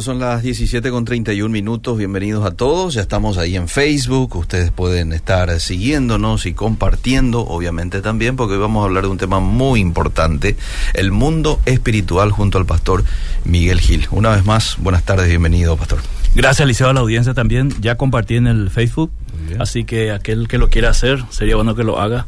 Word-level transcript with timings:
Son 0.00 0.18
las 0.18 0.42
17 0.42 0.90
con 0.90 1.06
31 1.06 1.50
minutos. 1.50 1.96
Bienvenidos 1.96 2.44
a 2.44 2.50
todos. 2.50 2.94
Ya 2.94 3.00
estamos 3.00 3.38
ahí 3.38 3.56
en 3.56 3.66
Facebook. 3.66 4.36
Ustedes 4.36 4.70
pueden 4.70 5.12
estar 5.12 5.58
siguiéndonos 5.58 6.44
y 6.44 6.52
compartiendo, 6.52 7.40
obviamente 7.40 8.02
también, 8.02 8.36
porque 8.36 8.54
hoy 8.54 8.60
vamos 8.60 8.82
a 8.82 8.86
hablar 8.86 9.04
de 9.04 9.10
un 9.10 9.16
tema 9.16 9.40
muy 9.40 9.80
importante: 9.80 10.56
el 10.92 11.12
mundo 11.12 11.60
espiritual 11.64 12.30
junto 12.30 12.58
al 12.58 12.66
pastor 12.66 13.04
Miguel 13.44 13.80
Gil. 13.80 14.06
Una 14.10 14.30
vez 14.30 14.44
más, 14.44 14.76
buenas 14.78 15.02
tardes, 15.02 15.28
bienvenido, 15.28 15.76
pastor. 15.76 16.00
Gracias, 16.34 16.68
Liceo, 16.68 16.90
a 16.90 16.92
la 16.92 17.00
audiencia 17.00 17.32
también. 17.32 17.72
Ya 17.80 17.96
compartí 17.96 18.36
en 18.36 18.46
el 18.46 18.68
Facebook, 18.68 19.10
así 19.58 19.84
que 19.84 20.10
aquel 20.10 20.48
que 20.48 20.58
lo 20.58 20.68
quiera 20.68 20.90
hacer, 20.90 21.24
sería 21.30 21.56
bueno 21.56 21.74
que 21.74 21.84
lo 21.84 22.00
haga. 22.00 22.26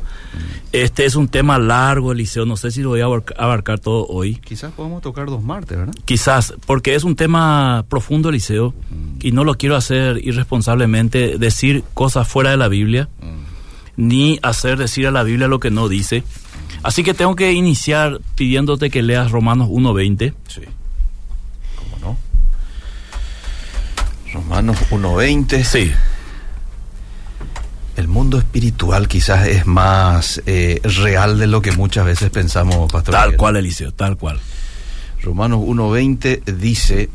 Este 0.73 1.07
es 1.07 1.15
un 1.17 1.29
tema 1.29 1.59
largo, 1.59 2.13
Eliseo, 2.13 2.45
no 2.45 2.57
sé 2.57 2.71
si 2.71 2.83
lo 2.83 2.91
voy 2.91 3.01
a 3.01 3.07
abarcar 3.07 3.79
todo 3.79 4.07
hoy. 4.07 4.37
Quizás 4.37 4.73
podamos 4.73 5.03
tocar 5.03 5.27
dos 5.27 5.43
martes, 5.43 5.79
¿verdad? 5.79 5.95
Quizás, 6.05 6.55
porque 6.67 6.95
es 6.95 7.05
un 7.05 7.17
tema 7.17 7.85
profundo, 7.89 8.29
Eliseo, 8.29 8.71
mm. 8.71 9.19
y 9.23 9.33
no 9.33 9.45
lo 9.45 9.55
quiero 9.55 9.77
hacer 9.77 10.19
irresponsablemente, 10.23 11.39
decir 11.39 11.85
cosas 11.95 12.29
fuera 12.29 12.51
de 12.51 12.57
la 12.57 12.69
Biblia, 12.69 13.09
mm. 13.21 14.07
ni 14.09 14.39
hacer 14.43 14.79
decir 14.79 15.07
a 15.07 15.11
la 15.11 15.23
Biblia 15.23 15.49
lo 15.49 15.61
que 15.61 15.71
no 15.71 15.89
dice. 15.89 16.23
Así 16.83 17.03
que 17.03 17.15
tengo 17.15 17.35
que 17.35 17.53
iniciar 17.53 18.21
pidiéndote 18.35 18.91
que 18.91 19.03
leas 19.03 19.31
Romanos 19.31 19.69
1.20. 19.69 20.35
Sí. 20.49 20.63
Romanos 24.33 24.77
1.20. 24.91 25.65
Sí. 25.65 25.93
El 27.99 28.07
mundo 28.07 28.39
espiritual 28.39 29.09
quizás 29.09 29.49
es 29.49 29.67
más 29.67 30.41
eh, 30.47 30.81
real 30.85 31.37
de 31.37 31.49
lo 31.49 31.63
que 31.63 31.73
muchas 31.73 32.07
veces 32.07 32.31
pensamos, 32.31 32.93
Pastor. 32.93 33.13
Tal 33.13 33.37
cual, 33.37 33.57
Eliseo, 33.57 33.91
tal 33.91 34.17
cual. 34.17 34.39
Romanos 35.21 35.59
1.20 35.63 36.45
dice, 36.45 37.11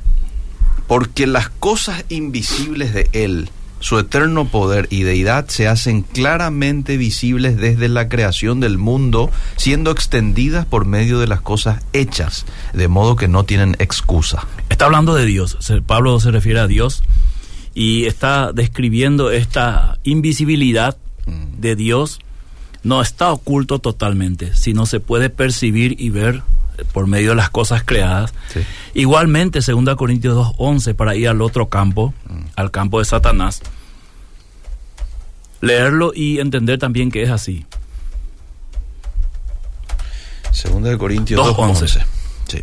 porque 0.86 1.26
las 1.26 1.48
cosas 1.48 2.04
invisibles 2.10 2.94
de 2.94 3.10
Él, 3.14 3.50
su 3.80 3.98
eterno 3.98 4.50
poder 4.50 4.90
y 4.90 5.04
deidad 5.04 5.48
se 5.48 5.70
hacen 5.70 6.02
claramente 6.02 6.98
visibles 6.98 7.56
desde 7.56 7.88
la 7.88 8.10
creación 8.10 8.60
del 8.60 8.78
mundo, 8.78 9.32
siendo 9.56 9.90
extendidas 9.90 10.66
por 10.66 10.84
medio 10.84 11.18
de 11.18 11.28
las 11.28 11.40
cosas 11.40 11.82
hechas, 11.94 12.46
de 12.74 12.90
modo 12.90 13.16
que 13.16 13.30
no 13.30 13.46
tienen 13.46 13.78
excusa. 13.80 14.48
Está 14.68 14.84
hablando 14.84 15.16
de 15.16 15.26
Dios, 15.28 15.58
Pablo 15.88 16.20
se 16.20 16.32
refiere 16.32 16.60
a 16.60 16.68
Dios 16.68 17.04
y 17.74 18.06
está 18.06 18.52
describiendo 18.54 19.32
esta 19.32 20.00
invisibilidad 20.04 20.98
mm. 21.26 21.60
de 21.60 21.76
Dios. 21.76 22.20
No 22.84 23.02
está 23.02 23.32
oculto 23.32 23.80
totalmente, 23.80 24.54
sino 24.56 24.86
se 24.86 25.00
puede 25.00 25.30
percibir 25.30 25.96
y 26.00 26.10
ver 26.10 26.44
por 26.92 27.08
medio 27.08 27.30
de 27.30 27.36
las 27.36 27.50
cosas 27.50 27.84
creadas. 27.84 28.34
Igualmente, 28.94 29.60
2 29.66 29.96
Corintios 29.96 30.36
2.11, 30.36 30.96
para 30.96 31.16
ir 31.16 31.30
al 31.30 31.42
otro 31.42 31.70
campo, 31.70 32.14
mm. 32.28 32.42
al 32.56 32.72
campo 32.72 33.00
de 33.00 33.06
Satanás, 33.06 33.62
leerlo 35.62 36.12
y 36.14 36.40
entender 36.40 36.80
también 36.80 37.12
que 37.12 37.24
es 37.24 37.30
así. 37.30 37.66
2 40.64 40.98
Corintios 40.98 41.40
2.11. 41.40 42.06
Sí. 42.48 42.62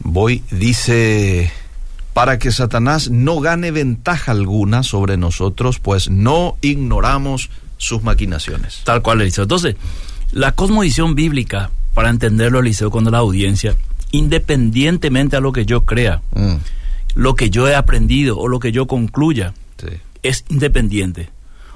Voy, 0.00 0.42
dice, 0.50 1.52
para 2.18 2.40
que 2.40 2.50
Satanás 2.50 3.10
no 3.12 3.38
gane 3.38 3.70
ventaja 3.70 4.32
alguna 4.32 4.82
sobre 4.82 5.16
nosotros, 5.16 5.78
pues 5.78 6.10
no 6.10 6.56
ignoramos 6.62 7.48
sus 7.76 8.02
maquinaciones. 8.02 8.80
Tal 8.82 9.02
cual, 9.02 9.20
Eliseo. 9.20 9.44
Entonces, 9.44 9.76
la 10.32 10.50
cosmovisión 10.50 11.14
bíblica, 11.14 11.70
para 11.94 12.10
entenderlo, 12.10 12.58
Eliseo, 12.58 12.90
con 12.90 13.04
la 13.04 13.18
audiencia, 13.18 13.76
independientemente 14.10 15.36
a 15.36 15.40
lo 15.40 15.52
que 15.52 15.64
yo 15.64 15.86
crea, 15.86 16.20
mm. 16.34 16.54
lo 17.14 17.36
que 17.36 17.50
yo 17.50 17.68
he 17.68 17.76
aprendido 17.76 18.36
o 18.36 18.48
lo 18.48 18.58
que 18.58 18.72
yo 18.72 18.88
concluya, 18.88 19.54
es 20.24 20.44
independiente. 20.48 21.30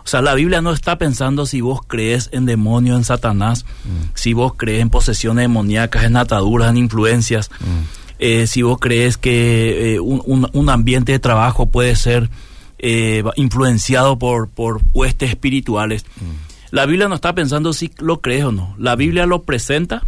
O 0.04 0.08
sea, 0.08 0.22
la 0.22 0.34
Biblia 0.34 0.60
no 0.60 0.72
está 0.72 0.98
pensando 0.98 1.46
si 1.46 1.60
vos 1.60 1.82
crees 1.86 2.30
en 2.32 2.46
demonios, 2.46 2.98
en 2.98 3.04
Satanás, 3.04 3.64
mm. 3.84 4.10
si 4.14 4.32
vos 4.32 4.54
crees 4.56 4.82
en 4.82 4.90
posesiones 4.90 5.44
demoníacas, 5.44 6.02
en 6.02 6.16
ataduras, 6.16 6.70
en 6.70 6.78
influencias, 6.78 7.48
mm. 7.60 8.01
Eh, 8.18 8.46
si 8.46 8.62
vos 8.62 8.78
crees 8.78 9.16
que 9.16 9.94
eh, 9.94 10.00
un, 10.00 10.70
ambiente 10.70 11.12
de 11.12 11.18
trabajo 11.18 11.66
puede 11.66 11.96
ser 11.96 12.30
eh, 12.78 13.22
influenciado 13.36 14.18
por, 14.18 14.48
por 14.48 14.80
huestes 14.94 15.30
espirituales. 15.30 16.04
Mm. 16.16 16.74
La 16.74 16.86
Biblia 16.86 17.08
no 17.08 17.14
está 17.14 17.34
pensando 17.34 17.72
si 17.72 17.90
lo 17.98 18.20
crees 18.20 18.44
o 18.44 18.52
no. 18.52 18.74
La 18.78 18.96
Biblia 18.96 19.26
lo 19.26 19.42
presenta 19.42 20.02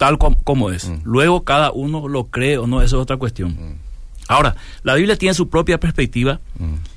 tal 0.00 0.16
como, 0.16 0.70
es. 0.70 0.90
Luego 1.04 1.44
cada 1.44 1.72
uno 1.72 2.08
lo 2.08 2.24
cree 2.24 2.56
o 2.56 2.66
no, 2.66 2.80
eso 2.80 2.96
es 2.96 3.02
otra 3.02 3.18
cuestión. 3.18 3.78
Ahora, 4.28 4.56
la 4.82 4.94
Biblia 4.94 5.16
tiene 5.16 5.34
su 5.34 5.50
propia 5.50 5.78
perspectiva 5.78 6.40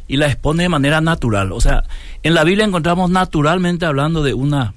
y 0.08 0.16
la 0.16 0.28
expone 0.28 0.64
de 0.64 0.70
manera 0.70 1.02
natural. 1.02 1.52
O 1.52 1.60
sea, 1.60 1.84
en 2.24 2.34
la 2.34 2.46
Biblia 2.46 2.64
encontramos 2.64 3.10
naturalmente 3.10 3.86
hablando 3.86 4.24
de 4.24 4.34
una 4.34 4.74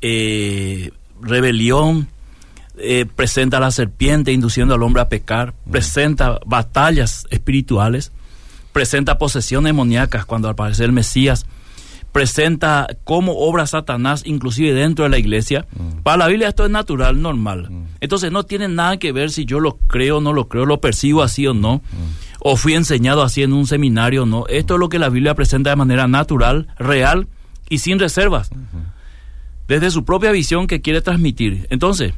eh, 0.00 0.92
rebelión, 1.20 2.06
eh, 2.78 3.06
presenta 3.06 3.56
a 3.56 3.60
la 3.60 3.70
serpiente 3.70 4.32
induciendo 4.32 4.74
al 4.74 4.82
hombre 4.82 5.02
a 5.02 5.08
pecar, 5.08 5.54
presenta 5.70 6.38
batallas 6.46 7.26
espirituales, 7.30 8.12
presenta 8.72 9.18
posesiones 9.18 9.70
demoníacas 9.70 10.26
cuando 10.26 10.48
aparece 10.48 10.84
el 10.84 10.92
Mesías, 10.92 11.46
presenta 12.12 12.86
cómo 13.04 13.32
obra 13.38 13.66
Satanás 13.66 14.22
inclusive 14.24 14.72
dentro 14.72 15.04
de 15.04 15.10
la 15.10 15.18
iglesia. 15.18 15.66
Mm. 15.72 16.02
Para 16.02 16.18
la 16.18 16.26
Biblia 16.28 16.48
esto 16.48 16.64
es 16.64 16.70
natural, 16.70 17.20
normal. 17.20 17.68
Mm. 17.70 17.84
Entonces 18.00 18.32
no 18.32 18.44
tiene 18.44 18.68
nada 18.68 18.96
que 18.98 19.12
ver 19.12 19.30
si 19.30 19.44
yo 19.44 19.60
lo 19.60 19.76
creo 19.86 20.18
o 20.18 20.20
no 20.20 20.32
lo 20.32 20.48
creo, 20.48 20.66
lo 20.66 20.80
percibo 20.80 21.22
así 21.22 21.46
o 21.46 21.54
no 21.54 21.82
o 22.48 22.56
fui 22.56 22.74
enseñado 22.74 23.22
así 23.22 23.42
en 23.42 23.52
un 23.52 23.66
seminario, 23.66 24.24
no. 24.24 24.46
Esto 24.46 24.74
es 24.74 24.80
lo 24.80 24.88
que 24.88 25.00
la 25.00 25.08
Biblia 25.08 25.34
presenta 25.34 25.70
de 25.70 25.76
manera 25.76 26.06
natural, 26.06 26.68
real 26.78 27.26
y 27.68 27.78
sin 27.78 27.98
reservas, 27.98 28.50
desde 29.66 29.90
su 29.90 30.04
propia 30.04 30.30
visión 30.30 30.68
que 30.68 30.80
quiere 30.80 31.00
transmitir. 31.00 31.66
Entonces, 31.70 32.14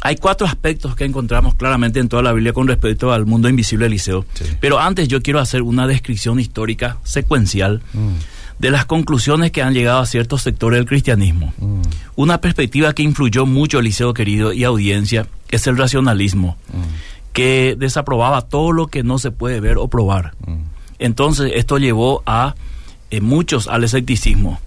hay 0.00 0.16
cuatro 0.16 0.46
aspectos 0.46 0.96
que 0.96 1.04
encontramos 1.04 1.54
claramente 1.54 2.00
en 2.00 2.08
toda 2.08 2.22
la 2.22 2.32
Biblia 2.32 2.52
con 2.52 2.66
respecto 2.66 3.12
al 3.12 3.26
mundo 3.26 3.48
invisible 3.48 3.84
del 3.84 3.92
liceo. 3.92 4.24
Pero 4.60 4.78
antes 4.78 5.08
yo 5.08 5.22
quiero 5.22 5.40
hacer 5.40 5.62
una 5.62 5.86
descripción 5.86 6.40
histórica 6.40 6.98
secuencial 7.04 7.82
mm. 7.92 8.08
de 8.58 8.70
las 8.70 8.86
conclusiones 8.86 9.50
que 9.52 9.62
han 9.62 9.74
llegado 9.74 10.00
a 10.00 10.06
ciertos 10.06 10.42
sectores 10.42 10.78
del 10.78 10.86
cristianismo. 10.86 11.52
Mm. 11.58 11.82
Una 12.16 12.40
perspectiva 12.40 12.94
que 12.94 13.02
influyó 13.02 13.46
mucho, 13.46 13.80
liceo 13.80 14.14
querido, 14.14 14.52
y 14.52 14.64
audiencia, 14.64 15.26
es 15.50 15.66
el 15.66 15.76
racionalismo. 15.76 16.56
Mm 16.72 17.10
que 17.32 17.76
desaprobaba 17.78 18.42
todo 18.42 18.72
lo 18.72 18.88
que 18.88 19.02
no 19.02 19.18
se 19.18 19.30
puede 19.30 19.60
ver 19.60 19.78
o 19.78 19.88
probar. 19.88 20.34
Entonces 20.98 21.52
esto 21.54 21.78
llevó 21.78 22.22
a 22.26 22.54
eh, 23.10 23.20
muchos 23.20 23.66
al 23.66 23.84
escepticismo. 23.84 24.60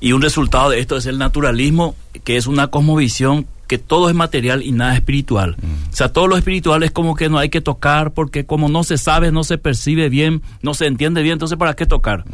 Y 0.00 0.12
un 0.12 0.22
resultado 0.22 0.70
de 0.70 0.80
esto 0.80 0.96
es 0.96 1.06
el 1.06 1.18
naturalismo, 1.18 1.96
que 2.24 2.36
es 2.36 2.46
una 2.46 2.68
cosmovisión 2.68 3.46
que 3.66 3.78
todo 3.78 4.08
es 4.08 4.16
material 4.16 4.62
y 4.64 4.72
nada 4.72 4.94
espiritual. 4.94 5.56
O 5.92 5.96
sea, 5.96 6.12
todo 6.12 6.26
lo 6.26 6.36
espiritual 6.36 6.82
es 6.82 6.90
como 6.90 7.14
que 7.14 7.28
no 7.28 7.38
hay 7.38 7.50
que 7.50 7.60
tocar 7.60 8.12
porque 8.12 8.44
como 8.44 8.68
no 8.68 8.82
se 8.82 8.98
sabe, 8.98 9.30
no 9.30 9.44
se 9.44 9.58
percibe 9.58 10.08
bien, 10.08 10.42
no 10.62 10.74
se 10.74 10.86
entiende 10.86 11.22
bien, 11.22 11.34
entonces 11.34 11.56
¿para 11.56 11.74
qué 11.74 11.86
tocar? 11.86 12.24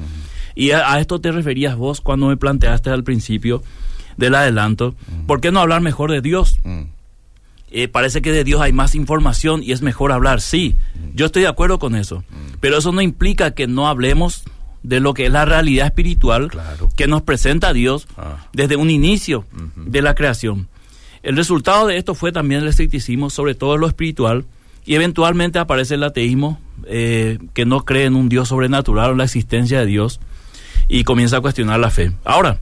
Y 0.55 0.71
a, 0.71 0.99
esto 0.99 1.21
te 1.21 1.33
referías 1.33 1.77
vos 1.77 2.00
cuando 2.00 2.28
me 2.28 2.38
planteaste 2.38 2.88
al 2.88 3.05
principio 3.05 3.62
del 4.17 4.34
adelanto. 4.34 4.94
¿Por 5.27 5.43
qué 5.43 5.53
no 5.53 5.61
hablar 5.61 5.83
mejor 5.83 6.11
de 6.11 6.23
Dios? 6.23 6.59
Eh, 7.71 7.88
parece 7.88 8.23
que 8.23 8.33
de 8.33 8.44
Dios 8.44 8.62
hay 8.62 8.73
más 8.73 8.94
información 8.94 9.62
y 9.62 9.73
es 9.73 9.83
mejor 9.83 10.12
hablar. 10.12 10.41
Sí, 10.41 10.77
yo 11.15 11.27
estoy 11.27 11.43
de 11.43 11.49
acuerdo 11.49 11.78
con 11.78 11.97
eso. 11.97 12.25
Pero 12.61 12.78
eso 12.78 12.93
no 12.93 13.03
implica 13.03 13.50
que 13.50 13.67
no 13.67 13.88
hablemos 13.88 14.44
de 14.86 15.00
lo 15.00 15.14
que 15.14 15.26
es 15.26 15.32
la 15.32 15.44
realidad 15.44 15.86
espiritual 15.86 16.48
que 16.94 17.08
nos 17.08 17.22
presenta 17.22 17.72
Dios 17.72 18.06
ah. 18.16 18.47
desde 18.52 18.76
un 18.76 18.88
inicio 18.88 19.44
de 19.74 20.00
la 20.00 20.14
creación. 20.14 20.69
El 21.24 21.36
resultado 21.36 21.88
de 21.88 21.97
esto 21.97 22.14
fue 22.14 22.30
también 22.30 22.62
el 22.62 22.69
escepticismo, 22.69 23.28
sobre 23.28 23.56
todo 23.56 23.76
lo 23.78 23.88
espiritual, 23.88 24.44
y 24.84 24.94
eventualmente 24.94 25.58
aparece 25.58 25.94
el 25.94 26.04
ateísmo, 26.04 26.60
eh, 26.84 27.38
que 27.52 27.64
no 27.64 27.84
cree 27.84 28.05
en 28.05 28.14
un 28.14 28.28
Dios 28.28 28.49
sobrenatural 28.49 29.08
o 29.08 29.12
en 29.12 29.19
la 29.19 29.25
existencia 29.25 29.81
de 29.81 29.87
Dios, 29.87 30.20
y 30.88 31.02
comienza 31.02 31.38
a 31.38 31.40
cuestionar 31.40 31.81
la 31.81 31.90
fe. 31.90 32.12
Ahora, 32.25 32.61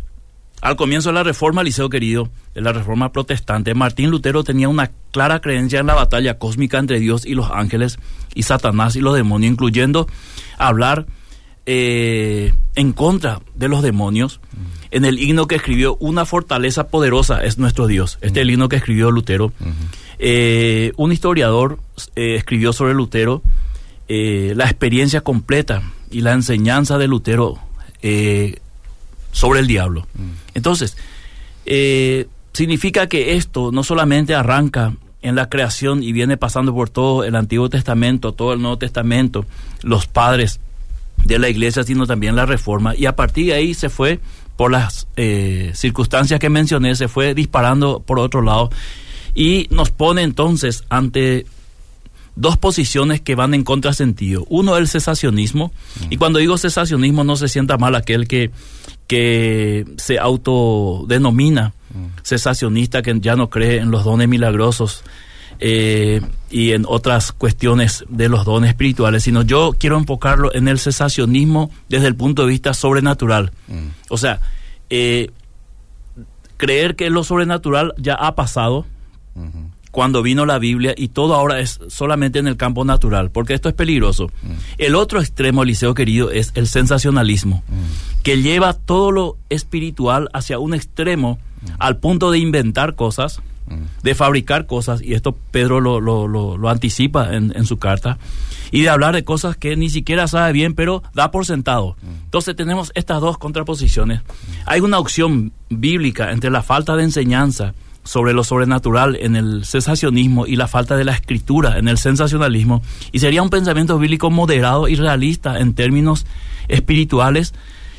al 0.62 0.76
comienzo 0.76 1.10
de 1.10 1.16
la 1.16 1.24
reforma, 1.24 1.62
Liceo 1.62 1.90
querido, 1.90 2.30
de 2.54 2.62
la 2.62 2.72
reforma 2.72 3.12
protestante, 3.12 3.74
Martín 3.74 4.08
Lutero 4.08 4.44
tenía 4.44 4.70
una 4.70 4.90
clara 5.10 5.40
creencia 5.40 5.80
en 5.80 5.88
la 5.88 5.94
batalla 5.94 6.38
cósmica 6.38 6.78
entre 6.78 7.00
Dios 7.00 7.26
y 7.26 7.34
los 7.34 7.50
ángeles 7.50 7.98
y 8.34 8.44
Satanás 8.44 8.96
y 8.96 9.02
los 9.02 9.14
demonios, 9.14 9.52
incluyendo 9.52 10.08
hablar 10.56 11.04
eh, 11.66 12.52
en 12.74 12.92
contra 12.92 13.40
de 13.54 13.68
los 13.68 13.82
demonios. 13.82 14.40
En 14.90 15.04
el 15.04 15.18
himno 15.18 15.46
que 15.46 15.56
escribió, 15.56 15.96
una 15.96 16.24
fortaleza 16.24 16.88
poderosa 16.88 17.42
es 17.42 17.58
nuestro 17.58 17.86
Dios. 17.86 18.18
Este 18.20 18.40
es 18.40 18.42
el 18.42 18.50
himno 18.50 18.68
que 18.68 18.76
escribió 18.76 19.10
Lutero. 19.10 19.52
Eh, 20.18 20.92
un 20.96 21.10
historiador 21.10 21.80
eh, 22.14 22.36
escribió 22.36 22.72
sobre 22.72 22.94
Lutero 22.94 23.42
la 24.06 24.64
experiencia 24.64 25.22
completa 25.22 25.82
y 26.10 26.20
la 26.20 26.32
enseñanza 26.32 26.98
de 26.98 27.08
Lutero 27.08 27.58
sobre 29.32 29.60
el 29.60 29.66
diablo. 29.66 30.06
Mm. 30.14 30.30
Entonces, 30.54 30.96
significa 32.52 33.08
que 33.08 33.36
esto 33.36 33.72
no 33.72 33.82
solamente 33.82 34.34
arranca 34.34 34.94
en 35.22 35.34
la 35.34 35.48
creación 35.48 36.02
y 36.02 36.12
viene 36.12 36.36
pasando 36.36 36.74
por 36.74 36.90
todo 36.90 37.24
el 37.24 37.34
Antiguo 37.34 37.70
Testamento, 37.70 38.32
todo 38.32 38.52
el 38.52 38.60
Nuevo 38.60 38.76
Testamento, 38.76 39.46
los 39.82 40.06
padres 40.06 40.60
de 41.24 41.38
la 41.38 41.48
iglesia, 41.48 41.84
sino 41.84 42.06
también 42.06 42.36
la 42.36 42.46
reforma. 42.46 42.94
Y 42.96 43.06
a 43.06 43.16
partir 43.16 43.46
de 43.46 43.54
ahí 43.54 43.74
se 43.74 43.88
fue, 43.88 44.20
por 44.56 44.70
las 44.70 45.06
eh, 45.16 45.72
circunstancias 45.74 46.38
que 46.40 46.50
mencioné, 46.50 46.94
se 46.94 47.08
fue 47.08 47.34
disparando 47.34 48.00
por 48.00 48.18
otro 48.18 48.42
lado 48.42 48.70
y 49.34 49.66
nos 49.70 49.90
pone 49.90 50.22
entonces 50.22 50.84
ante 50.88 51.46
dos 52.36 52.56
posiciones 52.56 53.20
que 53.20 53.34
van 53.34 53.54
en 53.54 53.64
contrasentido. 53.64 54.44
Uno, 54.48 54.76
el 54.76 54.88
cesacionismo, 54.88 55.72
y 56.10 56.16
cuando 56.16 56.38
digo 56.38 56.58
cesacionismo 56.58 57.24
no 57.24 57.36
se 57.36 57.48
sienta 57.48 57.78
mal 57.78 57.94
aquel 57.94 58.28
que, 58.28 58.50
que 59.06 59.84
se 59.96 60.18
autodenomina 60.18 61.74
cesacionista, 62.24 63.02
que 63.02 63.18
ya 63.20 63.36
no 63.36 63.50
cree 63.50 63.78
en 63.78 63.90
los 63.90 64.04
dones 64.04 64.28
milagrosos 64.28 65.04
eh, 65.60 66.20
y 66.50 66.72
en 66.72 66.84
otras 66.86 67.32
cuestiones 67.32 68.04
de 68.08 68.28
los 68.28 68.44
dones 68.44 68.70
espirituales, 68.70 69.24
sino 69.24 69.42
yo 69.42 69.74
quiero 69.78 69.98
enfocarlo 69.98 70.54
en 70.54 70.68
el 70.68 70.78
cesacionismo 70.78 71.70
desde 71.88 72.06
el 72.06 72.14
punto 72.14 72.42
de 72.42 72.48
vista 72.48 72.74
sobrenatural. 72.74 73.52
O 74.08 74.18
sea, 74.18 74.40
eh, 74.90 75.30
creer 76.56 76.96
que 76.96 77.10
lo 77.10 77.24
sobrenatural 77.24 77.94
ya 77.98 78.14
ha 78.14 78.34
pasado, 78.34 78.86
cuando 79.94 80.22
vino 80.22 80.44
la 80.44 80.58
Biblia 80.58 80.92
y 80.96 81.08
todo 81.08 81.34
ahora 81.34 81.60
es 81.60 81.78
solamente 81.86 82.40
en 82.40 82.48
el 82.48 82.56
campo 82.56 82.84
natural, 82.84 83.30
porque 83.30 83.54
esto 83.54 83.68
es 83.68 83.76
peligroso. 83.76 84.26
Mm. 84.42 84.52
El 84.78 84.96
otro 84.96 85.20
extremo, 85.20 85.62
Eliseo 85.62 85.94
querido, 85.94 86.32
es 86.32 86.50
el 86.56 86.66
sensacionalismo, 86.66 87.62
mm. 87.68 88.22
que 88.24 88.42
lleva 88.42 88.72
todo 88.72 89.12
lo 89.12 89.36
espiritual 89.50 90.28
hacia 90.32 90.58
un 90.58 90.74
extremo 90.74 91.38
mm. 91.62 91.66
al 91.78 91.98
punto 91.98 92.32
de 92.32 92.40
inventar 92.40 92.96
cosas, 92.96 93.40
de 94.02 94.14
fabricar 94.14 94.66
cosas, 94.66 95.00
y 95.02 95.14
esto 95.14 95.36
Pedro 95.50 95.80
lo, 95.80 96.00
lo, 96.00 96.28
lo, 96.28 96.68
anticipa 96.68 97.34
en, 97.34 97.52
en, 97.56 97.64
su 97.66 97.78
carta, 97.78 98.18
y 98.70 98.82
de 98.82 98.88
hablar 98.88 99.14
de 99.14 99.24
cosas 99.24 99.56
que 99.56 99.76
ni 99.76 99.88
siquiera 99.88 100.28
sabe 100.28 100.52
bien, 100.52 100.74
pero 100.74 101.02
da 101.14 101.30
por 101.30 101.46
sentado. 101.46 101.96
Entonces 102.24 102.54
tenemos 102.56 102.92
estas 102.94 103.20
dos 103.20 103.38
contraposiciones. 103.38 104.20
Hay 104.66 104.80
una 104.80 104.98
opción 104.98 105.52
bíblica 105.70 106.32
entre 106.32 106.50
la 106.50 106.62
falta 106.62 106.96
de 106.96 107.04
enseñanza, 107.04 107.74
sobre 108.04 108.34
lo 108.34 108.44
sobrenatural 108.44 109.16
en 109.16 109.34
el 109.34 109.64
cesacionismo 109.64 110.46
y 110.46 110.56
la 110.56 110.68
falta 110.68 110.96
de 110.96 111.04
la 111.04 111.12
escritura 111.12 111.78
en 111.78 111.88
el 111.88 111.98
sensacionalismo, 111.98 112.82
y 113.12 113.18
sería 113.18 113.42
un 113.42 113.50
pensamiento 113.50 113.98
bíblico 113.98 114.30
moderado 114.30 114.88
y 114.88 114.94
realista 114.94 115.58
en 115.58 115.74
términos 115.74 116.26
espirituales 116.68 117.54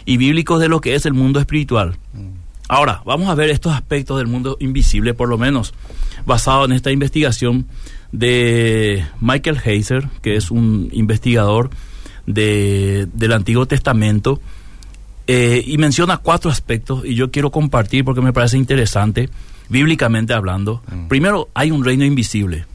y 0.05 0.17
bíblicos 0.17 0.61
de 0.61 0.69
lo 0.69 0.79
que 0.79 0.95
es 0.95 1.05
el 1.05 1.13
mundo 1.13 1.39
espiritual. 1.39 1.97
Ahora, 2.67 3.01
vamos 3.05 3.29
a 3.29 3.35
ver 3.35 3.49
estos 3.49 3.73
aspectos 3.73 4.17
del 4.17 4.27
mundo 4.27 4.57
invisible, 4.59 5.13
por 5.13 5.29
lo 5.29 5.37
menos 5.37 5.73
basado 6.25 6.65
en 6.65 6.71
esta 6.71 6.91
investigación 6.91 7.67
de 8.11 9.05
Michael 9.19 9.59
Heiser, 9.63 10.07
que 10.21 10.35
es 10.35 10.49
un 10.49 10.89
investigador 10.91 11.69
de, 12.25 13.07
del 13.13 13.33
Antiguo 13.33 13.67
Testamento, 13.67 14.41
eh, 15.27 15.63
y 15.65 15.77
menciona 15.77 16.17
cuatro 16.17 16.49
aspectos, 16.49 17.03
y 17.05 17.15
yo 17.15 17.31
quiero 17.31 17.51
compartir 17.51 18.03
porque 18.03 18.21
me 18.21 18.33
parece 18.33 18.57
interesante 18.57 19.29
bíblicamente 19.69 20.33
hablando, 20.33 20.81
mm. 20.87 21.07
primero 21.07 21.49
hay 21.53 21.71
un 21.71 21.83
reino 21.83 22.05
invisible. 22.05 22.65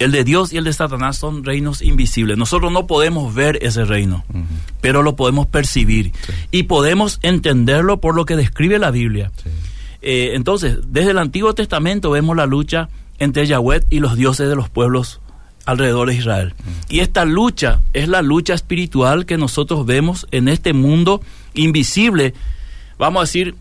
El 0.00 0.12
de 0.12 0.24
Dios 0.24 0.50
y 0.50 0.56
el 0.56 0.64
de 0.64 0.72
Satanás 0.72 1.18
son 1.18 1.44
reinos 1.44 1.82
invisibles. 1.82 2.38
Nosotros 2.38 2.72
no 2.72 2.86
podemos 2.86 3.34
ver 3.34 3.58
ese 3.60 3.84
reino, 3.84 4.24
pero 4.80 5.02
lo 5.02 5.14
podemos 5.14 5.46
percibir 5.46 6.12
y 6.50 6.62
podemos 6.62 7.18
entenderlo 7.22 8.00
por 8.00 8.14
lo 8.16 8.24
que 8.24 8.34
describe 8.34 8.78
la 8.78 8.90
Biblia. 8.90 9.30
Eh, 10.00 10.30
entonces, 10.32 10.78
desde 10.86 11.10
el 11.10 11.18
Antiguo 11.18 11.54
Testamento 11.54 12.10
vemos 12.10 12.34
la 12.34 12.46
lucha 12.46 12.88
entre 13.18 13.46
Yahweh 13.46 13.84
y 13.90 14.00
los 14.00 14.16
dioses 14.16 14.48
de 14.48 14.56
los 14.56 14.70
pueblos 14.70 15.20
alrededor 15.66 16.08
de 16.08 16.14
Israel. 16.14 16.54
Y 16.88 17.00
esta 17.00 17.26
lucha 17.26 17.82
es 17.92 18.08
la 18.08 18.22
lucha 18.22 18.54
espiritual 18.54 19.26
que 19.26 19.36
nosotros 19.36 19.84
vemos 19.84 20.26
en 20.30 20.48
este 20.48 20.72
mundo 20.72 21.20
invisible, 21.52 22.32
vamos 22.98 23.20
a 23.20 23.24
decir, 23.24 23.54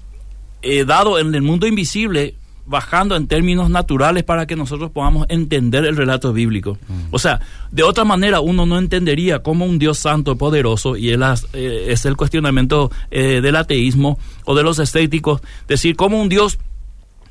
eh, 0.61 0.85
dado 0.85 1.19
en 1.19 1.35
el 1.35 1.41
mundo 1.41 1.67
invisible, 1.67 2.35
bajando 2.69 3.15
en 3.15 3.27
términos 3.27 3.71
naturales 3.71 4.23
para 4.23 4.45
que 4.45 4.55
nosotros 4.55 4.91
podamos 4.91 5.25
entender 5.29 5.85
el 5.85 5.97
relato 5.97 6.31
bíblico. 6.33 6.77
Mm. 6.87 7.07
O 7.09 7.17
sea, 7.17 7.41
de 7.71 7.81
otra 7.81 8.05
manera 8.05 8.41
uno 8.41 8.67
no 8.67 8.77
entendería 8.77 9.39
cómo 9.39 9.65
un 9.65 9.79
Dios 9.79 9.97
santo 9.97 10.33
y 10.33 10.35
poderoso, 10.35 10.95
y 10.95 11.09
eh, 11.11 11.85
es 11.87 12.05
el 12.05 12.15
cuestionamiento 12.15 12.91
eh, 13.09 13.41
del 13.41 13.55
ateísmo 13.55 14.19
o 14.45 14.53
de 14.53 14.61
los 14.61 14.77
escépticos, 14.77 15.41
decir 15.67 15.95
cómo 15.95 16.21
un 16.21 16.29
Dios 16.29 16.59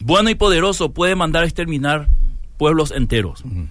bueno 0.00 0.28
y 0.28 0.34
poderoso 0.34 0.90
puede 0.90 1.14
mandar 1.14 1.44
a 1.44 1.46
exterminar 1.46 2.08
pueblos 2.56 2.90
enteros. 2.90 3.44
Mm. 3.44 3.64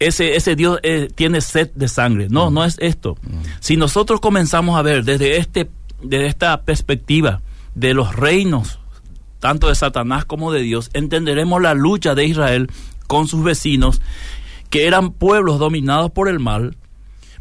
Ese, 0.00 0.34
ese 0.34 0.56
Dios 0.56 0.80
tiene 1.14 1.40
sed 1.40 1.70
de 1.74 1.88
sangre. 1.88 2.26
No, 2.28 2.50
mm. 2.50 2.54
no 2.54 2.64
es 2.64 2.76
esto. 2.80 3.16
Si 3.60 3.76
nosotros 3.76 4.20
comenzamos 4.20 4.76
a 4.76 4.82
ver 4.82 5.04
desde, 5.04 5.36
este, 5.36 5.70
desde 6.02 6.26
esta 6.26 6.62
perspectiva 6.62 7.42
de 7.76 7.94
los 7.94 8.14
reinos 8.16 8.80
tanto 9.46 9.68
de 9.68 9.76
Satanás 9.76 10.24
como 10.24 10.50
de 10.50 10.60
Dios, 10.62 10.90
entenderemos 10.92 11.62
la 11.62 11.72
lucha 11.72 12.16
de 12.16 12.24
Israel 12.24 12.68
con 13.06 13.28
sus 13.28 13.44
vecinos, 13.44 14.02
que 14.70 14.88
eran 14.88 15.12
pueblos 15.12 15.60
dominados 15.60 16.10
por 16.10 16.28
el 16.28 16.40
mal, 16.40 16.76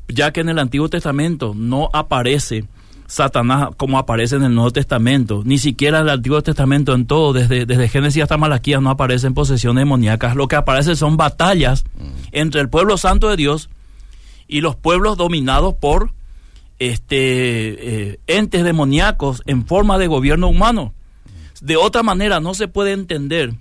ya 0.08 0.30
que 0.32 0.42
en 0.42 0.50
el 0.50 0.60
Antiguo 0.60 0.88
Testamento 0.88 1.54
no 1.56 1.90
aparece 1.94 2.66
Satanás 3.08 3.70
como 3.76 3.98
aparece 3.98 4.36
en 4.36 4.44
el 4.44 4.54
Nuevo 4.54 4.70
Testamento, 4.70 5.42
ni 5.46 5.58
siquiera 5.58 5.98
en 5.98 6.04
el 6.04 6.12
Antiguo 6.12 6.44
Testamento 6.44 6.94
en 6.94 7.08
todo, 7.08 7.34
desde, 7.34 7.66
desde 7.66 7.90
Génesis 7.90 8.22
hasta 8.22 8.38
Malaquías 8.38 8.84
no 8.84 8.92
aparecen 8.92 9.34
posesiones 9.34 9.82
demoníacas, 9.82 10.36
lo 10.36 10.48
que 10.48 10.58
aparece 10.58 10.96
son 10.96 11.18
batallas 11.18 11.86
mm. 11.96 12.28
entre 12.34 12.62
el 12.62 12.70
pueblo 12.70 12.98
santo 12.98 13.32
de 13.32 13.36
Dios 13.36 13.72
y 14.48 14.62
los 14.62 14.76
pueblos 14.76 15.18
dominados 15.18 15.74
por 15.74 16.12
este 16.78 18.12
eh, 18.12 18.20
entes 18.28 18.64
demoníacos 18.64 19.42
en 19.48 19.66
forma 19.66 19.98
de 19.98 20.06
gobierno 20.06 20.50
humano. 20.50 20.94
De 21.66 21.78
otra 21.78 22.04
manera 22.04 22.40
no 22.40 22.54
se 22.54 22.68
puede 22.68 22.92
entender 22.92 23.56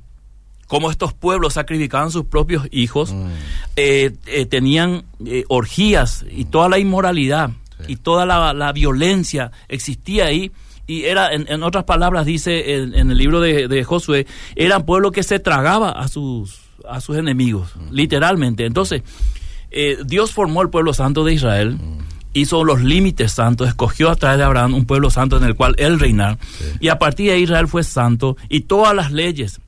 cómo 0.67 0.91
estos 0.91 1.15
pueblos 1.15 1.55
sacrificaban 1.55 2.11
sus 2.11 2.27
propios 2.27 2.69
hijos, 2.71 3.15
mm. 3.15 3.27
eh, 3.77 4.13
eh, 4.27 4.45
tenían 4.45 5.05
eh, 5.25 5.45
orgías 5.49 6.27
y 6.31 6.45
toda 6.45 6.69
la 6.69 6.79
inmoralidad 6.79 7.51
y 7.89 7.97
toda 7.97 8.27
la, 8.27 8.73
violencia 8.73 9.53
existía 9.69 10.27
ahí. 10.27 10.53
Y 10.87 11.05
era, 11.05 11.33
en, 11.33 11.63
otras 11.63 11.85
palabras, 11.85 12.27
dice 12.27 12.75
en, 12.75 13.11
el 13.11 13.17
libro 13.17 13.41
de, 13.41 13.85
Josué, 13.85 14.27
eran 14.55 14.85
pueblo 14.85 15.11
que 15.11 15.23
se 15.23 15.39
tragaba 15.39 15.89
a 15.91 16.07
sus, 16.09 16.61
a 16.87 17.01
sus 17.01 17.17
enemigos, 17.17 17.75
mm. 17.75 17.91
literalmente. 17.91 18.67
Entonces, 18.67 19.03
Dios 20.05 20.33
formó 20.33 20.61
el 20.61 20.69
pueblo 20.69 20.93
santo 20.93 21.25
de 21.25 21.33
Israel. 21.33 21.77
Mm 21.77 22.14
hizo 22.35 22.65
los 22.65 22.83
límites 22.83 23.33
santos, 23.33 23.69
escogió 23.69 24.11
a 24.11 24.17
través 24.17 24.39
de 24.39 24.45
Abraham 24.45 24.75
un 24.75 24.85
pueblo 24.85 25.09
santo 25.11 25.39
en 25.39 25.45
el 25.45 25.55
cual 25.55 25.75
él 25.79 25.99
reinar. 25.99 26.39
Y 26.81 26.89
a 26.89 26.99
partir 26.99 27.27
de 27.27 27.33
ahí 27.33 27.43
Israel 27.45 27.69
fue 27.69 27.83
santo 27.83 28.37
y 28.49 28.63
todas 28.63 28.95
las 28.95 29.13
leyes 29.13 29.61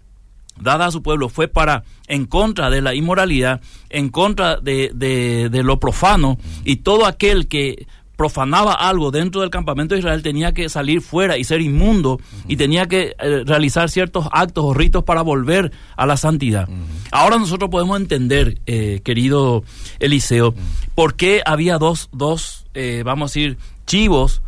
dadas 0.60 0.88
a 0.88 0.90
su 0.90 1.02
pueblo 1.02 1.28
fue 1.28 1.48
para 1.48 1.84
en 2.08 2.26
contra 2.26 2.70
de 2.70 2.80
la 2.80 2.94
inmoralidad, 2.94 3.60
en 3.90 4.08
contra 4.08 4.56
de, 4.56 4.90
de 4.94 5.62
lo 5.62 5.78
profano 5.78 6.38
y 6.64 6.76
todo 6.76 7.06
aquel 7.06 7.46
que 7.48 7.86
profanaba 8.16 8.72
algo 8.72 9.10
dentro 9.10 9.42
del 9.42 9.50
campamento 9.50 9.94
de 9.94 10.00
Israel 10.00 10.22
tenía 10.22 10.52
que 10.52 10.68
salir 10.68 11.02
fuera 11.02 11.36
y 11.36 11.44
ser 11.44 11.60
inmundo 11.60 12.18
y 12.48 12.56
tenía 12.56 12.86
que 12.86 13.14
eh, 13.18 13.42
realizar 13.44 13.90
ciertos 13.90 14.26
actos 14.32 14.64
o 14.64 14.74
ritos 14.74 15.04
para 15.04 15.22
volver 15.22 15.70
a 15.96 16.06
la 16.06 16.16
santidad. 16.16 16.68
Ahora 17.12 17.38
nosotros 17.38 17.70
podemos 17.70 18.00
entender, 18.00 18.58
eh, 18.66 19.00
querido 19.04 19.64
Eliseo, 19.98 20.54
por 20.94 21.14
qué 21.14 21.42
había 21.44 21.78
dos, 21.78 22.08
dos 22.12 22.64
eh, 22.74 23.02
vamos 23.04 23.30
a 23.30 23.34
decir, 23.34 23.58
chivos 23.86 24.42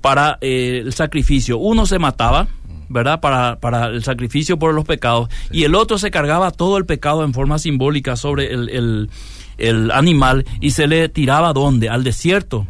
para 0.00 0.38
el 0.42 0.92
sacrificio. 0.92 1.58
Uno 1.58 1.86
se 1.86 1.98
mataba, 1.98 2.46
¿verdad? 2.88 3.20
Para, 3.20 3.58
para 3.58 3.86
el 3.88 4.04
sacrificio 4.04 4.60
por 4.60 4.72
los 4.74 4.84
pecados 4.84 5.28
y 5.50 5.64
el 5.64 5.74
otro 5.74 5.98
se 5.98 6.12
cargaba 6.12 6.52
todo 6.52 6.78
el 6.78 6.86
pecado 6.86 7.24
en 7.24 7.34
forma 7.34 7.58
simbólica 7.58 8.14
sobre 8.14 8.52
el, 8.52 8.68
el, 8.68 9.10
el 9.58 9.90
animal 9.90 10.46
y 10.60 10.70
se 10.70 10.86
le 10.86 11.08
tiraba 11.08 11.52
¿dónde? 11.52 11.88
Al 11.88 12.04
desierto 12.04 12.64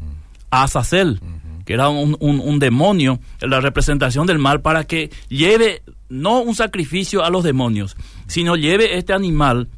a 0.51 0.65
Azazel, 0.65 1.21
que 1.65 1.75
era 1.75 1.89
un, 1.89 2.17
un, 2.21 2.59
demonio, 2.59 3.19
la 3.41 3.61
representación 3.61 4.27
del 4.27 4.39
mal, 4.39 4.61
para 4.61 4.85
que 4.85 5.11
lleve 5.29 5.83
no 6.09 6.41
un 6.41 6.55
sacrificio 6.55 7.25
a 7.25 7.31
los 7.31 7.43
demonios, 7.45 7.97
sino 8.27 8.57
lleve 8.57 8.97
este 8.97 9.13
animal 9.13 9.69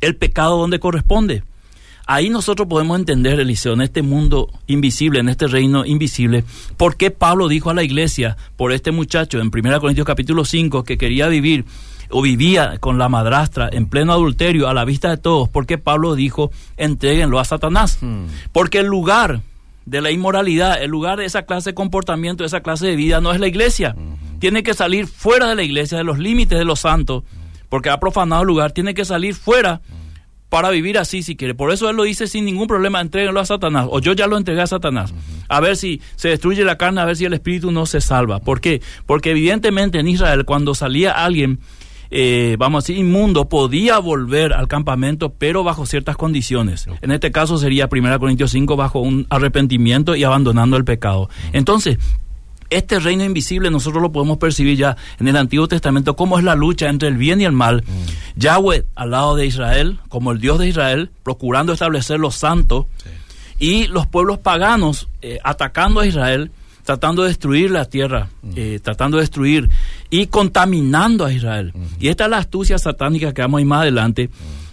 el 0.00 0.16
pecado 0.16 0.58
donde 0.58 0.80
corresponde. 0.80 1.42
Ahí 2.10 2.30
nosotros 2.30 2.66
podemos 2.68 2.98
entender, 2.98 3.38
Eliseo, 3.38 3.74
en 3.74 3.82
este 3.82 4.00
mundo 4.00 4.48
invisible, 4.66 5.20
en 5.20 5.28
este 5.28 5.46
reino 5.46 5.84
invisible, 5.84 6.42
por 6.78 6.96
qué 6.96 7.10
Pablo 7.10 7.48
dijo 7.48 7.68
a 7.68 7.74
la 7.74 7.82
iglesia, 7.82 8.38
por 8.56 8.72
este 8.72 8.92
muchacho 8.92 9.38
en 9.40 9.50
1 9.54 9.80
Corintios 9.80 10.06
capítulo 10.06 10.46
5, 10.46 10.84
que 10.84 10.96
quería 10.96 11.28
vivir 11.28 11.66
o 12.10 12.22
vivía 12.22 12.78
con 12.78 12.96
la 12.96 13.10
madrastra 13.10 13.68
en 13.70 13.86
pleno 13.86 14.14
adulterio 14.14 14.68
a 14.68 14.74
la 14.74 14.86
vista 14.86 15.10
de 15.10 15.18
todos, 15.18 15.50
porque 15.50 15.76
Pablo 15.76 16.14
dijo, 16.14 16.50
entréguenlo 16.78 17.38
a 17.38 17.44
Satanás. 17.44 17.98
Hmm. 18.00 18.24
Porque 18.52 18.78
el 18.78 18.86
lugar 18.86 19.42
de 19.88 20.02
la 20.02 20.10
inmoralidad, 20.10 20.82
el 20.82 20.90
lugar 20.90 21.18
de 21.18 21.24
esa 21.24 21.42
clase 21.42 21.70
de 21.70 21.74
comportamiento, 21.74 22.42
de 22.42 22.48
esa 22.48 22.60
clase 22.60 22.86
de 22.86 22.96
vida, 22.96 23.20
no 23.20 23.32
es 23.32 23.40
la 23.40 23.46
iglesia. 23.46 23.96
Tiene 24.38 24.62
que 24.62 24.74
salir 24.74 25.06
fuera 25.06 25.48
de 25.48 25.54
la 25.54 25.62
iglesia, 25.62 25.96
de 25.96 26.04
los 26.04 26.18
límites 26.18 26.58
de 26.58 26.64
los 26.64 26.80
santos, 26.80 27.24
porque 27.68 27.88
ha 27.88 27.98
profanado 27.98 28.42
el 28.42 28.48
lugar, 28.48 28.72
tiene 28.72 28.92
que 28.92 29.04
salir 29.04 29.34
fuera 29.34 29.80
para 30.50 30.70
vivir 30.70 30.98
así 30.98 31.22
si 31.22 31.36
quiere. 31.36 31.54
Por 31.54 31.72
eso 31.72 31.88
él 31.88 31.96
lo 31.96 32.02
dice 32.02 32.26
sin 32.26 32.44
ningún 32.44 32.66
problema, 32.66 33.00
entréguenlo 33.00 33.40
a 33.40 33.46
Satanás, 33.46 33.86
o 33.90 33.98
yo 34.00 34.12
ya 34.12 34.26
lo 34.26 34.36
entregué 34.36 34.60
a 34.60 34.66
Satanás, 34.66 35.14
a 35.48 35.60
ver 35.60 35.76
si 35.76 36.02
se 36.16 36.28
destruye 36.28 36.64
la 36.64 36.76
carne, 36.76 37.00
a 37.00 37.06
ver 37.06 37.16
si 37.16 37.24
el 37.24 37.32
espíritu 37.32 37.70
no 37.70 37.86
se 37.86 38.02
salva. 38.02 38.40
¿Por 38.40 38.60
qué? 38.60 38.82
Porque 39.06 39.30
evidentemente 39.30 39.98
en 39.98 40.08
Israel 40.08 40.44
cuando 40.44 40.74
salía 40.74 41.12
alguien, 41.12 41.60
eh, 42.10 42.56
vamos 42.58 42.82
a 42.82 42.82
decir, 42.84 42.96
inmundo, 42.96 43.48
podía 43.48 43.98
volver 43.98 44.52
al 44.52 44.68
campamento, 44.68 45.32
pero 45.36 45.64
bajo 45.64 45.86
ciertas 45.86 46.16
condiciones. 46.16 46.86
En 47.02 47.12
este 47.12 47.30
caso 47.30 47.58
sería 47.58 47.88
1 47.90 48.18
Corintios 48.18 48.50
5, 48.50 48.76
bajo 48.76 49.00
un 49.00 49.26
arrepentimiento 49.30 50.16
y 50.16 50.24
abandonando 50.24 50.76
el 50.76 50.84
pecado. 50.84 51.28
Entonces, 51.52 51.98
este 52.70 52.98
reino 52.98 53.24
invisible 53.24 53.70
nosotros 53.70 54.02
lo 54.02 54.12
podemos 54.12 54.38
percibir 54.38 54.76
ya 54.76 54.96
en 55.18 55.28
el 55.28 55.36
Antiguo 55.36 55.68
Testamento, 55.68 56.16
cómo 56.16 56.38
es 56.38 56.44
la 56.44 56.54
lucha 56.54 56.88
entre 56.88 57.08
el 57.08 57.16
bien 57.16 57.40
y 57.40 57.44
el 57.44 57.52
mal. 57.52 57.82
Mm. 57.86 58.38
Yahweh 58.40 58.84
al 58.94 59.10
lado 59.10 59.36
de 59.36 59.46
Israel, 59.46 59.98
como 60.08 60.32
el 60.32 60.40
Dios 60.40 60.58
de 60.58 60.68
Israel, 60.68 61.10
procurando 61.22 61.72
establecer 61.72 62.18
lo 62.18 62.30
santo, 62.30 62.86
y 63.58 63.88
los 63.88 64.06
pueblos 64.06 64.38
paganos 64.38 65.08
eh, 65.20 65.38
atacando 65.42 66.00
a 66.00 66.06
Israel, 66.06 66.50
tratando 66.88 67.24
de 67.24 67.28
destruir 67.28 67.70
la 67.70 67.84
tierra, 67.84 68.30
eh, 68.56 68.80
tratando 68.82 69.18
de 69.18 69.24
destruir 69.24 69.68
y 70.08 70.28
contaminando 70.28 71.26
a 71.26 71.32
Israel. 71.34 71.74
Y 72.00 72.08
esta 72.08 72.24
es 72.24 72.30
la 72.30 72.38
astucia 72.38 72.78
satánica 72.78 73.34
que 73.34 73.42
vamos 73.42 73.58
a 73.58 73.60
ir 73.60 73.66
más 73.66 73.82
adelante. 73.82 74.30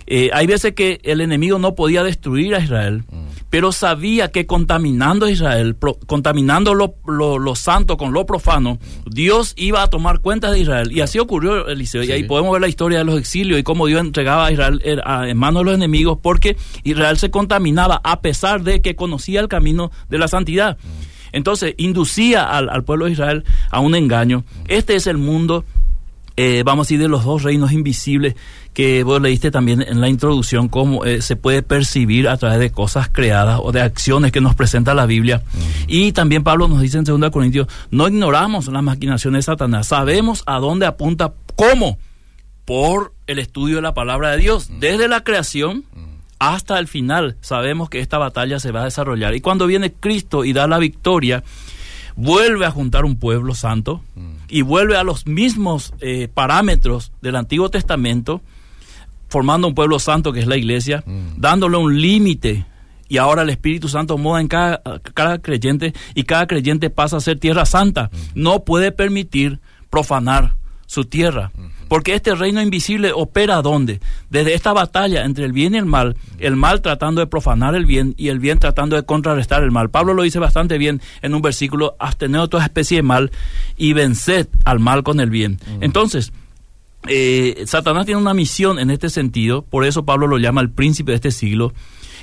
Eh, 0.07 0.29
hay 0.31 0.47
veces 0.47 0.71
que 0.75 1.01
el 1.03 1.19
enemigo 1.19 1.59
no 1.59 1.75
podía 1.75 2.03
destruir 2.03 2.55
a 2.55 2.59
Israel, 2.59 3.03
pero 3.49 3.73
sabía 3.73 4.31
que 4.31 4.45
contaminando 4.45 5.25
a 5.25 5.31
Israel, 5.31 5.75
contaminando 6.07 6.73
lo, 6.73 6.95
lo, 7.05 7.55
santo 7.55 7.97
con 7.97 8.13
lo 8.13 8.25
profano, 8.25 8.79
Dios 9.05 9.53
iba 9.57 9.83
a 9.83 9.87
tomar 9.87 10.21
cuenta 10.21 10.51
de 10.51 10.59
Israel. 10.61 10.93
Y 10.93 11.01
así 11.01 11.19
ocurrió, 11.19 11.67
Eliseo. 11.67 12.01
Y 12.03 12.13
ahí 12.13 12.23
podemos 12.23 12.53
ver 12.53 12.61
la 12.61 12.69
historia 12.69 12.99
de 12.99 13.03
los 13.03 13.19
exilios 13.19 13.59
y 13.59 13.63
cómo 13.63 13.87
Dios 13.87 13.99
entregaba 13.99 14.45
a 14.45 14.53
Israel 14.53 14.81
eh, 14.85 14.95
en 15.03 15.37
manos 15.37 15.63
de 15.63 15.65
los 15.65 15.75
enemigos, 15.75 16.17
porque 16.21 16.55
Israel 16.83 17.17
se 17.17 17.29
contaminaba 17.29 17.99
a 18.05 18.21
pesar 18.21 18.63
de 18.63 18.81
que 18.81 18.95
conocía 18.95 19.41
el 19.41 19.49
camino 19.49 19.91
de 20.07 20.17
la 20.17 20.29
santidad. 20.29 20.77
Entonces, 21.35 21.75
inducía 21.77 22.43
al, 22.43 22.69
al 22.69 22.83
pueblo 22.83 23.05
de 23.05 23.11
Israel 23.11 23.43
a 23.69 23.79
un 23.79 23.95
engaño. 23.95 24.43
Este 24.67 24.95
es 24.95 25.07
el 25.07 25.17
mundo 25.17 25.65
eh, 26.37 26.63
vamos 26.65 26.89
a 26.89 26.93
ir 26.93 26.99
de 26.99 27.07
los 27.07 27.23
dos 27.23 27.43
reinos 27.43 27.71
invisibles 27.71 28.35
que 28.73 29.03
vos 29.03 29.21
leíste 29.21 29.51
también 29.51 29.81
en 29.81 30.01
la 30.01 30.09
introducción, 30.09 30.67
cómo 30.67 31.05
eh, 31.05 31.21
se 31.21 31.37
puede 31.37 31.63
percibir 31.63 32.27
a 32.27 32.35
través 32.35 32.59
de 32.59 32.71
cosas 32.71 33.07
creadas 33.07 33.61
o 33.63 33.71
de 33.71 33.81
acciones 33.81 34.33
que 34.33 34.41
nos 34.41 34.53
presenta 34.53 34.93
la 34.93 35.05
Biblia. 35.05 35.43
Y 35.87 36.11
también 36.11 36.43
Pablo 36.43 36.67
nos 36.67 36.81
dice 36.81 36.97
en 36.97 37.05
2 37.05 37.31
Corintios, 37.31 37.67
no 37.89 38.09
ignoramos 38.09 38.67
las 38.67 38.83
maquinaciones 38.83 39.45
de 39.45 39.51
Satanás, 39.53 39.87
sabemos 39.87 40.43
a 40.45 40.59
dónde 40.59 40.85
apunta, 40.85 41.33
cómo, 41.55 41.97
por 42.65 43.13
el 43.27 43.39
estudio 43.39 43.77
de 43.77 43.83
la 43.83 43.93
palabra 43.93 44.31
de 44.31 44.37
Dios, 44.39 44.69
desde 44.81 45.07
la 45.07 45.23
creación 45.23 45.85
hasta 46.53 46.77
el 46.79 46.87
final, 46.87 47.37
sabemos 47.41 47.89
que 47.89 47.99
esta 47.99 48.17
batalla 48.17 48.59
se 48.59 48.71
va 48.71 48.81
a 48.81 48.85
desarrollar. 48.85 49.35
Y 49.35 49.41
cuando 49.41 49.67
viene 49.67 49.93
Cristo 49.93 50.45
y 50.45 50.53
da 50.53 50.67
la 50.67 50.77
victoria, 50.77 51.43
vuelve 52.15 52.65
a 52.65 52.71
juntar 52.71 53.05
un 53.05 53.17
pueblo 53.17 53.55
santo 53.55 54.03
y 54.47 54.61
vuelve 54.61 54.97
a 54.97 55.03
los 55.03 55.25
mismos 55.25 55.93
eh, 56.01 56.27
parámetros 56.33 57.11
del 57.21 57.35
Antiguo 57.35 57.69
Testamento, 57.69 58.41
formando 59.27 59.67
un 59.67 59.75
pueblo 59.75 59.99
santo 59.99 60.31
que 60.31 60.39
es 60.39 60.47
la 60.47 60.57
iglesia, 60.57 61.03
mm. 61.05 61.37
dándole 61.37 61.77
un 61.77 61.99
límite. 61.99 62.65
Y 63.07 63.17
ahora 63.17 63.43
el 63.43 63.49
Espíritu 63.49 63.87
Santo 63.87 64.17
moda 64.17 64.41
en 64.41 64.47
cada, 64.47 64.81
cada, 65.13 65.39
creyente 65.39 65.93
y 66.15 66.23
cada 66.23 66.47
creyente 66.47 66.89
pasa 66.89 67.17
a 67.17 67.21
ser 67.21 67.39
tierra 67.39 67.65
santa. 67.65 68.09
Mm. 68.11 68.17
No 68.35 68.63
puede 68.63 68.91
permitir 68.91 69.59
profanar 69.89 70.55
su 70.85 71.05
tierra. 71.05 71.51
Porque 71.95 72.13
este 72.13 72.35
reino 72.35 72.61
invisible 72.61 73.13
opera 73.13 73.61
¿dónde? 73.61 74.01
Desde 74.29 74.53
esta 74.53 74.73
batalla 74.73 75.23
entre 75.23 75.45
el 75.45 75.53
bien 75.53 75.75
y 75.75 75.77
el 75.77 75.85
mal, 75.85 76.17
el 76.39 76.57
mal 76.57 76.81
tratando 76.81 77.21
de 77.21 77.27
profanar 77.27 77.73
el 77.73 77.85
bien 77.85 78.15
y 78.17 78.27
el 78.27 78.39
bien 78.39 78.59
tratando 78.59 78.97
de 78.97 79.03
contrarrestar 79.03 79.63
el 79.63 79.71
mal. 79.71 79.89
Pablo 79.89 80.13
lo 80.13 80.23
dice 80.23 80.37
bastante 80.37 80.77
bien 80.77 81.01
en 81.21 81.33
un 81.33 81.41
versículo, 81.41 81.95
absteneos 81.97 82.49
toda 82.49 82.65
especie 82.65 82.97
de 82.97 83.03
mal 83.03 83.31
y 83.77 83.93
venced 83.93 84.47
al 84.65 84.79
mal 84.79 85.03
con 85.03 85.21
el 85.21 85.29
bien. 85.29 85.57
Entonces, 85.79 86.33
eh, 87.07 87.63
Satanás 87.65 88.05
tiene 88.05 88.19
una 88.19 88.33
misión 88.33 88.77
en 88.77 88.89
este 88.89 89.09
sentido, 89.09 89.61
por 89.61 89.85
eso 89.85 90.03
Pablo 90.03 90.27
lo 90.27 90.37
llama 90.37 90.59
el 90.59 90.71
príncipe 90.71 91.13
de 91.13 91.15
este 91.15 91.31
siglo. 91.31 91.71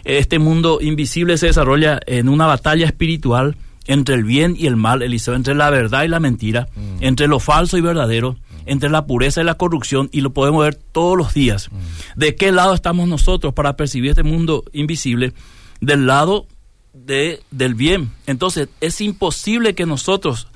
Este 0.05 0.39
mundo 0.39 0.81
invisible 0.83 1.39
se 1.39 1.47
desarrolla 1.47 1.99
en 2.05 2.29
una 2.29 2.45
batalla 2.45 2.85
espiritual 2.85 3.57
entre 3.87 4.17
el 4.17 4.25
bien 4.25 4.55
y 4.55 4.67
el 4.67 4.77
mal, 4.77 5.01
Eliseo, 5.01 5.35
entre 5.35 5.55
la 5.55 5.71
verdad 5.71 6.05
y 6.05 6.09
la 6.09 6.21
mentira, 6.21 6.69
entre 7.01 7.27
lo 7.27 7.41
falso 7.41 7.79
y 7.79 7.81
verdadero, 7.81 8.37
entre 8.67 8.91
la 8.91 9.07
pureza 9.07 9.41
y 9.41 9.45
la 9.45 9.55
corrupción 9.55 10.09
y 10.13 10.21
lo 10.21 10.33
podemos 10.33 10.65
ver 10.65 10.75
todos 10.75 11.17
los 11.17 11.35
días. 11.35 11.71
¿De 12.17 12.35
qué 12.35 12.53
lado 12.53 12.75
estamos 12.75 13.09
nosotros 13.09 13.55
para 13.55 13.77
percibir 13.77 14.11
este 14.11 14.23
mundo 14.23 14.65
invisible? 14.73 15.33
Del 15.81 16.07
lado 16.07 16.47
de, 16.93 17.43
del 17.51 17.75
bien. 17.75 18.13
Entonces 18.27 18.69
es 18.81 19.01
imposible 19.01 19.75
que 19.75 19.87
nosotros 19.87 20.49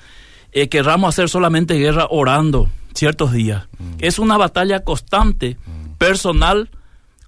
eh, 0.52 0.68
querramos 0.68 1.08
hacer 1.08 1.28
solamente 1.28 1.74
guerra 1.74 2.06
orando 2.10 2.70
ciertos 2.94 3.32
días. 3.32 3.66
Es 3.98 4.18
una 4.18 4.36
batalla 4.38 4.84
constante, 4.84 5.58
personal, 5.98 6.70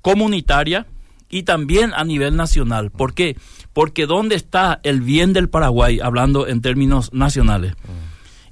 comunitaria 0.01 0.87
y 1.29 1.43
también 1.43 1.93
a 1.95 2.05
nivel 2.05 2.37
nacional. 2.37 2.91
¿Por 2.91 3.13
qué? 3.13 3.37
Porque 3.75 4.07
¿dónde 4.07 4.35
está 4.35 4.81
el 4.83 5.03
bien 5.03 5.33
del 5.33 5.49
Paraguay, 5.49 6.01
hablando 6.01 6.47
en 6.47 6.63
términos 6.63 7.13
nacionales? 7.13 7.75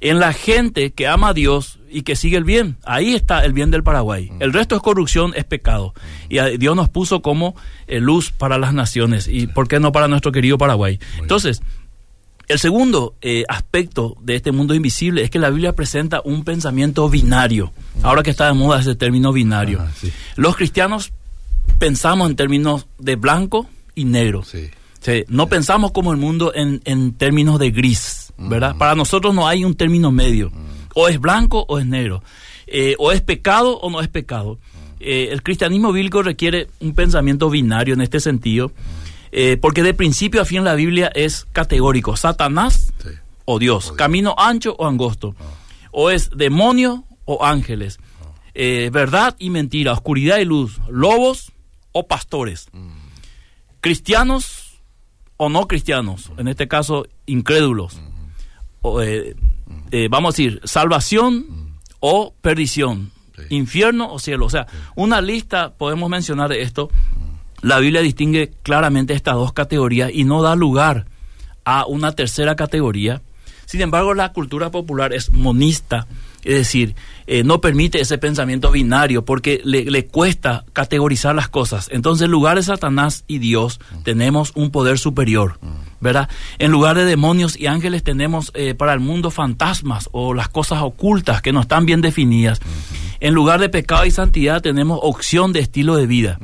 en 0.00 0.20
la 0.20 0.32
gente 0.32 0.92
que 0.92 1.06
ama 1.06 1.28
a 1.28 1.34
Dios 1.34 1.75
y 1.90 2.02
que 2.02 2.16
sigue 2.16 2.36
el 2.36 2.44
bien. 2.44 2.76
Ahí 2.84 3.14
está 3.14 3.44
el 3.44 3.52
bien 3.52 3.70
del 3.70 3.82
Paraguay. 3.82 4.30
El 4.40 4.52
resto 4.52 4.76
es 4.76 4.82
corrupción, 4.82 5.32
es 5.36 5.44
pecado. 5.44 5.94
Y 6.28 6.38
Dios 6.58 6.76
nos 6.76 6.88
puso 6.88 7.22
como 7.22 7.56
eh, 7.86 8.00
luz 8.00 8.30
para 8.30 8.58
las 8.58 8.74
naciones 8.74 9.28
y, 9.28 9.46
¿por 9.46 9.68
qué 9.68 9.80
no 9.80 9.92
para 9.92 10.08
nuestro 10.08 10.32
querido 10.32 10.58
Paraguay? 10.58 10.98
Entonces, 11.18 11.62
el 12.48 12.58
segundo 12.58 13.14
eh, 13.22 13.44
aspecto 13.48 14.16
de 14.20 14.36
este 14.36 14.52
mundo 14.52 14.74
invisible 14.74 15.22
es 15.22 15.30
que 15.30 15.38
la 15.38 15.50
Biblia 15.50 15.74
presenta 15.74 16.20
un 16.24 16.44
pensamiento 16.44 17.08
binario. 17.08 17.72
Ahora 18.02 18.22
que 18.22 18.30
está 18.30 18.46
de 18.46 18.54
moda 18.54 18.80
ese 18.80 18.94
término 18.94 19.32
binario. 19.32 19.84
Los 20.36 20.56
cristianos 20.56 21.12
pensamos 21.78 22.30
en 22.30 22.36
términos 22.36 22.86
de 22.98 23.16
blanco 23.16 23.68
y 23.94 24.04
negro. 24.04 24.44
no 25.28 25.48
pensamos 25.48 25.92
como 25.92 26.12
el 26.12 26.18
mundo 26.18 26.52
en, 26.54 26.80
en 26.84 27.14
términos 27.14 27.58
de 27.58 27.70
gris 27.70 28.26
¿verdad? 28.38 28.76
Para 28.76 28.94
nosotros 28.94 29.34
no 29.34 29.46
hay 29.46 29.64
un 29.64 29.74
término 29.74 30.10
medio. 30.10 30.52
O 30.98 31.08
es 31.08 31.20
blanco 31.20 31.66
o 31.68 31.78
es 31.78 31.84
negro. 31.84 32.22
Eh, 32.66 32.96
o 32.98 33.12
es 33.12 33.20
pecado 33.20 33.78
o 33.78 33.90
no 33.90 34.00
es 34.00 34.08
pecado. 34.08 34.58
Eh, 34.98 35.28
el 35.30 35.42
cristianismo 35.42 35.92
bíblico 35.92 36.22
requiere 36.22 36.68
un 36.80 36.94
pensamiento 36.94 37.50
binario 37.50 37.92
en 37.92 38.00
este 38.00 38.18
sentido, 38.18 38.72
eh, 39.30 39.58
porque 39.60 39.82
de 39.82 39.92
principio 39.92 40.40
a 40.40 40.46
fin 40.46 40.64
la 40.64 40.74
Biblia 40.74 41.12
es 41.14 41.46
categórico. 41.52 42.16
Satanás 42.16 42.94
o 43.44 43.58
Dios. 43.58 43.92
Camino 43.92 44.34
ancho 44.38 44.74
o 44.78 44.86
angosto. 44.86 45.36
Ah. 45.38 45.44
O 45.90 46.10
es 46.10 46.30
demonio 46.30 47.04
o 47.26 47.44
ángeles. 47.44 47.98
Ah. 48.22 48.88
verdad 48.90 49.36
y 49.38 49.50
mentira. 49.50 49.92
Oscuridad 49.92 50.38
y 50.38 50.46
luz. 50.46 50.80
Lobos 50.88 51.52
o 51.92 52.06
pastores. 52.06 52.68
Mm. 52.72 52.88
Cristianos 53.82 54.80
o 55.36 55.50
no 55.50 55.68
cristianos. 55.68 56.32
En 56.38 56.48
este 56.48 56.68
caso, 56.68 57.06
incrédulos. 57.26 57.96
Mm. 57.96 59.00
Eh, 59.02 59.34
eh, 59.90 60.08
vamos 60.10 60.34
a 60.34 60.36
decir, 60.36 60.60
salvación 60.64 61.76
o 62.00 62.34
perdición, 62.40 63.10
infierno 63.50 64.12
o 64.12 64.18
cielo. 64.18 64.46
O 64.46 64.50
sea, 64.50 64.66
una 64.94 65.20
lista, 65.20 65.74
podemos 65.74 66.08
mencionar 66.10 66.52
esto. 66.52 66.90
La 67.62 67.78
Biblia 67.78 68.02
distingue 68.02 68.52
claramente 68.62 69.14
estas 69.14 69.34
dos 69.34 69.52
categorías 69.52 70.10
y 70.12 70.24
no 70.24 70.42
da 70.42 70.54
lugar 70.54 71.06
a 71.64 71.86
una 71.86 72.12
tercera 72.12 72.54
categoría. 72.56 73.22
Sin 73.64 73.80
embargo, 73.80 74.14
la 74.14 74.32
cultura 74.32 74.70
popular 74.70 75.12
es 75.12 75.32
monista 75.32 76.06
es 76.46 76.54
decir, 76.54 76.94
eh, 77.26 77.42
no 77.42 77.60
permite 77.60 78.00
ese 78.00 78.18
pensamiento 78.18 78.70
binario 78.70 79.24
porque 79.24 79.60
le, 79.64 80.06
cuesta 80.06 80.64
categorizar 80.72 81.34
las 81.34 81.48
cosas. 81.48 81.88
Entonces, 81.92 82.26
en 82.26 82.30
lugar 82.30 82.56
de 82.56 82.62
Satanás 82.62 83.24
y 83.26 83.38
Dios, 83.38 83.80
tenemos 84.04 84.52
un 84.54 84.70
poder 84.70 84.98
superior, 84.98 85.58
¿verdad? 86.00 86.28
En 86.58 86.70
lugar 86.70 86.96
de 86.96 87.04
demonios 87.04 87.58
y 87.58 87.66
ángeles, 87.66 88.04
tenemos 88.04 88.52
eh, 88.54 88.74
para 88.74 88.92
el 88.92 89.00
mundo 89.00 89.30
fantasmas 89.30 90.08
o 90.12 90.34
las 90.34 90.48
cosas 90.48 90.82
ocultas 90.82 91.42
que 91.42 91.52
no 91.52 91.60
están 91.60 91.86
bien 91.86 92.00
definidas. 92.00 92.60
En 93.18 93.34
lugar 93.34 93.60
de 93.60 93.68
pecado 93.68 94.04
y 94.04 94.10
santidad, 94.10 94.62
tenemos 94.62 95.00
opción 95.02 95.52
de 95.52 95.60
estilo 95.60 95.96
de 95.96 96.06
vida. 96.06 96.38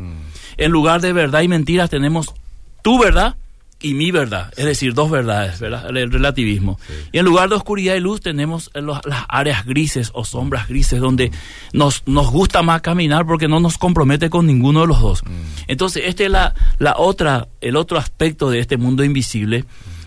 En 0.56 0.70
lugar 0.70 1.00
de 1.00 1.12
verdad 1.12 1.42
y 1.42 1.48
mentiras, 1.48 1.90
tenemos 1.90 2.34
tu 2.82 2.98
verdad 2.98 3.36
y 3.82 3.94
mi 3.94 4.10
verdad, 4.10 4.52
es 4.56 4.64
decir, 4.64 4.94
dos 4.94 5.10
verdades, 5.10 5.60
¿verdad? 5.60 5.94
El 5.96 6.10
relativismo. 6.10 6.78
Y 7.10 7.18
en 7.18 7.24
lugar 7.24 7.48
de 7.48 7.56
oscuridad 7.56 7.94
y 7.96 8.00
luz 8.00 8.20
tenemos 8.20 8.70
las 8.74 9.02
áreas 9.28 9.66
grises 9.66 10.10
o 10.14 10.24
sombras 10.24 10.68
grises 10.68 11.00
donde 11.00 11.32
nos, 11.72 12.02
nos 12.06 12.30
gusta 12.30 12.62
más 12.62 12.80
caminar 12.80 13.26
porque 13.26 13.48
no 13.48 13.60
nos 13.60 13.78
compromete 13.78 14.30
con 14.30 14.46
ninguno 14.46 14.82
de 14.82 14.86
los 14.86 15.00
dos. 15.00 15.24
Mm. 15.24 15.28
Entonces, 15.66 16.04
este 16.06 16.26
es 16.26 16.30
la, 16.30 16.54
la 16.78 16.94
otra, 16.96 17.48
el 17.60 17.76
otro 17.76 17.98
aspecto 17.98 18.50
de 18.50 18.60
este 18.60 18.76
mundo 18.76 19.04
invisible 19.04 19.64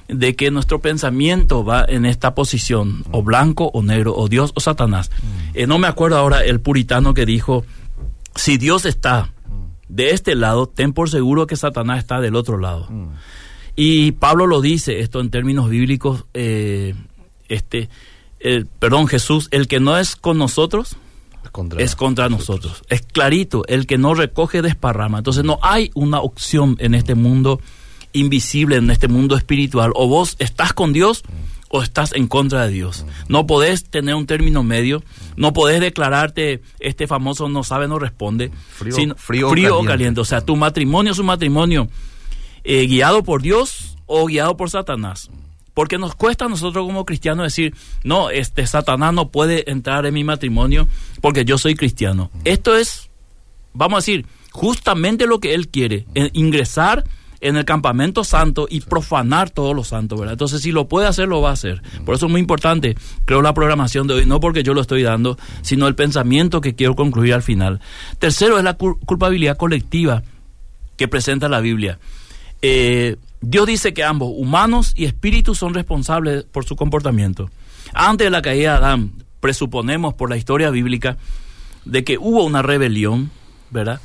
de 0.07 0.35
que 0.35 0.51
nuestro 0.51 0.79
pensamiento 0.79 1.63
va 1.63 1.85
en 1.87 2.05
esta 2.05 2.35
posición, 2.35 3.03
o 3.11 3.23
blanco 3.23 3.71
o 3.73 3.81
negro, 3.81 4.15
o 4.15 4.27
Dios 4.27 4.51
o 4.55 4.59
Satanás. 4.59 5.09
Eh, 5.53 5.67
no 5.67 5.79
me 5.79 5.87
acuerdo 5.87 6.17
ahora 6.17 6.43
el 6.43 6.61
puritano 6.61 7.13
que 7.13 7.25
dijo, 7.25 7.65
si 8.35 8.57
Dios 8.57 8.85
está 8.85 9.31
de 9.87 10.11
este 10.11 10.35
lado, 10.35 10.67
ten 10.67 10.93
por 10.93 11.09
seguro 11.09 11.47
que 11.47 11.55
Satanás 11.55 11.99
está 11.99 12.19
del 12.21 12.35
otro 12.35 12.57
lado. 12.57 12.87
Y 13.75 14.13
Pablo 14.13 14.47
lo 14.47 14.61
dice, 14.61 14.99
esto 14.99 15.19
en 15.19 15.29
términos 15.29 15.69
bíblicos, 15.69 16.25
eh, 16.33 16.95
este, 17.49 17.89
el, 18.39 18.67
perdón, 18.67 19.07
Jesús, 19.07 19.47
el 19.51 19.67
que 19.67 19.79
no 19.79 19.97
es 19.97 20.15
con 20.15 20.37
nosotros, 20.37 20.97
es 21.77 21.95
contra 21.95 22.29
nosotros. 22.29 22.83
Es 22.89 23.01
clarito, 23.01 23.63
el 23.67 23.87
que 23.87 23.97
no 23.97 24.13
recoge 24.13 24.61
desparrama. 24.61 25.19
Entonces 25.19 25.43
no 25.43 25.59
hay 25.61 25.91
una 25.93 26.19
opción 26.19 26.75
en 26.79 26.95
este 26.95 27.15
mundo 27.15 27.61
invisible, 28.13 28.77
en 28.77 28.89
este 28.91 29.07
mundo 29.07 29.35
espiritual. 29.35 29.91
O 29.95 30.07
vos 30.07 30.35
estás 30.39 30.73
con 30.73 30.93
Dios 30.93 31.23
o 31.69 31.81
estás 31.81 32.13
en 32.13 32.27
contra 32.27 32.65
de 32.65 32.73
Dios. 32.73 33.05
No 33.27 33.47
podés 33.47 33.85
tener 33.85 34.15
un 34.15 34.25
término 34.25 34.63
medio, 34.63 35.03
no 35.35 35.53
podés 35.53 35.81
declararte 35.81 36.61
este 36.79 37.07
famoso 37.07 37.49
no 37.49 37.63
sabe, 37.63 37.87
no 37.87 37.99
responde, 37.99 38.51
frío, 38.69 39.15
frío, 39.49 39.79
o 39.79 39.83
caliente. 39.83 40.21
O 40.21 40.25
sea, 40.25 40.41
tu 40.41 40.55
matrimonio 40.55 41.11
es 41.11 41.19
un 41.19 41.25
matrimonio 41.25 41.89
eh, 42.65 42.85
guiado 42.87 43.23
por 43.23 43.41
Dios 43.41 43.97
o 44.05 44.25
guiado 44.25 44.57
por 44.57 44.69
Satanás. 44.69 45.29
Porque 45.73 45.97
nos 45.97 46.15
cuesta 46.15 46.45
a 46.45 46.49
nosotros 46.49 46.85
como 46.85 47.05
cristianos 47.05 47.45
decir, 47.45 47.75
no, 48.03 48.29
este 48.29 48.65
Satanás 48.65 49.13
no 49.13 49.29
puede 49.29 49.69
entrar 49.69 50.05
en 50.05 50.13
mi 50.13 50.23
matrimonio 50.23 50.87
porque 51.21 51.45
yo 51.45 51.57
soy 51.57 51.75
cristiano. 51.75 52.31
Esto 52.43 52.75
es, 52.75 53.09
vamos 53.73 53.97
a 53.97 53.99
decir, 53.99 54.25
justamente 54.51 55.27
lo 55.27 55.39
que 55.39 55.53
él 55.53 55.67
quiere, 55.67 56.05
ingresar 56.33 57.03
en 57.41 57.57
el 57.57 57.65
campamento 57.65 58.23
santo 58.23 58.67
y 58.69 58.81
profanar 58.81 59.49
todos 59.49 59.75
los 59.75 59.89
santos, 59.89 60.17
¿verdad? 60.17 60.33
Entonces, 60.33 60.61
si 60.61 60.71
lo 60.71 60.87
puede 60.87 61.07
hacer, 61.07 61.27
lo 61.27 61.41
va 61.41 61.49
a 61.49 61.53
hacer. 61.53 61.83
Por 62.05 62.15
eso 62.15 62.25
es 62.25 62.31
muy 62.31 62.41
importante, 62.41 62.95
creo, 63.25 63.41
la 63.41 63.53
programación 63.53 64.07
de 64.07 64.15
hoy, 64.15 64.25
no 64.25 64.39
porque 64.39 64.63
yo 64.63 64.73
lo 64.73 64.81
estoy 64.81 65.03
dando, 65.03 65.37
sino 65.61 65.87
el 65.87 65.93
pensamiento 65.95 66.61
que 66.61 66.73
quiero 66.73 66.95
concluir 66.95 67.33
al 67.33 67.43
final. 67.43 67.81
Tercero 68.17 68.57
es 68.57 68.63
la 68.63 68.77
culpabilidad 68.77 69.57
colectiva 69.57 70.23
que 70.97 71.07
presenta 71.07 71.49
la 71.49 71.59
Biblia. 71.59 71.99
Eh, 72.61 73.17
Dios 73.41 73.67
dice 73.67 73.93
que 73.93 74.03
ambos, 74.03 74.31
humanos 74.35 74.93
y 74.95 75.05
espíritus, 75.05 75.57
son 75.57 75.73
responsables 75.73 76.43
por 76.43 76.65
su 76.65 76.75
comportamiento. 76.75 77.49
Antes 77.93 78.25
de 78.25 78.31
la 78.31 78.41
caída 78.41 78.71
de 78.71 78.77
Adán, 78.77 79.11
presuponemos 79.39 80.13
por 80.15 80.29
la 80.29 80.37
historia 80.37 80.69
bíblica 80.69 81.17
de 81.85 82.03
que 82.03 82.17
hubo 82.17 82.43
una 82.43 82.61
rebelión, 82.61 83.29
¿verdad? 83.69 84.01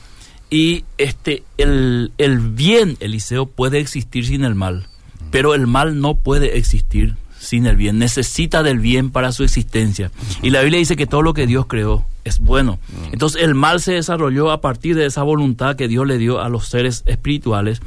Y 0.50 0.84
este, 0.98 1.44
el, 1.56 2.12
el 2.18 2.38
bien, 2.40 2.96
Eliseo, 3.00 3.46
puede 3.46 3.78
existir 3.78 4.26
sin 4.26 4.44
el 4.44 4.54
mal, 4.54 4.86
pero 5.30 5.54
el 5.54 5.66
mal 5.66 6.00
no 6.00 6.16
puede 6.16 6.58
existir 6.58 7.16
sin 7.40 7.66
el 7.66 7.76
bien, 7.76 7.98
necesita 7.98 8.62
del 8.62 8.78
bien 8.78 9.10
para 9.10 9.32
su 9.32 9.42
existencia. 9.42 10.10
Y 10.42 10.50
la 10.50 10.60
Biblia 10.60 10.78
dice 10.78 10.94
que 10.94 11.06
todo 11.06 11.22
lo 11.22 11.32
que 11.32 11.46
Dios 11.46 11.66
creó 11.66 12.04
es 12.22 12.38
bueno. 12.38 12.78
Entonces 13.12 13.42
el 13.42 13.54
mal 13.54 13.80
se 13.80 13.94
desarrolló 13.94 14.50
a 14.50 14.60
partir 14.60 14.94
de 14.94 15.06
esa 15.06 15.22
voluntad 15.22 15.74
que 15.74 15.88
Dios 15.88 16.06
le 16.06 16.18
dio 16.18 16.40
a 16.40 16.50
los 16.50 16.68
seres 16.68 17.02
espirituales 17.06 17.80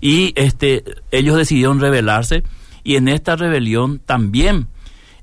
y 0.00 0.32
este 0.34 0.84
ellos 1.12 1.36
decidieron 1.36 1.78
rebelarse 1.78 2.42
y 2.82 2.96
en 2.96 3.06
esta 3.06 3.36
rebelión 3.36 4.00
también 4.04 4.66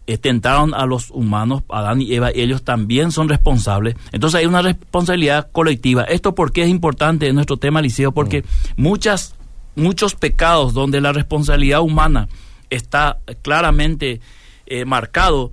eh, 0.08 0.18
tentaron 0.18 0.74
a 0.74 0.86
los 0.86 1.12
humanos, 1.12 1.64
Adán 1.68 2.02
y 2.02 2.14
Eva, 2.14 2.32
y 2.34 2.42
ellos 2.42 2.64
también 2.64 3.12
son 3.12 3.28
responsables. 3.28 3.96
Entonces 4.14 4.40
hay 4.40 4.46
una 4.46 4.62
responsabilidad 4.62 5.50
colectiva. 5.52 6.04
Esto 6.04 6.34
porque 6.34 6.64
es 6.64 6.70
importante 6.70 7.28
en 7.28 7.36
nuestro 7.36 7.58
tema, 7.58 7.82
Liceo, 7.82 8.14
porque 8.14 8.46
muchas, 8.78 9.36
muchos 9.76 10.16
pecados 10.16 10.74
donde 10.74 11.02
la 11.02 11.12
responsabilidad 11.12 11.82
humana 11.82 12.30
está 12.76 13.20
claramente 13.42 14.22
eh, 14.66 14.86
marcado, 14.86 15.52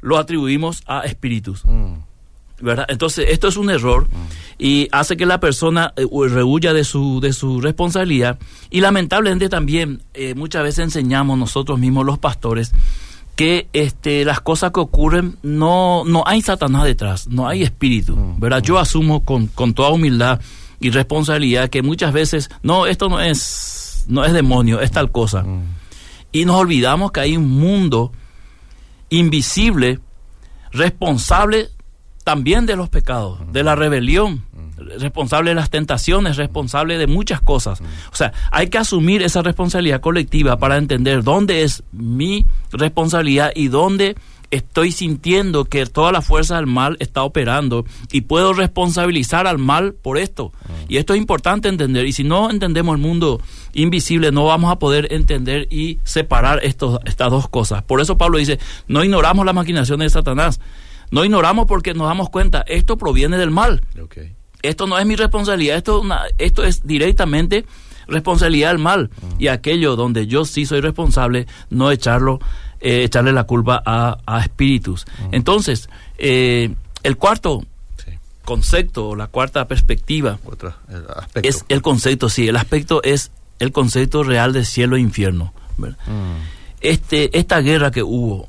lo 0.00 0.18
atribuimos 0.18 0.82
a 0.86 1.00
espíritus. 1.00 1.64
Mm. 1.64 1.94
¿verdad? 2.60 2.86
Entonces, 2.88 3.26
esto 3.30 3.48
es 3.48 3.56
un 3.56 3.70
error 3.70 4.04
mm. 4.04 4.62
y 4.62 4.88
hace 4.92 5.16
que 5.16 5.26
la 5.26 5.40
persona 5.40 5.92
eh, 5.96 6.06
rehuya 6.28 6.72
de 6.72 6.84
su, 6.84 7.20
de 7.20 7.32
su 7.32 7.60
responsabilidad. 7.60 8.38
Y 8.70 8.80
lamentablemente 8.80 9.48
también 9.48 10.02
eh, 10.14 10.34
muchas 10.34 10.62
veces 10.62 10.84
enseñamos 10.84 11.38
nosotros 11.38 11.78
mismos 11.78 12.04
los 12.04 12.18
pastores 12.18 12.72
que 13.36 13.68
este, 13.72 14.26
las 14.26 14.40
cosas 14.40 14.72
que 14.72 14.80
ocurren 14.80 15.36
no, 15.42 16.04
no 16.04 16.24
hay 16.26 16.42
Satanás 16.42 16.84
detrás, 16.84 17.28
no 17.28 17.48
hay 17.48 17.62
espíritu. 17.62 18.14
Mm. 18.14 18.40
¿verdad? 18.40 18.62
Yo 18.62 18.78
asumo 18.78 19.24
con, 19.24 19.46
con 19.46 19.72
toda 19.72 19.90
humildad 19.90 20.40
y 20.80 20.90
responsabilidad 20.90 21.70
que 21.70 21.82
muchas 21.82 22.12
veces, 22.12 22.50
no, 22.62 22.86
esto 22.86 23.08
no 23.08 23.20
es, 23.20 24.04
no 24.08 24.24
es 24.24 24.32
demonio, 24.32 24.80
es 24.80 24.90
tal 24.90 25.10
cosa 25.10 25.44
y 26.32 26.44
nos 26.44 26.56
olvidamos 26.56 27.12
que 27.12 27.20
hay 27.20 27.36
un 27.36 27.48
mundo 27.48 28.12
invisible 29.08 30.00
responsable 30.72 31.68
también 32.24 32.66
de 32.66 32.76
los 32.76 32.88
pecados, 32.88 33.40
de 33.52 33.64
la 33.64 33.74
rebelión, 33.74 34.44
responsable 34.98 35.50
de 35.50 35.54
las 35.56 35.70
tentaciones, 35.70 36.36
responsable 36.36 36.98
de 36.98 37.06
muchas 37.06 37.40
cosas. 37.40 37.80
O 38.12 38.14
sea, 38.14 38.32
hay 38.52 38.68
que 38.68 38.78
asumir 38.78 39.22
esa 39.22 39.42
responsabilidad 39.42 40.00
colectiva 40.00 40.58
para 40.58 40.76
entender 40.76 41.24
dónde 41.24 41.62
es 41.62 41.82
mi 41.92 42.46
responsabilidad 42.72 43.52
y 43.54 43.68
dónde 43.68 44.16
estoy 44.50 44.92
sintiendo 44.92 45.64
que 45.64 45.86
toda 45.86 46.12
la 46.12 46.22
fuerza 46.22 46.56
del 46.56 46.66
mal 46.66 46.96
está 47.00 47.22
operando 47.22 47.84
y 48.10 48.22
puedo 48.22 48.52
responsabilizar 48.52 49.46
al 49.46 49.58
mal 49.58 49.94
por 49.94 50.18
esto. 50.18 50.52
Y 50.88 50.96
esto 50.96 51.14
es 51.14 51.20
importante 51.20 51.68
entender. 51.68 52.06
Y 52.06 52.12
si 52.12 52.24
no 52.24 52.50
entendemos 52.50 52.94
el 52.96 53.00
mundo 53.00 53.40
invisible, 53.72 54.32
no 54.32 54.44
vamos 54.44 54.72
a 54.72 54.78
poder 54.78 55.12
entender 55.12 55.68
y 55.70 55.98
separar 56.04 56.64
estos, 56.64 56.98
estas 57.04 57.30
dos 57.30 57.48
cosas. 57.48 57.82
Por 57.82 58.00
eso 58.00 58.18
Pablo 58.18 58.38
dice, 58.38 58.58
no 58.88 59.04
ignoramos 59.04 59.46
las 59.46 59.54
maquinaciones 59.54 60.06
de 60.06 60.18
Satanás. 60.18 60.60
No 61.10 61.24
ignoramos 61.24 61.66
porque 61.66 61.94
nos 61.94 62.06
damos 62.06 62.30
cuenta, 62.30 62.64
esto 62.68 62.96
proviene 62.96 63.36
del 63.36 63.50
mal. 63.50 63.82
Esto 64.62 64.86
no 64.86 64.98
es 64.98 65.06
mi 65.06 65.16
responsabilidad, 65.16 65.76
esto, 65.76 66.02
esto 66.38 66.64
es 66.64 66.86
directamente 66.86 67.64
responsabilidad 68.06 68.70
del 68.70 68.78
mal. 68.78 69.10
Y 69.38 69.48
aquello 69.48 69.96
donde 69.96 70.26
yo 70.26 70.44
sí 70.44 70.66
soy 70.66 70.80
responsable, 70.80 71.46
no 71.70 71.90
echarlo 71.90 72.40
eh, 72.80 73.04
echarle 73.04 73.32
la 73.32 73.44
culpa 73.44 73.82
a, 73.84 74.40
espíritus. 74.40 75.06
Entonces, 75.32 75.88
eh, 76.18 76.74
el 77.02 77.16
cuarto 77.16 77.64
concepto 78.44 79.10
o 79.10 79.16
la 79.16 79.28
cuarta 79.28 79.68
perspectiva 79.68 80.38
es 81.42 81.64
el 81.68 81.82
concepto, 81.82 82.28
sí, 82.28 82.48
el 82.48 82.56
aspecto 82.56 83.02
es 83.02 83.30
el 83.58 83.70
concepto 83.70 84.22
real 84.22 84.52
de 84.52 84.64
cielo 84.64 84.96
e 84.96 85.00
infierno. 85.00 85.52
Mm. 85.76 85.86
Este, 86.80 87.38
esta 87.38 87.60
guerra 87.60 87.90
que 87.90 88.02
hubo 88.02 88.48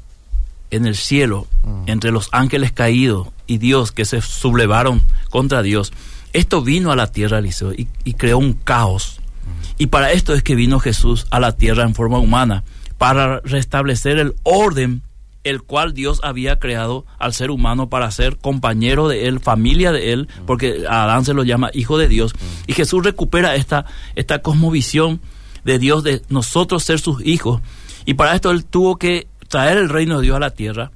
en 0.72 0.86
el 0.86 0.96
cielo 0.96 1.46
mm. 1.64 1.84
entre 1.88 2.12
los 2.12 2.30
ángeles 2.32 2.72
caídos 2.72 3.28
y 3.46 3.58
Dios 3.58 3.92
que 3.92 4.06
se 4.06 4.22
sublevaron 4.22 5.02
contra 5.30 5.62
Dios, 5.62 5.92
esto 6.34 6.62
vino 6.62 6.92
a 6.92 6.96
la 6.96 7.12
tierra, 7.12 7.40
Eliseo, 7.40 7.74
y, 7.74 7.88
y 8.04 8.14
creó 8.14 8.38
un 8.38 8.54
caos. 8.54 9.20
Mm. 9.20 9.84
Y 9.84 9.88
para 9.88 10.14
esto 10.14 10.34
es 10.34 10.42
que 10.42 10.56
vino 10.56 10.80
Jesús 10.80 11.28
a 11.30 11.40
la 11.40 11.52
tierra 11.58 11.84
en 11.84 11.94
forma 11.94 12.18
humana 12.18 12.64
para 13.02 13.40
restablecer 13.40 14.20
el 14.20 14.36
orden 14.44 15.02
el 15.44 15.64
cual 15.64 15.96
Dios 15.96 16.20
había 16.22 16.60
creado 16.60 17.04
al 17.18 17.34
ser 17.34 17.50
humano 17.50 17.90
para 17.90 18.12
ser 18.12 18.38
compañero 18.38 19.08
de 19.08 19.28
él, 19.28 19.40
familia 19.40 19.92
de 19.92 20.14
él, 20.14 20.28
porque 20.46 20.84
a 20.88 21.06
Adán 21.06 21.26
se 21.26 21.34
lo 21.34 21.44
llama 21.44 21.72
hijo 21.74 21.98
de 21.98 22.08
Dios. 22.08 22.36
Y 22.68 22.74
Jesús 22.74 23.04
recupera 23.04 23.56
esta, 23.56 23.88
esta 24.14 24.44
cosmovisión 24.44 25.20
de 25.64 25.80
Dios, 25.80 26.04
de 26.04 26.22
nosotros 26.30 26.84
ser 26.84 27.00
sus 27.00 27.26
hijos. 27.26 27.60
Y 28.06 28.14
para 28.14 28.36
esto 28.36 28.52
él 28.52 28.66
tuvo 28.66 28.98
que 28.98 29.28
traer 29.48 29.80
el 29.80 29.90
reino 29.90 30.18
de 30.18 30.26
Dios 30.26 30.36
a 30.36 30.40
la 30.40 30.52
tierra 30.52 30.92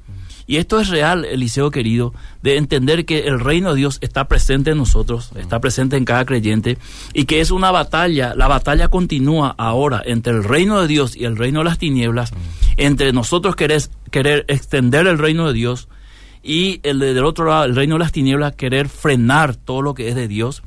y 0.48 0.58
esto 0.58 0.80
es 0.80 0.90
real, 0.90 1.26
Eliseo 1.26 1.72
querido, 1.72 2.14
de 2.44 2.58
entender 2.58 3.06
que 3.06 3.28
el 3.28 3.40
reino 3.40 3.72
de 3.72 3.78
Dios 3.78 3.98
está 4.02 4.28
presente 4.28 4.72
en 4.72 4.78
nosotros, 4.78 5.32
está 5.36 5.60
presente 5.60 5.98
en 5.98 6.06
cada 6.06 6.26
creyente, 6.26 6.78
y 7.14 7.26
que 7.26 7.42
es 7.42 7.52
una 7.52 7.72
batalla, 7.72 8.36
la 8.36 8.48
batalla 8.48 8.90
continúa 8.90 9.56
ahora 9.58 10.02
entre 10.06 10.34
el 10.34 10.44
reino 10.44 10.82
de 10.82 10.88
Dios 10.88 11.16
y 11.16 11.26
el 11.26 11.38
reino 11.38 11.60
de 11.60 11.66
las 11.66 11.78
tinieblas, 11.78 12.32
entre 12.78 13.12
nosotros 13.14 13.56
querer, 13.56 13.82
querer 14.12 14.46
extender 14.48 15.08
el 15.08 15.18
reino 15.18 15.48
de 15.48 15.54
Dios 15.54 15.88
y 16.44 16.80
el 16.84 17.00
del 17.00 17.26
otro 17.26 17.46
lado, 17.46 17.66
el 17.66 17.76
reino 17.76 17.96
de 17.96 18.00
las 18.00 18.12
tinieblas, 18.12 18.56
querer 18.56 18.88
frenar 18.88 19.56
todo 19.56 19.82
lo 19.82 19.96
que 19.96 20.10
es 20.10 20.16
de 20.16 20.28
Dios 20.28 20.62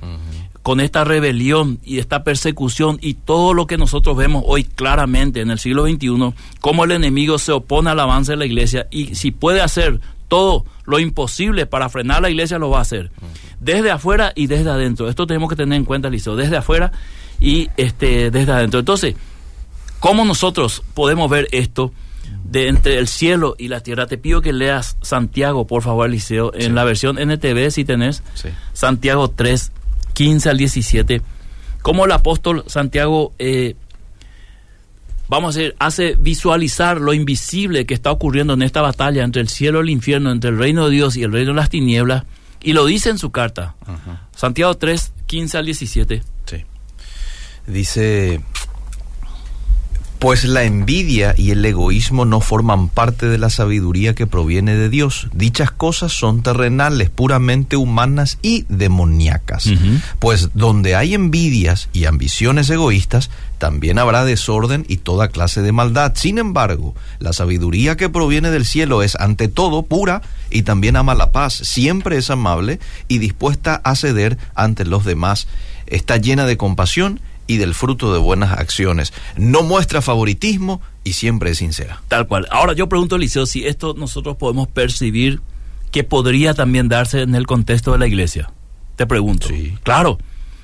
con 0.68 0.80
esta 0.80 1.02
rebelión 1.02 1.78
y 1.82 1.98
esta 1.98 2.24
persecución 2.24 2.98
y 3.00 3.14
todo 3.14 3.54
lo 3.54 3.66
que 3.66 3.78
nosotros 3.78 4.18
vemos 4.18 4.42
hoy 4.46 4.64
claramente 4.64 5.40
en 5.40 5.50
el 5.50 5.58
siglo 5.58 5.86
XXI, 5.86 6.34
cómo 6.60 6.84
el 6.84 6.90
enemigo 6.90 7.38
se 7.38 7.52
opone 7.52 7.88
al 7.88 7.98
avance 7.98 8.32
de 8.32 8.36
la 8.36 8.44
iglesia 8.44 8.86
y 8.90 9.14
si 9.14 9.30
puede 9.30 9.62
hacer 9.62 9.98
todo 10.28 10.66
lo 10.84 10.98
imposible 10.98 11.64
para 11.64 11.88
frenar 11.88 12.20
la 12.20 12.28
iglesia, 12.28 12.58
lo 12.58 12.68
va 12.68 12.80
a 12.80 12.82
hacer. 12.82 13.10
Desde 13.60 13.90
afuera 13.90 14.34
y 14.34 14.46
desde 14.46 14.68
adentro. 14.68 15.08
Esto 15.08 15.26
tenemos 15.26 15.48
que 15.48 15.56
tener 15.56 15.74
en 15.74 15.86
cuenta, 15.86 16.10
Liceo, 16.10 16.36
desde 16.36 16.58
afuera 16.58 16.92
y 17.40 17.70
este, 17.78 18.30
desde 18.30 18.52
adentro. 18.52 18.78
Entonces, 18.78 19.14
¿cómo 20.00 20.26
nosotros 20.26 20.82
podemos 20.92 21.30
ver 21.30 21.48
esto? 21.50 21.94
de 22.44 22.68
entre 22.68 22.98
el 22.98 23.08
cielo 23.08 23.54
y 23.58 23.68
la 23.68 23.80
tierra. 23.80 24.06
Te 24.06 24.16
pido 24.16 24.40
que 24.40 24.52
leas 24.52 24.96
Santiago, 25.02 25.66
por 25.66 25.82
favor, 25.82 26.08
Liceo, 26.08 26.52
en 26.54 26.74
la 26.74 26.84
versión 26.84 27.18
NTV, 27.18 27.70
si 27.70 27.84
tenés. 27.84 28.22
Santiago 28.72 29.28
3, 29.28 29.72
15 30.18 30.50
al 30.50 30.58
17, 30.58 31.22
cómo 31.80 32.04
el 32.04 32.10
apóstol 32.10 32.64
Santiago 32.66 33.34
eh, 33.38 33.76
vamos 35.28 35.54
a 35.54 35.60
decir, 35.60 35.76
hace 35.78 36.16
visualizar 36.18 37.00
lo 37.00 37.12
invisible 37.12 37.86
que 37.86 37.94
está 37.94 38.10
ocurriendo 38.10 38.54
en 38.54 38.62
esta 38.62 38.82
batalla 38.82 39.22
entre 39.22 39.40
el 39.40 39.48
cielo 39.48 39.78
y 39.78 39.82
el 39.82 39.90
infierno, 39.90 40.32
entre 40.32 40.50
el 40.50 40.58
reino 40.58 40.86
de 40.86 40.90
Dios 40.90 41.16
y 41.16 41.22
el 41.22 41.30
reino 41.30 41.52
de 41.52 41.56
las 41.56 41.70
tinieblas, 41.70 42.24
y 42.60 42.72
lo 42.72 42.84
dice 42.84 43.10
en 43.10 43.18
su 43.18 43.30
carta. 43.30 43.76
Santiago 44.34 44.76
3, 44.76 45.12
15 45.26 45.58
al 45.58 45.66
17. 45.66 46.22
Sí. 46.46 46.64
Dice, 47.68 48.40
pues 50.18 50.44
la 50.44 50.64
envidia 50.64 51.34
y 51.36 51.52
el 51.52 51.64
egoísmo 51.64 52.24
no 52.24 52.40
forman 52.40 52.88
parte 52.88 53.26
de 53.26 53.38
la 53.38 53.50
sabiduría 53.50 54.14
que 54.14 54.26
proviene 54.26 54.74
de 54.74 54.88
Dios. 54.88 55.28
Dichas 55.32 55.70
cosas 55.70 56.12
son 56.12 56.42
terrenales, 56.42 57.08
puramente 57.08 57.76
humanas 57.76 58.38
y 58.42 58.64
demoníacas. 58.68 59.70
Pues 60.18 60.50
donde 60.54 60.96
hay 60.96 61.14
envidias 61.14 61.88
y 61.92 62.06
ambiciones 62.06 62.68
egoístas, 62.68 63.30
también 63.58 63.98
habrá 63.98 64.24
desorden 64.24 64.84
y 64.88 64.98
toda 64.98 65.28
clase 65.28 65.62
de 65.62 65.72
maldad. 65.72 66.12
Sin 66.16 66.38
embargo, 66.38 66.94
la 67.20 67.32
sabiduría 67.32 67.96
que 67.96 68.08
proviene 68.08 68.50
del 68.50 68.64
cielo 68.64 69.02
es 69.02 69.14
ante 69.16 69.46
todo 69.46 69.84
pura 69.84 70.22
y 70.50 70.62
también 70.62 70.96
ama 70.96 71.14
la 71.14 71.30
paz. 71.30 71.54
Siempre 71.54 72.16
es 72.18 72.30
amable 72.30 72.80
y 73.06 73.18
dispuesta 73.18 73.80
a 73.84 73.94
ceder 73.94 74.36
ante 74.56 74.84
los 74.84 75.04
demás. 75.04 75.46
Está 75.86 76.16
llena 76.16 76.44
de 76.44 76.56
compasión 76.56 77.20
y 77.48 77.56
del 77.56 77.74
fruto 77.74 78.12
de 78.12 78.20
buenas 78.20 78.56
acciones. 78.56 79.12
No 79.36 79.64
muestra 79.64 80.00
favoritismo 80.00 80.80
y 81.02 81.14
siempre 81.14 81.50
es 81.50 81.58
sincera. 81.58 82.00
Tal 82.06 82.28
cual. 82.28 82.46
Ahora 82.52 82.74
yo 82.74 82.88
pregunto, 82.88 83.16
Eliseo, 83.16 83.46
si 83.46 83.66
esto 83.66 83.94
nosotros 83.98 84.36
podemos 84.36 84.68
percibir 84.68 85.40
que 85.90 86.04
podría 86.04 86.54
también 86.54 86.88
darse 86.88 87.22
en 87.22 87.34
el 87.34 87.46
contexto 87.46 87.90
de 87.92 87.98
la 87.98 88.06
iglesia. 88.06 88.52
Te 88.94 89.06
pregunto. 89.06 89.48
Sí. 89.48 89.74
Claro. 89.82 90.18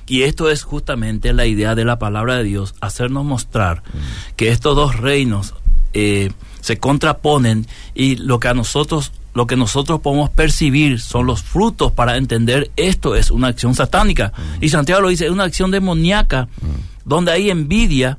Y 0.07 0.21
esto 0.21 0.51
es 0.51 0.63
justamente 0.63 1.33
la 1.33 1.47
idea 1.47 1.73
de 1.73 1.83
la 1.83 1.97
palabra 1.97 2.37
de 2.37 2.43
Dios, 2.43 2.75
hacernos 2.79 3.25
mostrar 3.25 3.81
mm. 3.81 4.35
que 4.35 4.49
estos 4.49 4.75
dos 4.75 4.95
reinos 4.97 5.55
eh, 5.93 6.31
se 6.61 6.77
contraponen 6.77 7.65
y 7.95 8.17
lo 8.17 8.39
que 8.39 8.49
a 8.49 8.53
nosotros 8.53 9.11
lo 9.35 9.45
que 9.47 9.57
nosotros 9.57 9.99
podemos 9.99 10.29
percibir 10.29 10.99
son 10.99 11.27
los 11.27 11.43
frutos 11.43 11.91
para 11.91 12.15
entender 12.15 12.71
esto 12.77 13.15
es 13.15 13.29
una 13.29 13.49
acción 13.49 13.75
satánica. 13.75 14.31
Y 14.61 14.69
Santiago 14.69 15.01
lo 15.01 15.09
dice, 15.09 15.25
es 15.25 15.31
una 15.31 15.43
acción 15.43 15.71
demoníaca, 15.71 16.47
donde 17.03 17.33
hay 17.33 17.49
envidia, 17.49 18.17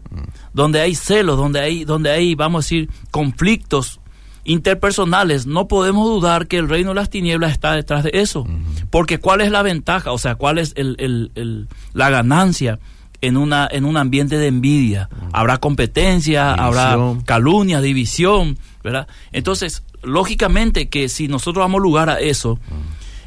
donde 0.53 0.81
hay 0.81 0.95
celos, 0.95 1.39
donde 1.39 1.61
hay, 1.61 1.85
donde 1.85 2.11
hay, 2.11 2.35
vamos 2.35 2.59
a 2.59 2.65
decir, 2.67 2.91
conflictos 3.11 3.99
interpersonales. 4.45 5.47
No 5.47 5.69
podemos 5.69 6.07
dudar 6.07 6.49
que 6.49 6.59
el 6.59 6.69
reino 6.69 6.91
de 6.91 6.97
las 6.97 7.09
tinieblas 7.09 7.53
está 7.53 7.73
detrás 7.73 8.05
de 8.05 8.11
eso. 8.13 8.47
Porque 8.91 9.19
¿cuál 9.19 9.41
es 9.41 9.51
la 9.51 9.63
ventaja? 9.63 10.13
O 10.13 10.19
sea, 10.19 10.35
¿cuál 10.35 10.59
es 10.59 10.75
el, 10.77 10.97
el, 10.99 11.33
el, 11.35 11.67
la 11.95 12.11
ganancia? 12.11 12.79
En 13.27 13.37
una 13.37 13.69
en 13.71 13.85
un 13.85 13.97
ambiente 13.97 14.39
de 14.39 14.47
envidia. 14.47 15.09
Habrá 15.33 15.59
competencia 15.59 16.55
habrá 16.55 16.97
calumnia 17.25 17.81
división 17.81 18.59
verdad 18.83 19.09
entonces 19.33 19.83
lógicamente 20.03 20.89
que 20.89 21.09
si 21.09 21.29
nosotros 21.29 21.65
damos 21.65 21.83
lugar 21.83 22.09
a 22.09 22.21
eso, 22.21 22.59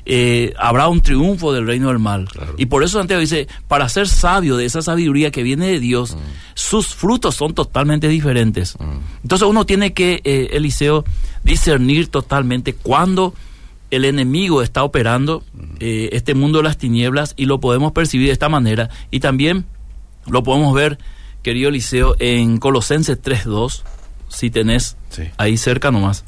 eh, 0.05 0.53
habrá 0.57 0.87
un 0.87 1.01
triunfo 1.01 1.53
del 1.53 1.67
reino 1.67 1.89
del 1.89 1.99
mal. 1.99 2.27
Y 2.57 2.65
por 2.65 2.83
eso 2.83 2.97
Santiago 2.97 3.21
dice, 3.21 3.47
para 3.67 3.87
ser 3.89 4.07
sabio 4.07 4.57
de 4.57 4.65
esa 4.65 4.81
sabiduría 4.81 5.29
que 5.29 5.43
viene 5.43 5.67
de 5.67 5.79
Dios, 5.79 6.17
sus 6.55 6.87
frutos 6.87 7.35
son 7.35 7.53
totalmente 7.53 8.07
diferentes. 8.07 8.75
Entonces 9.21 9.47
uno 9.47 9.65
tiene 9.65 9.93
que, 9.93 10.21
eh, 10.23 10.49
Eliseo, 10.53 11.05
discernir 11.43 12.07
totalmente 12.07 12.73
cuando 12.73 13.33
el 13.91 14.05
enemigo 14.05 14.61
está 14.61 14.83
operando 14.83 15.43
eh, 15.79 16.09
este 16.13 16.33
mundo 16.33 16.59
de 16.59 16.63
las 16.63 16.77
tinieblas 16.77 17.33
y 17.37 17.45
lo 17.45 17.59
podemos 17.59 17.91
percibir 17.91 18.27
de 18.27 18.33
esta 18.33 18.49
manera. 18.49 18.89
Y 19.11 19.19
también 19.19 19.65
lo 20.29 20.43
podemos 20.43 20.73
ver, 20.73 20.99
querido 21.43 21.69
Eliseo, 21.69 22.15
en 22.19 22.57
Colosenses 22.57 23.21
3.2, 23.21 23.83
si 24.29 24.49
tenés 24.49 24.95
ahí 25.37 25.57
cerca 25.57 25.91
nomás. 25.91 26.23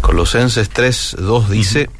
Colosenses 0.00 0.68
3, 0.70 1.16
2 1.20 1.50
dice, 1.50 1.90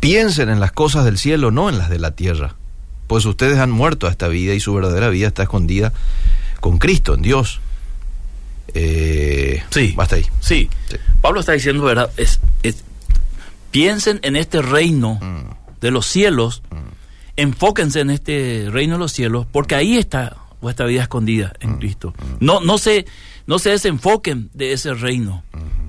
piensen 0.00 0.48
en 0.48 0.58
las 0.58 0.72
cosas 0.72 1.04
del 1.04 1.18
cielo, 1.18 1.50
no 1.50 1.68
en 1.68 1.78
las 1.78 1.90
de 1.90 1.98
la 1.98 2.10
tierra, 2.10 2.56
pues 3.06 3.24
ustedes 3.24 3.58
han 3.58 3.70
muerto 3.70 4.06
a 4.06 4.10
esta 4.10 4.28
vida 4.28 4.54
y 4.54 4.60
su 4.60 4.74
verdadera 4.74 5.08
vida 5.10 5.28
está 5.28 5.44
escondida 5.44 5.92
con 6.60 6.78
Cristo, 6.78 7.14
en 7.14 7.22
Dios. 7.22 7.60
Eh, 8.74 9.62
sí. 9.70 9.92
Basta 9.96 10.16
ahí. 10.16 10.26
Sí. 10.40 10.70
Pablo 11.20 11.40
está 11.40 11.52
diciendo, 11.52 11.84
¿verdad? 11.84 12.10
Es, 12.16 12.40
piensen 13.72 14.20
en 14.22 14.36
este 14.36 14.62
reino 14.62 15.18
mm. 15.20 15.80
de 15.80 15.90
los 15.90 16.06
cielos, 16.06 16.62
mm. 16.70 16.76
enfóquense 17.36 18.00
en 18.00 18.10
este 18.10 18.68
reino 18.70 18.94
de 18.94 18.98
los 19.00 19.12
cielos, 19.12 19.46
porque 19.50 19.74
ahí 19.74 19.96
está 19.96 20.36
vuestra 20.60 20.86
vida 20.86 21.02
escondida 21.02 21.52
en 21.58 21.72
mm. 21.72 21.78
Cristo. 21.78 22.14
No, 22.38 22.60
no 22.60 22.78
se, 22.78 23.06
no 23.48 23.58
se 23.58 23.70
desenfoquen 23.70 24.50
de 24.54 24.72
ese 24.72 24.94
reino. 24.94 25.42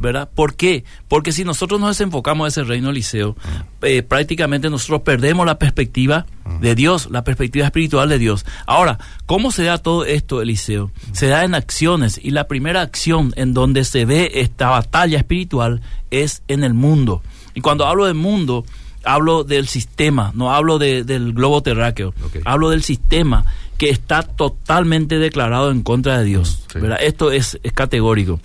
¿verdad? 0.04 0.30
¿Por 0.36 0.56
qué? 0.56 0.84
Porque 1.08 1.32
si 1.32 1.46
nosotros 1.46 1.80
nos 1.80 1.98
desenfocamos 1.98 2.44
de 2.46 2.50
ese 2.50 2.68
reino 2.68 2.92
liceo, 2.92 3.38
eh, 3.82 4.04
prácticamente 4.04 4.70
nosotros 4.70 5.02
perdemos 5.02 5.46
la 5.46 5.58
perspectiva 5.58 6.26
de 6.60 6.76
Dios, 6.76 7.08
la 7.10 7.24
perspectiva 7.24 7.66
espiritual 7.66 8.10
de 8.10 8.20
Dios. 8.20 8.46
Ahora, 8.66 9.00
¿cómo 9.26 9.52
se 9.52 9.64
da 9.64 9.78
todo 9.78 10.04
esto, 10.04 10.42
Eliseo? 10.42 10.92
Se 11.14 11.28
da 11.28 11.46
en 11.46 11.56
acciones 11.56 12.20
y 12.22 12.32
la 12.32 12.50
primera 12.50 12.82
acción 12.82 13.32
en 13.38 13.54
donde 13.54 13.86
se 13.86 14.04
ve 14.04 14.30
esta 14.36 14.70
batalla 14.70 15.18
espiritual 15.18 15.82
es 16.12 16.44
en 16.50 16.66
el 16.66 16.74
mundo. 16.74 17.24
Y 17.54 17.62
cuando 17.62 17.86
hablo 17.86 18.06
del 18.06 18.16
mundo, 18.16 18.66
hablo 19.04 19.44
del 19.44 19.68
sistema, 19.68 20.32
no 20.36 20.54
hablo 20.54 20.80
del 20.80 21.34
globo 21.34 21.62
terráqueo, 21.62 22.14
hablo 22.46 22.70
del 22.70 22.84
sistema 22.84 23.46
que 23.78 23.90
está 23.90 24.24
totalmente 24.24 25.20
declarado 25.20 25.72
en 25.72 25.84
contra 25.84 26.20
de 26.20 26.26
Dios. 26.26 26.66
Esto 27.00 27.32
es, 27.32 27.60
es 27.64 27.74
categórico. 27.74 28.40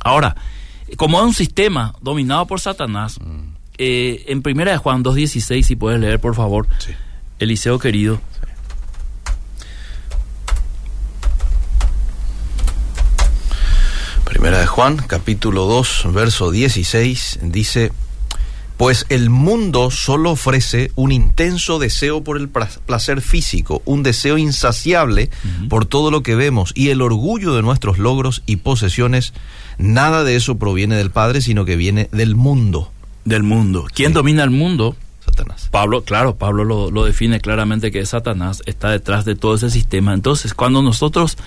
Ahora, 0.00 0.36
como 0.96 1.18
es 1.18 1.24
un 1.24 1.34
sistema 1.34 1.94
dominado 2.00 2.46
por 2.46 2.60
Satanás, 2.60 3.18
mm. 3.20 3.54
eh, 3.78 4.24
en 4.28 4.42
primera 4.42 4.72
de 4.72 4.78
Juan 4.78 5.04
2.16, 5.04 5.62
si 5.62 5.76
puedes 5.76 6.00
leer, 6.00 6.20
por 6.20 6.34
favor, 6.34 6.66
Eliseo 7.38 7.78
querido. 7.78 8.20
Primera 14.24 14.60
de 14.60 14.66
Juan, 14.66 14.98
capítulo 14.98 15.64
2, 15.64 16.12
verso 16.12 16.50
16, 16.50 17.40
dice, 17.42 17.90
pues 18.78 19.04
el 19.10 19.28
mundo 19.28 19.90
solo 19.90 20.30
ofrece 20.30 20.90
un 20.94 21.12
intenso 21.12 21.78
deseo 21.78 22.24
por 22.24 22.38
el 22.38 22.48
placer 22.48 23.20
físico, 23.20 23.82
un 23.84 24.02
deseo 24.02 24.38
insaciable 24.38 25.28
por 25.68 25.84
todo 25.84 26.10
lo 26.10 26.22
que 26.22 26.34
vemos 26.34 26.72
y 26.74 26.88
el 26.88 27.02
orgullo 27.02 27.52
de 27.52 27.62
nuestros 27.62 27.98
logros 27.98 28.42
y 28.46 28.56
posesiones 28.56 29.34
Nada 29.78 30.24
de 30.24 30.34
eso 30.34 30.58
proviene 30.58 30.96
del 30.96 31.10
Padre, 31.10 31.40
sino 31.40 31.64
que 31.64 31.76
viene 31.76 32.08
del 32.10 32.34
mundo. 32.34 32.90
Del 33.24 33.44
mundo. 33.44 33.86
¿Quién 33.94 34.12
domina 34.12 34.42
el 34.42 34.50
mundo? 34.50 34.96
Satanás. 35.24 35.68
Pablo, 35.70 36.02
claro, 36.02 36.36
Pablo 36.36 36.64
lo, 36.64 37.04
define 37.04 37.40
claramente 37.40 37.92
que 37.92 38.04
Satanás 38.04 38.62
está 38.66 38.90
detrás 38.90 39.24
de 39.24 39.36
todo 39.36 39.54
ese 39.54 39.70
sistema. 39.70 40.14
Entonces, 40.14 40.52
cuando 40.52 40.82
nosotros 40.82 41.38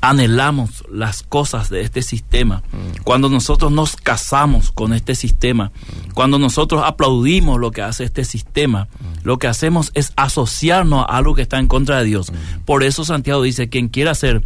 anhelamos 0.00 0.84
las 0.90 1.22
cosas 1.22 1.70
de 1.70 1.82
este 1.82 2.02
sistema, 2.02 2.62
cuando 3.04 3.28
nosotros 3.28 3.72
nos 3.72 3.96
casamos 3.96 4.72
con 4.72 4.92
este 4.92 5.14
sistema, 5.14 5.72
cuando 6.14 6.38
nosotros 6.38 6.82
aplaudimos 6.84 7.58
lo 7.58 7.70
que 7.70 7.82
hace 7.82 8.04
este 8.04 8.24
sistema, 8.24 8.88
lo 9.22 9.38
que 9.38 9.46
hacemos 9.46 9.90
es 9.94 10.12
asociarnos 10.16 11.00
a 11.08 11.16
algo 11.16 11.34
que 11.34 11.42
está 11.42 11.58
en 11.58 11.66
contra 11.66 11.98
de 11.98 12.04
Dios. 12.04 12.32
Por 12.64 12.82
eso 12.82 13.04
Santiago 13.04 13.42
dice, 13.42 13.68
quien 13.68 13.88
quiera 13.88 14.14
ser 14.14 14.42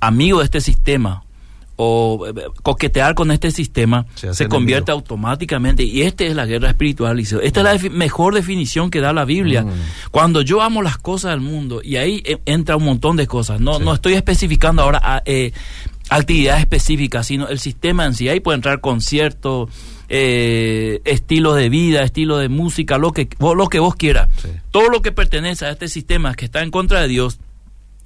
amigo 0.00 0.40
de 0.40 0.44
este 0.44 0.60
sistema 0.60 1.24
o 1.84 2.26
eh, 2.28 2.32
coquetear 2.62 3.16
con 3.16 3.32
este 3.32 3.50
sistema 3.50 4.06
se, 4.14 4.48
convierte 4.48 4.92
automáticamente. 4.92 5.82
Y 5.82 6.02
esta 6.02 6.24
es 6.24 6.36
la 6.36 6.46
guerra 6.46 6.68
espiritual 6.68 7.18
esta 7.18 7.40
es 7.40 7.54
la 7.54 7.90
mejor 7.90 8.34
definición 8.34 8.90
que 8.90 9.00
da 9.00 9.12
la 9.12 9.24
Biblia. 9.24 9.64
Mm. 9.64 9.70
cuando 10.10 10.42
yo 10.42 10.62
amo 10.62 10.82
las 10.82 10.98
cosas 10.98 11.32
del 11.32 11.40
mundo 11.40 11.80
y 11.82 11.96
ahí 11.96 12.22
eh, 12.24 12.38
entra 12.46 12.76
un 12.76 12.84
montón 12.84 13.16
de 13.16 13.26
cosas. 13.26 13.60
No 13.60 13.80
no 13.80 13.94
estoy 13.94 14.14
especificando 14.14 14.82
ahora 14.82 15.00
ah, 15.02 15.22
eh, 15.24 15.52
actividades 16.08 16.60
específicas 16.60 17.26
sino 17.26 17.48
el 17.48 17.58
sistema 17.58 18.06
en 18.06 18.14
sí. 18.14 18.28
Ahí 18.28 18.38
puede 18.38 18.56
entrar 18.56 18.80
conciertos 18.80 19.68
eh, 20.08 21.00
estilo 21.04 21.54
de 21.54 21.68
vida, 21.68 22.04
estilo 22.04 22.38
de 22.38 22.48
música, 22.48 22.98
lo 22.98 23.12
que, 23.12 23.28
lo 23.40 23.68
que 23.68 23.80
vos 23.80 23.96
quieras. 23.96 24.28
Todo 24.70 24.88
lo 24.88 25.02
que 25.02 25.10
pertenece 25.10 25.66
a 25.66 25.70
este 25.70 25.88
sistema 25.88 26.34
que 26.34 26.44
está 26.44 26.62
en 26.62 26.70
contra 26.70 27.00
de 27.00 27.08
Dios, 27.08 27.40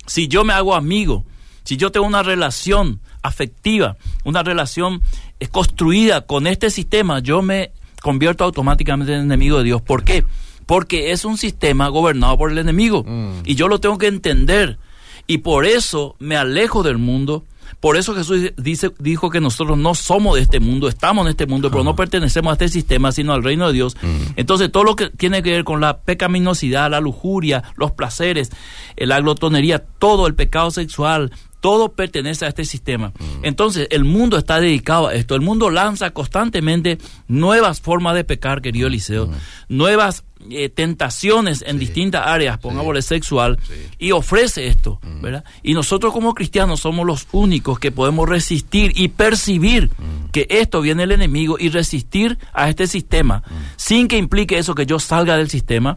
si 0.07 0.29
yo 0.29 0.45
me 0.45 0.55
hago 0.55 0.75
amigo 0.75 1.25
si 1.67 1.77
yo 1.77 1.91
tengo 1.91 2.07
una 2.07 2.23
relación 2.23 3.01
afectiva, 3.27 3.97
una 4.25 4.43
relación 4.43 5.03
eh, 5.41 5.49
construida 5.49 6.23
con 6.23 6.47
este 6.47 6.71
sistema, 6.71 7.21
yo 7.21 7.43
me 7.43 7.73
convierto 8.03 8.45
automáticamente 8.45 9.15
en 9.15 9.21
enemigo 9.21 9.59
de 9.59 9.65
Dios. 9.65 9.83
¿Por 9.83 10.05
qué? 10.05 10.25
Porque 10.67 11.13
es 11.13 11.25
un 11.25 11.39
sistema 11.39 11.89
gobernado 11.89 12.39
por 12.39 12.51
el 12.51 12.59
enemigo 12.59 13.05
mm. 13.07 13.43
y 13.45 13.55
yo 13.55 13.69
lo 13.69 13.81
tengo 13.81 13.99
que 13.99 14.07
entender 14.07 14.79
y 15.27 15.39
por 15.39 15.67
eso 15.67 16.17
me 16.19 16.37
alejo 16.37 16.83
del 16.83 16.99
mundo, 16.99 17.45
Por 17.81 17.97
eso 17.97 18.15
Jesús 18.15 18.53
dice, 18.57 18.93
dijo 19.01 19.29
que 19.29 19.41
nosotros 19.41 19.77
no 19.77 19.95
somos 19.95 20.37
de 20.37 20.43
este 20.43 20.61
mundo, 20.61 20.89
estamos 20.89 21.27
en 21.27 21.31
este 21.31 21.47
mundo, 21.47 21.69
pero 21.71 21.83
no 21.83 21.97
pertenecemos 21.97 22.51
a 22.51 22.53
este 22.53 22.69
sistema, 22.69 23.11
sino 23.11 23.33
al 23.33 23.43
reino 23.43 23.67
de 23.67 23.73
Dios. 23.73 23.97
Entonces, 24.37 24.71
todo 24.71 24.85
lo 24.85 24.95
que 24.95 25.11
tiene 25.11 25.43
que 25.43 25.51
ver 25.51 25.65
con 25.65 25.81
la 25.81 25.99
pecaminosidad, 25.99 26.91
la 26.91 27.01
lujuria, 27.01 27.65
los 27.77 27.91
placeres, 27.91 28.51
eh, 28.97 29.07
la 29.07 29.21
glotonería, 29.21 29.85
todo 29.99 30.27
el 30.29 30.35
pecado 30.35 30.71
sexual, 30.71 31.33
todo 31.61 31.93
pertenece 31.93 32.45
a 32.45 32.49
este 32.49 32.65
sistema. 32.65 33.13
Entonces, 33.43 33.89
el 33.91 34.05
mundo 34.05 34.39
está 34.39 34.61
dedicado 34.61 35.09
a 35.09 35.15
esto. 35.15 35.35
El 35.35 35.41
mundo 35.41 35.71
lanza 35.71 36.11
constantemente 36.11 36.99
nuevas 37.29 37.81
formas 37.81 38.15
de 38.15 38.25
pecar, 38.25 38.63
querido 38.63 38.89
Eliseo, 38.89 39.31
nuevas 39.69 40.25
eh, 40.51 40.69
tentaciones 40.69 41.65
en 41.67 41.79
distintas 41.79 42.27
áreas, 42.27 42.59
pongámosle 42.59 43.03
sexual, 43.03 43.59
y 43.99 44.13
ofrece 44.13 44.67
esto, 44.67 45.01
¿verdad? 45.21 45.45
Y 45.63 45.75
nosotros 45.75 46.13
como 46.13 46.35
cristianos 46.35 46.81
somos 46.81 47.07
los 47.07 47.27
únicos 47.33 47.79
que 47.79 47.93
podemos 47.93 48.29
resistir 48.29 48.93
y 48.95 49.09
percibir 49.09 49.91
que 50.33 50.47
esto 50.51 50.81
viene 50.81 51.05
el 51.05 51.13
enemigo 51.13 51.57
y 51.59 51.69
resistir 51.69 52.39
a 52.53 52.69
este 52.69 52.87
sistema, 52.87 53.43
sin 53.77 54.09
que 54.09 54.19
implique 54.19 54.59
eso 54.59 54.75
que 54.75 54.87
yo 54.87 54.99
salga 54.99 55.37
del 55.37 55.51
sistema, 55.51 55.97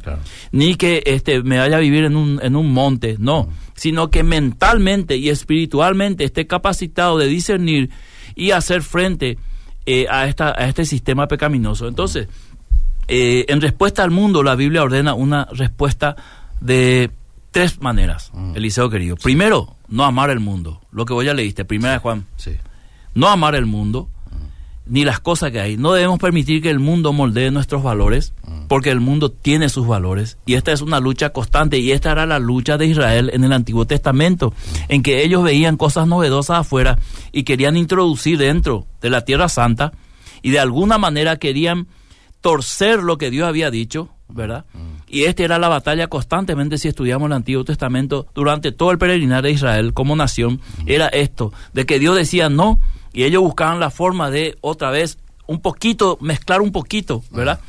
ni 0.51 0.75
que 0.75 1.03
este, 1.05 1.43
me 1.43 1.57
vaya 1.57 1.77
a 1.77 1.81
vivir 1.81 2.05
en 2.05 2.15
un, 2.15 2.39
en 2.41 2.55
un 2.55 2.71
monte, 2.71 3.15
no 3.19 3.49
sino 3.79 4.09
que 4.09 4.23
mentalmente 4.23 5.15
y 5.15 5.29
espiritualmente 5.29 6.25
esté 6.25 6.45
capacitado 6.47 7.17
de 7.17 7.27
discernir 7.27 7.89
y 8.35 8.51
hacer 8.51 8.81
frente 8.81 9.37
eh, 9.85 10.05
a, 10.09 10.27
esta, 10.27 10.49
a 10.49 10.67
este 10.67 10.83
sistema 10.83 11.27
pecaminoso. 11.27 11.87
Entonces, 11.87 12.27
eh, 13.09 13.45
en 13.49 13.61
respuesta 13.61 14.03
al 14.03 14.11
mundo, 14.11 14.43
la 14.43 14.55
Biblia 14.55 14.83
ordena 14.83 15.13
una 15.13 15.45
respuesta 15.51 16.15
de 16.61 17.11
tres 17.51 17.81
maneras, 17.81 18.31
mm. 18.33 18.55
Eliseo 18.55 18.89
querido. 18.89 19.15
Primero, 19.15 19.75
no 19.87 20.05
amar 20.05 20.29
el 20.29 20.39
mundo, 20.39 20.81
lo 20.91 21.05
que 21.05 21.13
vos 21.13 21.25
ya 21.25 21.33
leíste, 21.33 21.65
primera 21.65 21.93
de 21.93 21.99
Juan. 21.99 22.25
Sí. 22.37 22.51
No 23.15 23.27
amar 23.27 23.55
el 23.55 23.65
mundo 23.65 24.09
ni 24.89 25.05
las 25.05 25.19
cosas 25.19 25.51
que 25.51 25.61
hay. 25.61 25.77
No 25.77 25.93
debemos 25.93 26.19
permitir 26.19 26.61
que 26.61 26.69
el 26.69 26.79
mundo 26.79 27.13
moldee 27.13 27.51
nuestros 27.51 27.83
valores, 27.83 28.33
mm. 28.43 28.67
porque 28.67 28.89
el 28.89 28.99
mundo 28.99 29.31
tiene 29.31 29.69
sus 29.69 29.87
valores. 29.87 30.37
Y 30.45 30.55
esta 30.55 30.71
es 30.71 30.81
una 30.81 30.99
lucha 30.99 31.29
constante, 31.29 31.77
y 31.77 31.91
esta 31.91 32.11
era 32.11 32.25
la 32.25 32.39
lucha 32.39 32.77
de 32.77 32.87
Israel 32.87 33.29
en 33.33 33.43
el 33.43 33.53
Antiguo 33.53 33.85
Testamento, 33.85 34.49
mm. 34.49 34.75
en 34.89 35.03
que 35.03 35.23
ellos 35.23 35.43
veían 35.43 35.77
cosas 35.77 36.07
novedosas 36.07 36.59
afuera 36.59 36.97
y 37.31 37.43
querían 37.43 37.77
introducir 37.77 38.37
dentro 38.37 38.87
de 39.01 39.09
la 39.11 39.23
Tierra 39.23 39.47
Santa, 39.47 39.93
y 40.41 40.51
de 40.51 40.59
alguna 40.59 40.97
manera 40.97 41.37
querían 41.37 41.87
torcer 42.41 43.03
lo 43.03 43.17
que 43.17 43.29
Dios 43.29 43.47
había 43.47 43.71
dicho, 43.71 44.09
¿verdad? 44.27 44.65
Mm. 44.73 44.99
Y 45.07 45.23
esta 45.23 45.43
era 45.43 45.59
la 45.59 45.67
batalla 45.67 46.07
constantemente 46.07 46.77
si 46.77 46.87
estudiamos 46.87 47.27
el 47.27 47.33
Antiguo 47.33 47.63
Testamento 47.63 48.27
durante 48.33 48.71
todo 48.71 48.91
el 48.91 48.97
peregrinar 48.97 49.43
de 49.43 49.51
Israel 49.51 49.93
como 49.93 50.15
nación, 50.15 50.61
era 50.85 51.07
esto, 51.07 51.51
de 51.73 51.85
que 51.85 51.99
Dios 51.99 52.15
decía 52.15 52.49
no, 52.49 52.79
y 53.11 53.23
ellos 53.23 53.41
buscaban 53.41 53.79
la 53.79 53.89
forma 53.89 54.29
de 54.29 54.57
otra 54.61 54.91
vez 54.91 55.17
un 55.47 55.61
poquito, 55.61 56.19
mezclar 56.21 56.61
un 56.61 56.71
poquito, 56.71 57.23
ah, 57.25 57.35
¿verdad? 57.35 57.59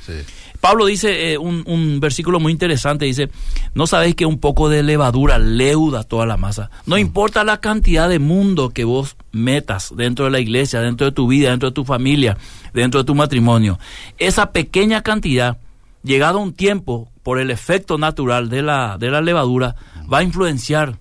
Pablo 0.61 0.87
dice 0.87 1.33
eh, 1.33 1.39
un, 1.39 2.01
versículo 2.01 2.39
muy 2.41 2.53
interesante, 2.53 3.07
dice, 3.07 3.31
no 3.75 3.87
sabéis 3.87 4.15
que 4.15 4.27
un 4.27 4.39
poco 4.39 4.69
de 4.69 4.83
levadura 4.83 5.39
leuda 5.39 6.05
toda 6.05 6.27
la 6.27 6.37
masa. 6.37 6.71
No 6.87 6.99
importa 6.99 7.45
la 7.45 7.61
cantidad 7.61 8.09
de 8.09 8.19
mundo 8.19 8.71
que 8.71 8.85
vos 8.85 9.17
metas 9.33 9.93
dentro 9.97 10.27
de 10.27 10.31
la 10.31 10.41
iglesia, 10.41 10.81
dentro 10.81 11.07
de 11.07 11.13
tu 11.13 11.27
vida, 11.29 11.51
dentro 11.51 11.71
de 11.71 11.75
tu 11.75 11.85
familia, 11.85 12.37
dentro 12.75 13.01
de 13.01 13.07
tu 13.07 13.15
matrimonio. 13.15 13.79
Esa 14.19 14.53
pequeña 14.53 15.03
cantidad, 15.03 15.59
llegado 16.03 16.39
un 16.39 16.53
tiempo, 16.53 17.09
por 17.23 17.39
el 17.39 17.51
efecto 17.51 17.99
natural 17.99 18.49
de 18.49 18.63
la, 18.63 18.97
de 18.99 19.11
la 19.11 19.21
levadura, 19.21 19.77
va 20.13 20.19
a 20.19 20.23
influenciar 20.23 20.99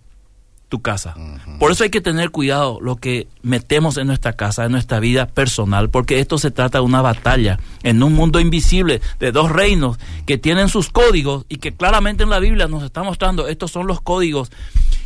tu 0.70 0.82
casa. 0.82 1.16
Por 1.60 1.72
eso 1.72 1.84
hay 1.84 1.90
que 1.90 2.00
tener 2.00 2.30
cuidado 2.30 2.80
lo 2.80 2.96
que 2.96 3.28
metemos 3.42 3.98
en 3.98 4.08
nuestra 4.08 4.34
casa, 4.34 4.66
en 4.66 4.72
nuestra 4.72 5.00
vida 5.00 5.26
personal, 5.26 5.90
porque 5.90 6.20
esto 6.20 6.38
se 6.38 6.52
trata 6.52 6.78
de 6.78 6.84
una 6.86 7.02
batalla 7.02 7.60
en 7.84 8.02
un 8.04 8.14
mundo 8.14 8.40
invisible 8.40 9.02
de 9.20 9.32
dos 9.32 9.52
reinos 9.52 9.98
que 10.28 10.38
tienen 10.38 10.70
sus 10.70 10.90
códigos 10.90 11.46
y 11.50 11.58
que 11.58 11.76
claramente 11.76 12.24
en 12.24 12.30
la 12.30 12.40
Biblia 12.40 12.68
nos 12.68 12.84
está 12.84 13.02
mostrando 13.02 13.48
estos 13.48 13.72
son 13.72 13.88
los 13.88 14.00
códigos 14.00 14.52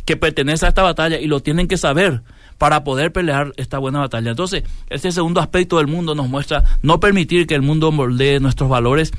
que 0.04 0.16
pertenecen 0.16 0.66
a 0.66 0.68
esta 0.68 0.82
batalla 0.82 1.18
y 1.18 1.26
lo 1.26 1.40
tienen 1.40 1.66
que 1.66 1.78
saber 1.78 2.22
para 2.58 2.84
poder 2.84 3.10
pelear 3.10 3.52
esta 3.56 3.78
buena 3.78 4.00
batalla. 4.00 4.30
Entonces, 4.30 4.64
este 4.90 5.12
segundo 5.12 5.40
aspecto 5.40 5.78
del 5.78 5.86
mundo 5.86 6.14
nos 6.14 6.28
muestra 6.28 6.64
no 6.82 7.00
permitir 7.00 7.46
que 7.46 7.54
el 7.54 7.62
mundo 7.62 7.90
moldee 7.90 8.38
nuestros 8.38 8.68
valores. 8.68 9.12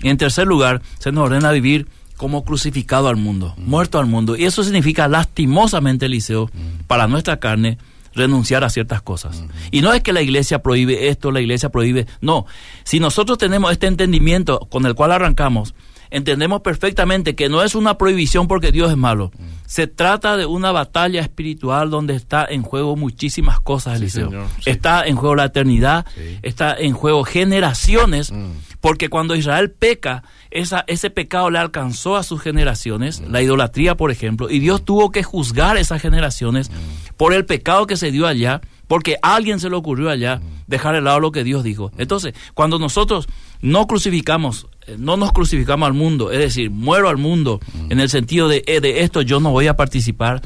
Y 0.00 0.08
en 0.08 0.16
tercer 0.16 0.46
lugar, 0.46 0.82
se 0.98 1.12
nos 1.12 1.26
ordena 1.26 1.52
vivir 1.52 1.86
como 2.24 2.42
crucificado 2.42 3.08
al 3.08 3.16
mundo, 3.16 3.52
muerto 3.58 3.98
al 3.98 4.06
mundo. 4.06 4.34
Y 4.34 4.46
eso 4.46 4.64
significa 4.64 5.08
lastimosamente, 5.08 6.06
Eliseo, 6.06 6.50
para 6.86 7.06
nuestra 7.06 7.38
carne, 7.38 7.76
renunciar 8.14 8.64
a 8.64 8.70
ciertas 8.70 9.02
cosas. 9.02 9.44
Y 9.70 9.82
no 9.82 9.92
es 9.92 10.02
que 10.02 10.14
la 10.14 10.22
iglesia 10.22 10.62
prohíbe 10.62 11.08
esto, 11.08 11.30
la 11.30 11.42
iglesia 11.42 11.68
prohíbe, 11.68 12.06
no. 12.22 12.46
Si 12.82 12.98
nosotros 12.98 13.36
tenemos 13.36 13.72
este 13.72 13.88
entendimiento 13.88 14.60
con 14.70 14.86
el 14.86 14.94
cual 14.94 15.12
arrancamos, 15.12 15.74
entendemos 16.08 16.62
perfectamente 16.62 17.34
que 17.34 17.50
no 17.50 17.62
es 17.62 17.74
una 17.74 17.98
prohibición 17.98 18.48
porque 18.48 18.72
Dios 18.72 18.90
es 18.90 18.96
malo. 18.96 19.30
Se 19.66 19.86
trata 19.86 20.38
de 20.38 20.46
una 20.46 20.72
batalla 20.72 21.20
espiritual 21.20 21.90
donde 21.90 22.14
está 22.14 22.46
en 22.48 22.62
juego 22.62 22.96
muchísimas 22.96 23.60
cosas, 23.60 23.98
Eliseo. 23.98 24.30
Está 24.64 25.06
en 25.06 25.16
juego 25.16 25.34
la 25.34 25.44
eternidad, 25.44 26.06
está 26.40 26.74
en 26.74 26.94
juego 26.94 27.24
generaciones, 27.24 28.32
mm. 28.32 28.52
Porque 28.84 29.08
cuando 29.08 29.34
Israel 29.34 29.70
peca, 29.70 30.24
ese 30.50 31.08
pecado 31.08 31.48
le 31.48 31.58
alcanzó 31.58 32.16
a 32.16 32.22
sus 32.22 32.42
generaciones, 32.42 33.22
la 33.26 33.40
idolatría, 33.40 33.96
por 33.96 34.10
ejemplo, 34.10 34.50
y 34.50 34.58
Dios 34.58 34.84
tuvo 34.84 35.10
que 35.10 35.22
juzgar 35.22 35.78
esas 35.78 36.02
generaciones 36.02 36.70
por 37.16 37.32
el 37.32 37.46
pecado 37.46 37.86
que 37.86 37.96
se 37.96 38.10
dio 38.10 38.26
allá, 38.26 38.60
porque 38.86 39.16
a 39.22 39.36
alguien 39.36 39.58
se 39.58 39.70
le 39.70 39.76
ocurrió 39.76 40.10
allá 40.10 40.42
dejar 40.66 40.96
de 40.96 41.00
lado 41.00 41.18
lo 41.18 41.32
que 41.32 41.44
Dios 41.44 41.64
dijo. 41.64 41.92
Entonces, 41.96 42.34
cuando 42.52 42.78
nosotros 42.78 43.26
no 43.62 43.86
crucificamos 43.86 44.66
eh, 44.86 44.96
no 44.98 45.16
nos 45.16 45.32
crucificamos 45.32 45.86
al 45.86 45.94
mundo, 45.94 46.30
es 46.30 46.38
decir, 46.38 46.70
muero 46.70 47.08
al 47.08 47.16
mundo 47.16 47.60
en 47.88 48.00
el 48.00 48.10
sentido 48.10 48.48
de, 48.48 48.64
eh, 48.66 48.80
de 48.80 49.00
esto 49.00 49.22
yo 49.22 49.40
no 49.40 49.50
voy 49.50 49.66
a 49.66 49.76
participar, 49.76 50.42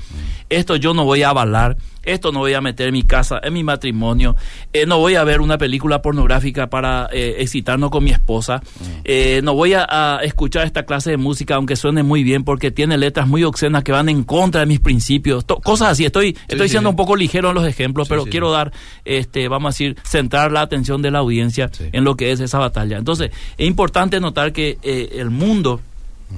esto 0.51 0.77
yo 0.77 0.95
no 0.95 1.05
voy 1.05 1.23
a 1.23 1.31
avalar, 1.31 1.77
esto 2.05 2.33
no 2.33 2.41
voy 2.41 2.55
a 2.55 2.61
meter 2.61 2.89
en 2.89 2.95
mi 2.95 3.03
casa, 3.03 3.41
en 3.43 3.53
mi 3.53 3.63
matrimonio, 3.63 4.35
eh, 4.73 4.87
no 4.87 4.99
voy 4.99 5.15
a 5.17 5.25
ver 5.25 5.41
una 5.41 5.59
película 5.59 6.01
pornográfica 6.01 6.69
para 6.69 7.09
eh, 7.13 7.37
excitarnos 7.41 7.91
con 7.91 8.05
mi 8.05 8.11
esposa, 8.11 8.63
eh, 9.05 9.41
no 9.45 9.55
voy 9.55 9.75
a, 9.75 10.21
escuchar 10.23 10.65
esta 10.65 10.85
clase 10.85 11.11
de 11.11 11.17
música 11.17 11.57
aunque 11.57 11.77
suene 11.77 12.03
muy 12.03 12.23
bien 12.23 12.45
porque 12.45 12.71
tiene 12.71 12.97
letras 12.97 13.29
muy 13.29 13.45
obscenas 13.45 13.85
que 13.85 13.93
van 13.93 14.09
en 14.09 14.25
contra 14.25 14.61
de 14.61 14.67
mis 14.67 14.81
principios, 14.81 15.45
cosas 15.63 15.91
así. 15.91 16.05
Estoy, 16.05 16.37
estoy 16.49 16.69
siendo 16.69 16.91
un 16.91 16.97
poco 16.97 17.17
ligero 17.17 17.51
en 17.51 17.55
los 17.55 17.67
ejemplos, 17.67 18.09
pero 18.09 18.25
quiero 18.25 18.51
dar, 18.51 18.73
este, 19.05 19.49
vamos 19.49 19.69
a 19.69 19.73
decir, 19.75 19.97
centrar 20.05 20.51
la 20.53 20.63
atención 20.63 21.03
de 21.03 21.11
la 21.11 21.19
audiencia 21.19 21.71
en 21.93 22.05
lo 22.05 22.17
que 22.17 22.33
es 22.33 22.41
esa 22.41 22.59
batalla. 22.59 22.99
Entonces, 22.99 23.31
es 23.57 23.67
importante 23.67 24.21
notar 24.21 24.53
que 24.53 24.79
el 24.83 25.31
mundo 25.31 25.81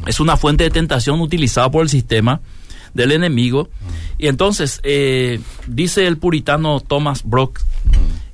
es 0.06 0.20
una 0.20 0.36
fuente 0.36 0.64
de 0.64 0.70
tentación 0.70 1.20
utilizada 1.20 1.70
por 1.70 1.82
el 1.82 1.88
sistema 1.88 2.40
del 2.94 3.12
enemigo. 3.12 3.68
Y 4.18 4.26
entonces 4.26 4.80
eh, 4.82 5.40
dice 5.66 6.06
el 6.06 6.18
puritano 6.18 6.80
Thomas 6.80 7.22
Brock 7.24 7.60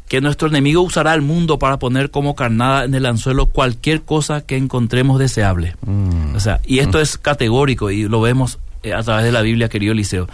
que 0.08 0.20
nuestro 0.20 0.48
enemigo 0.48 0.82
usará 0.82 1.14
el 1.14 1.22
mundo 1.22 1.58
para 1.58 1.78
poner 1.78 2.10
como 2.10 2.36
carnada 2.36 2.84
en 2.84 2.94
el 2.94 3.06
anzuelo 3.06 3.46
cualquier 3.46 4.02
cosa 4.02 4.40
que 4.42 4.56
encontremos 4.56 5.18
deseable. 5.18 5.74
Mm. 5.84 6.36
O 6.36 6.40
sea, 6.40 6.60
y 6.64 6.78
esto 6.78 6.98
mm. 6.98 7.00
es 7.00 7.18
categórico 7.18 7.90
y 7.90 8.08
lo 8.08 8.20
vemos 8.20 8.58
eh, 8.82 8.94
a 8.94 9.02
través 9.02 9.24
de 9.24 9.32
la 9.32 9.42
Biblia, 9.42 9.68
querido 9.68 9.92
Eliseo. 9.92 10.28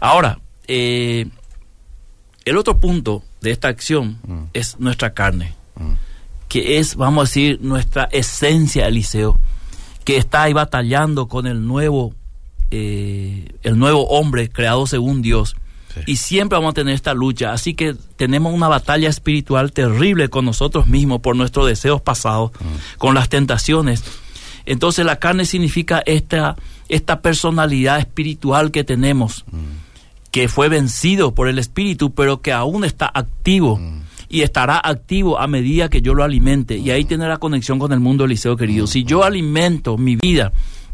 Ahora, 0.00 0.40
eh, 0.66 1.26
el 2.44 2.56
otro 2.56 2.80
punto 2.80 3.22
de 3.40 3.52
esta 3.52 3.68
acción 3.68 4.18
mm. 4.26 4.42
es 4.54 4.80
nuestra 4.80 5.14
carne, 5.14 5.54
que 6.48 6.78
es, 6.78 6.96
vamos 6.96 7.22
a 7.22 7.28
decir, 7.28 7.60
nuestra 7.62 8.08
esencia, 8.10 8.88
Eliseo, 8.88 9.38
que 10.04 10.16
está 10.16 10.42
ahí 10.42 10.52
batallando 10.52 11.28
con 11.28 11.46
el 11.46 11.64
nuevo 11.64 12.12
eh, 12.74 13.48
el 13.62 13.78
nuevo 13.78 14.08
hombre 14.08 14.48
creado 14.48 14.86
según 14.86 15.20
Dios. 15.20 15.56
Y 16.06 16.16
siempre 16.16 16.56
vamos 16.56 16.70
a 16.70 16.74
tener 16.74 16.94
esta 16.94 17.12
lucha. 17.12 17.52
Así 17.52 17.74
que 17.74 17.94
tenemos 18.16 18.54
una 18.54 18.66
batalla 18.66 19.10
espiritual 19.10 19.72
terrible 19.72 20.30
con 20.30 20.46
nosotros 20.46 20.86
mismos 20.86 21.20
por 21.20 21.36
nuestros 21.36 21.66
deseos 21.66 22.00
pasados, 22.00 22.50
mm. 22.52 22.96
con 22.96 23.14
las 23.14 23.28
tentaciones. 23.28 24.02
Entonces 24.64 25.04
la 25.04 25.16
carne 25.16 25.44
significa 25.44 26.02
esta, 26.06 26.56
esta 26.88 27.20
personalidad 27.20 27.98
espiritual 27.98 28.70
que 28.70 28.84
tenemos, 28.84 29.44
mm. 29.52 30.30
que 30.30 30.48
fue 30.48 30.70
vencido 30.70 31.34
por 31.34 31.48
el 31.48 31.58
espíritu, 31.58 32.14
pero 32.14 32.40
que 32.40 32.52
aún 32.52 32.84
está 32.84 33.10
activo. 33.12 33.76
Mm. 33.76 34.00
Y 34.30 34.40
estará 34.40 34.80
activo 34.82 35.38
a 35.38 35.46
medida 35.46 35.90
que 35.90 36.00
yo 36.00 36.14
lo 36.14 36.24
alimente. 36.24 36.78
Y 36.78 36.90
ahí 36.90 37.06
la 37.06 37.36
conexión 37.36 37.78
con 37.78 37.92
el 37.92 38.00
mundo, 38.00 38.24
Eliseo 38.24 38.56
querido. 38.56 38.86
Si 38.86 39.04
yo 39.04 39.24
alimento 39.24 39.98
mi 39.98 40.16
vida 40.16 40.52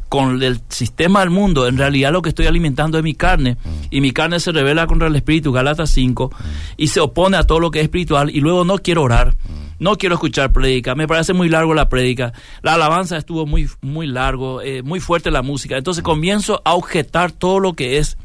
con 0.08 0.42
el 0.42 0.60
sistema 0.68 1.20
del 1.20 1.30
mundo, 1.30 1.66
en 1.66 1.76
realidad 1.76 2.12
lo 2.12 2.22
que 2.22 2.30
estoy 2.30 2.46
alimentando 2.46 2.98
es 2.98 3.04
mi 3.04 3.14
carne, 3.14 3.54
mm. 3.62 3.86
y 3.90 4.00
mi 4.00 4.12
carne 4.12 4.40
se 4.40 4.52
revela 4.52 4.86
contra 4.86 5.08
el 5.08 5.16
espíritu, 5.16 5.52
Galatas 5.52 5.90
5, 5.90 6.30
mm. 6.30 6.44
y 6.76 6.88
se 6.88 7.00
opone 7.00 7.36
a 7.36 7.44
todo 7.44 7.60
lo 7.60 7.70
que 7.70 7.80
es 7.80 7.84
espiritual, 7.84 8.30
y 8.30 8.40
luego 8.40 8.64
no 8.64 8.78
quiero 8.78 9.02
orar, 9.02 9.34
mm. 9.34 9.76
no 9.78 9.96
quiero 9.96 10.14
escuchar 10.14 10.52
prédica, 10.52 10.94
me 10.94 11.06
parece 11.06 11.32
muy 11.32 11.48
largo 11.48 11.74
la 11.74 11.88
prédica, 11.88 12.32
la 12.62 12.74
alabanza 12.74 13.16
estuvo 13.16 13.46
muy, 13.46 13.68
muy 13.80 14.06
largo, 14.06 14.62
eh, 14.62 14.82
muy 14.82 15.00
fuerte 15.00 15.30
la 15.30 15.42
música, 15.42 15.76
entonces 15.76 16.02
comienzo 16.02 16.62
a 16.64 16.74
objetar 16.74 17.32
todo 17.32 17.60
lo 17.60 17.74
que 17.74 17.98
es 17.98 18.16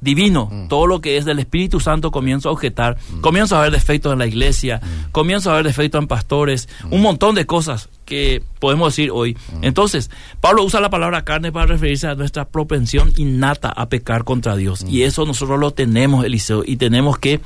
divino, 0.00 0.50
todo 0.68 0.86
lo 0.86 1.00
que 1.00 1.16
es 1.16 1.24
del 1.24 1.38
Espíritu 1.38 1.80
Santo 1.80 2.10
comienzo 2.10 2.48
a 2.48 2.52
objetar, 2.52 2.96
comienzo 3.20 3.56
a 3.56 3.62
ver 3.62 3.72
defectos 3.72 4.12
en 4.12 4.18
la 4.18 4.26
iglesia, 4.26 4.80
comienzo 5.12 5.50
a 5.50 5.56
ver 5.56 5.66
defectos 5.66 6.00
en 6.00 6.08
pastores, 6.08 6.68
un 6.90 7.02
montón 7.02 7.34
de 7.34 7.46
cosas 7.46 7.88
que 8.04 8.42
podemos 8.58 8.92
decir 8.92 9.10
hoy. 9.12 9.36
Entonces, 9.62 10.10
Pablo 10.40 10.64
usa 10.64 10.80
la 10.80 10.90
palabra 10.90 11.24
carne 11.24 11.52
para 11.52 11.66
referirse 11.66 12.06
a 12.06 12.14
nuestra 12.14 12.48
propensión 12.48 13.12
innata 13.16 13.68
a 13.68 13.88
pecar 13.88 14.24
contra 14.24 14.56
Dios. 14.56 14.84
Y 14.88 15.02
eso 15.02 15.26
nosotros 15.26 15.60
lo 15.60 15.72
tenemos, 15.72 16.24
Eliseo, 16.24 16.62
y 16.66 16.76
tenemos 16.76 17.18
que 17.18 17.40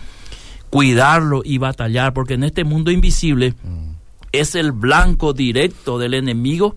cuidarlo 0.70 1.42
y 1.44 1.58
batallar, 1.58 2.12
porque 2.14 2.34
en 2.34 2.44
este 2.44 2.64
mundo 2.64 2.90
invisible 2.90 3.54
es 4.32 4.54
el 4.54 4.72
blanco 4.72 5.32
directo 5.32 5.98
del 5.98 6.14
enemigo 6.14 6.76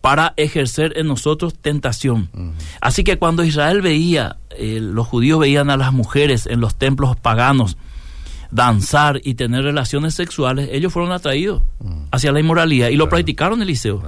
para 0.00 0.34
ejercer 0.36 0.96
en 0.96 1.06
nosotros 1.06 1.54
tentación. 1.54 2.30
Así 2.80 3.04
que 3.04 3.18
cuando 3.18 3.44
Israel 3.44 3.82
veía, 3.82 4.36
eh, 4.50 4.78
los 4.80 5.06
judíos 5.06 5.40
veían 5.40 5.70
a 5.70 5.76
las 5.76 5.92
mujeres 5.92 6.46
en 6.46 6.60
los 6.60 6.74
templos 6.74 7.16
paganos 7.16 7.76
danzar 8.50 9.20
y 9.22 9.34
tener 9.34 9.62
relaciones 9.62 10.14
sexuales, 10.14 10.68
ellos 10.72 10.92
fueron 10.92 11.12
atraídos 11.12 11.62
hacia 12.10 12.32
la 12.32 12.40
inmoralidad 12.40 12.88
y 12.88 12.96
lo 12.96 13.08
practicaron, 13.08 13.62
Eliseo. 13.62 14.02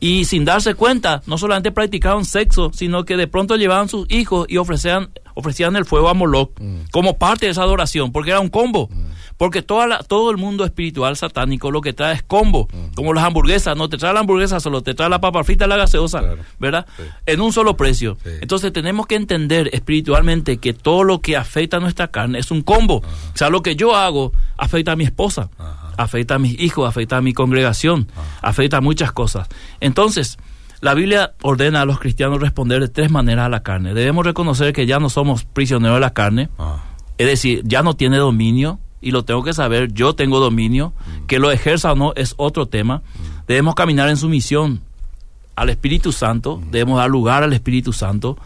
Y 0.00 0.26
sin 0.26 0.44
darse 0.44 0.74
cuenta, 0.74 1.22
no 1.26 1.38
solamente 1.38 1.72
practicaban 1.72 2.24
sexo, 2.24 2.70
sino 2.72 3.04
que 3.04 3.16
de 3.16 3.26
pronto 3.26 3.56
llevaban 3.56 3.88
sus 3.88 4.08
hijos 4.10 4.46
y 4.48 4.56
ofrecían, 4.58 5.10
ofrecían 5.38 5.76
el 5.76 5.84
fuego 5.84 6.08
a 6.08 6.14
Moloch 6.14 6.50
mm. 6.60 6.90
como 6.90 7.16
parte 7.16 7.46
de 7.46 7.52
esa 7.52 7.62
adoración, 7.62 8.10
porque 8.10 8.30
era 8.30 8.40
un 8.40 8.48
combo. 8.48 8.88
Mm. 8.90 9.08
Porque 9.36 9.62
toda 9.62 9.86
la, 9.86 9.98
todo 10.02 10.32
el 10.32 10.36
mundo 10.36 10.64
espiritual 10.64 11.16
satánico 11.16 11.70
lo 11.70 11.80
que 11.80 11.92
trae 11.92 12.12
es 12.12 12.24
combo, 12.24 12.66
mm. 12.72 12.94
como 12.96 13.14
las 13.14 13.22
hamburguesas, 13.22 13.76
no 13.76 13.88
te 13.88 13.96
trae 13.96 14.12
la 14.12 14.20
hamburguesa 14.20 14.58
solo, 14.58 14.82
te 14.82 14.94
trae 14.94 15.08
la 15.08 15.20
papa 15.20 15.44
frita 15.44 15.66
y 15.66 15.68
la 15.68 15.76
gaseosa, 15.76 16.24
¿verdad? 16.58 16.86
En 17.24 17.40
un 17.40 17.52
solo 17.52 17.76
precio. 17.76 18.18
Entonces 18.40 18.72
tenemos 18.72 19.06
que 19.06 19.14
entender 19.14 19.70
espiritualmente 19.72 20.56
que 20.56 20.72
todo 20.74 21.04
lo 21.04 21.20
que 21.20 21.36
afecta 21.36 21.76
a 21.76 21.80
nuestra 21.80 22.08
carne 22.08 22.40
es 22.40 22.50
un 22.50 22.62
combo. 22.62 22.96
O 22.96 23.36
sea, 23.36 23.48
lo 23.48 23.62
que 23.62 23.76
yo 23.76 23.94
hago 23.94 24.32
afecta 24.56 24.92
a 24.92 24.96
mi 24.96 25.04
esposa 25.04 25.50
afecta 25.98 26.36
a 26.36 26.38
mis 26.38 26.58
hijos, 26.60 26.88
afecta 26.88 27.16
a 27.16 27.20
mi 27.20 27.34
congregación, 27.34 28.06
ah. 28.16 28.22
afecta 28.40 28.76
a 28.76 28.80
muchas 28.80 29.10
cosas. 29.12 29.48
Entonces, 29.80 30.38
la 30.80 30.94
Biblia 30.94 31.32
ordena 31.42 31.82
a 31.82 31.84
los 31.84 31.98
cristianos 31.98 32.40
responder 32.40 32.80
de 32.80 32.88
tres 32.88 33.10
maneras 33.10 33.46
a 33.46 33.48
la 33.48 33.62
carne. 33.62 33.94
Debemos 33.94 34.24
reconocer 34.24 34.72
que 34.72 34.86
ya 34.86 34.98
no 34.98 35.08
somos 35.08 35.44
prisioneros 35.44 35.96
de 35.96 36.00
la 36.00 36.12
carne, 36.12 36.48
ah. 36.58 36.84
es 37.18 37.26
decir, 37.26 37.62
ya 37.64 37.82
no 37.82 37.94
tiene 37.94 38.18
dominio 38.18 38.78
y 39.00 39.10
lo 39.10 39.24
tengo 39.24 39.42
que 39.42 39.52
saber, 39.52 39.92
yo 39.92 40.14
tengo 40.14 40.40
dominio, 40.40 40.92
mm. 40.92 41.26
que 41.26 41.38
lo 41.38 41.50
ejerza 41.50 41.92
o 41.92 41.96
no 41.96 42.12
es 42.14 42.34
otro 42.36 42.66
tema. 42.66 42.98
Mm. 42.98 43.46
Debemos 43.46 43.74
caminar 43.74 44.08
en 44.08 44.16
sumisión 44.16 44.80
al 45.56 45.70
Espíritu 45.70 46.12
Santo, 46.12 46.58
mm. 46.58 46.70
debemos 46.70 46.98
dar 46.98 47.10
lugar 47.10 47.42
al 47.42 47.52
Espíritu 47.52 47.92
Santo 47.92 48.38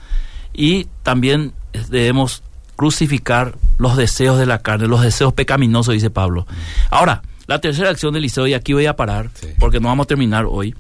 y 0.52 0.86
también 1.02 1.52
debemos 1.90 2.42
crucificar 2.76 3.56
los 3.78 3.96
deseos 3.96 4.38
de 4.38 4.46
la 4.46 4.58
carne, 4.58 4.86
los 4.86 5.02
deseos 5.02 5.32
pecaminosos, 5.32 5.94
dice 5.94 6.10
Pablo. 6.10 6.46
Ahora, 6.90 7.22
la 7.46 7.60
tercera 7.60 7.90
acción 7.90 8.12
de 8.12 8.18
Eliseo, 8.18 8.46
y 8.46 8.54
aquí 8.54 8.72
voy 8.72 8.86
a 8.86 8.96
parar, 8.96 9.30
porque 9.58 9.80
no 9.80 9.88
vamos 9.88 10.04
a 10.04 10.08
terminar 10.08 10.46
hoy, 10.48 10.74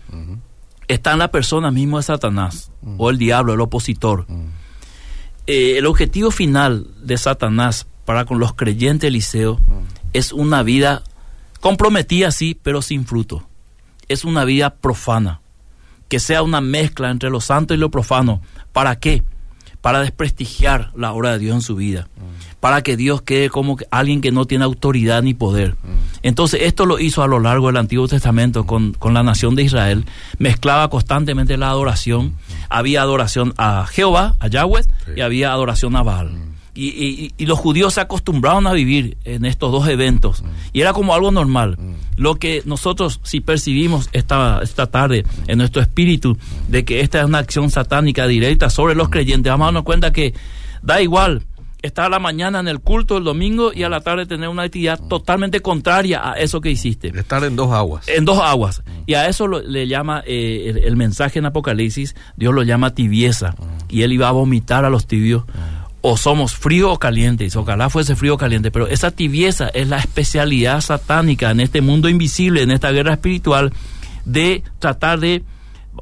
está 0.92 1.12
en 1.12 1.18
la 1.18 1.30
persona 1.30 1.70
mismo 1.70 1.96
de 1.96 2.02
Satanás, 2.02 2.70
o 2.98 3.10
el 3.10 3.18
diablo, 3.18 3.54
el 3.54 3.60
opositor. 3.60 4.26
Eh, 5.46 5.78
el 5.78 5.86
objetivo 5.86 6.30
final 6.30 6.86
de 7.02 7.16
Satanás 7.18 7.86
para 8.04 8.24
con 8.24 8.38
los 8.38 8.54
creyentes 8.54 9.08
Eliseo 9.08 9.60
es 10.12 10.32
una 10.32 10.62
vida 10.62 11.02
comprometida, 11.60 12.30
sí, 12.30 12.58
pero 12.60 12.82
sin 12.82 13.06
fruto. 13.06 13.46
Es 14.08 14.24
una 14.24 14.44
vida 14.44 14.74
profana, 14.74 15.40
que 16.08 16.20
sea 16.20 16.42
una 16.42 16.60
mezcla 16.60 17.10
entre 17.10 17.30
lo 17.30 17.40
santo 17.40 17.74
y 17.74 17.78
lo 17.78 17.90
profano. 17.90 18.42
¿Para 18.72 18.98
qué? 18.98 19.22
Para 19.80 20.00
desprestigiar 20.00 20.92
la 20.94 21.12
obra 21.12 21.32
de 21.32 21.38
Dios 21.38 21.54
en 21.56 21.62
su 21.62 21.76
vida 21.76 22.08
para 22.62 22.82
que 22.82 22.96
Dios 22.96 23.22
quede 23.22 23.50
como 23.50 23.76
alguien 23.90 24.20
que 24.20 24.30
no 24.30 24.44
tiene 24.44 24.64
autoridad 24.64 25.20
ni 25.24 25.34
poder. 25.34 25.72
Mm. 25.72 25.98
Entonces, 26.22 26.60
esto 26.62 26.86
lo 26.86 27.00
hizo 27.00 27.24
a 27.24 27.26
lo 27.26 27.40
largo 27.40 27.66
del 27.66 27.76
Antiguo 27.76 28.06
Testamento 28.06 28.66
con, 28.66 28.94
la 29.12 29.24
nación 29.24 29.56
de 29.56 29.64
Israel. 29.64 30.04
Mezclaba 30.38 30.88
constantemente 30.88 31.56
la 31.56 31.70
adoración. 31.70 32.26
Mm. 32.26 32.32
Había 32.68 33.02
adoración 33.02 33.52
a 33.56 33.84
Jehová, 33.88 34.36
a 34.38 34.46
Yahweh, 34.46 34.84
y 35.16 35.22
había 35.22 35.50
adoración 35.50 35.96
a 35.96 36.04
Baal. 36.04 36.34
Mm. 36.34 36.52
Y, 36.76 37.32
los 37.44 37.58
judíos 37.58 37.94
se 37.94 38.00
acostumbraron 38.00 38.68
a 38.68 38.72
vivir 38.72 39.16
en 39.24 39.44
estos 39.44 39.72
dos 39.72 39.88
eventos. 39.88 40.44
Y 40.72 40.82
era 40.82 40.92
como 40.92 41.14
algo 41.14 41.32
normal. 41.32 41.76
Lo 42.14 42.36
que 42.36 42.62
nosotros, 42.64 43.18
si 43.24 43.40
percibimos 43.40 44.08
esta, 44.12 44.60
esta 44.62 44.86
tarde 44.86 45.24
en 45.48 45.58
nuestro 45.58 45.82
espíritu, 45.82 46.38
de 46.68 46.84
que 46.84 47.00
esta 47.00 47.18
es 47.18 47.24
una 47.24 47.38
acción 47.38 47.70
satánica 47.70 48.28
directa 48.28 48.70
sobre 48.70 48.94
los 48.94 49.08
creyentes, 49.08 49.50
vamos 49.50 49.64
a 49.64 49.66
darnos 49.66 49.82
cuenta 49.82 50.12
que 50.12 50.32
da 50.80 51.02
igual 51.02 51.42
estar 51.82 52.06
a 52.06 52.08
la 52.08 52.18
mañana 52.18 52.60
en 52.60 52.68
el 52.68 52.80
culto 52.80 53.18
el 53.18 53.24
domingo 53.24 53.72
y 53.74 53.82
a 53.82 53.88
la 53.88 54.00
tarde 54.00 54.26
tener 54.26 54.48
una 54.48 54.62
actividad 54.62 55.00
totalmente 55.08 55.60
contraria 55.60 56.32
a 56.32 56.34
eso 56.34 56.60
que 56.60 56.70
hiciste. 56.70 57.08
Estar 57.08 57.44
en 57.44 57.56
dos 57.56 57.72
aguas. 57.72 58.08
En 58.08 58.24
dos 58.24 58.38
aguas. 58.38 58.82
Y 59.06 59.14
a 59.14 59.28
eso 59.28 59.48
le 59.48 59.88
llama 59.88 60.22
eh, 60.26 60.82
el, 60.84 60.96
mensaje 60.96 61.40
en 61.40 61.46
Apocalipsis, 61.46 62.14
Dios 62.36 62.54
lo 62.54 62.62
llama 62.62 62.94
tibieza. 62.94 63.54
Y 63.88 64.02
él 64.02 64.12
iba 64.12 64.28
a 64.28 64.32
vomitar 64.32 64.84
a 64.84 64.90
los 64.90 65.06
tibios. 65.06 65.44
O 66.00 66.16
somos 66.16 66.54
frío 66.54 66.92
o 66.92 66.98
calientes, 66.98 67.54
ojalá 67.54 67.88
fuese 67.88 68.16
frío 68.16 68.34
o 68.34 68.36
caliente, 68.36 68.72
pero 68.72 68.88
esa 68.88 69.12
tibieza 69.12 69.68
es 69.68 69.88
la 69.88 69.98
especialidad 69.98 70.80
satánica 70.80 71.52
en 71.52 71.60
este 71.60 71.80
mundo 71.80 72.08
invisible, 72.08 72.62
en 72.62 72.72
esta 72.72 72.90
guerra 72.90 73.12
espiritual, 73.12 73.72
de 74.24 74.64
tratar 74.80 75.20
de 75.20 75.44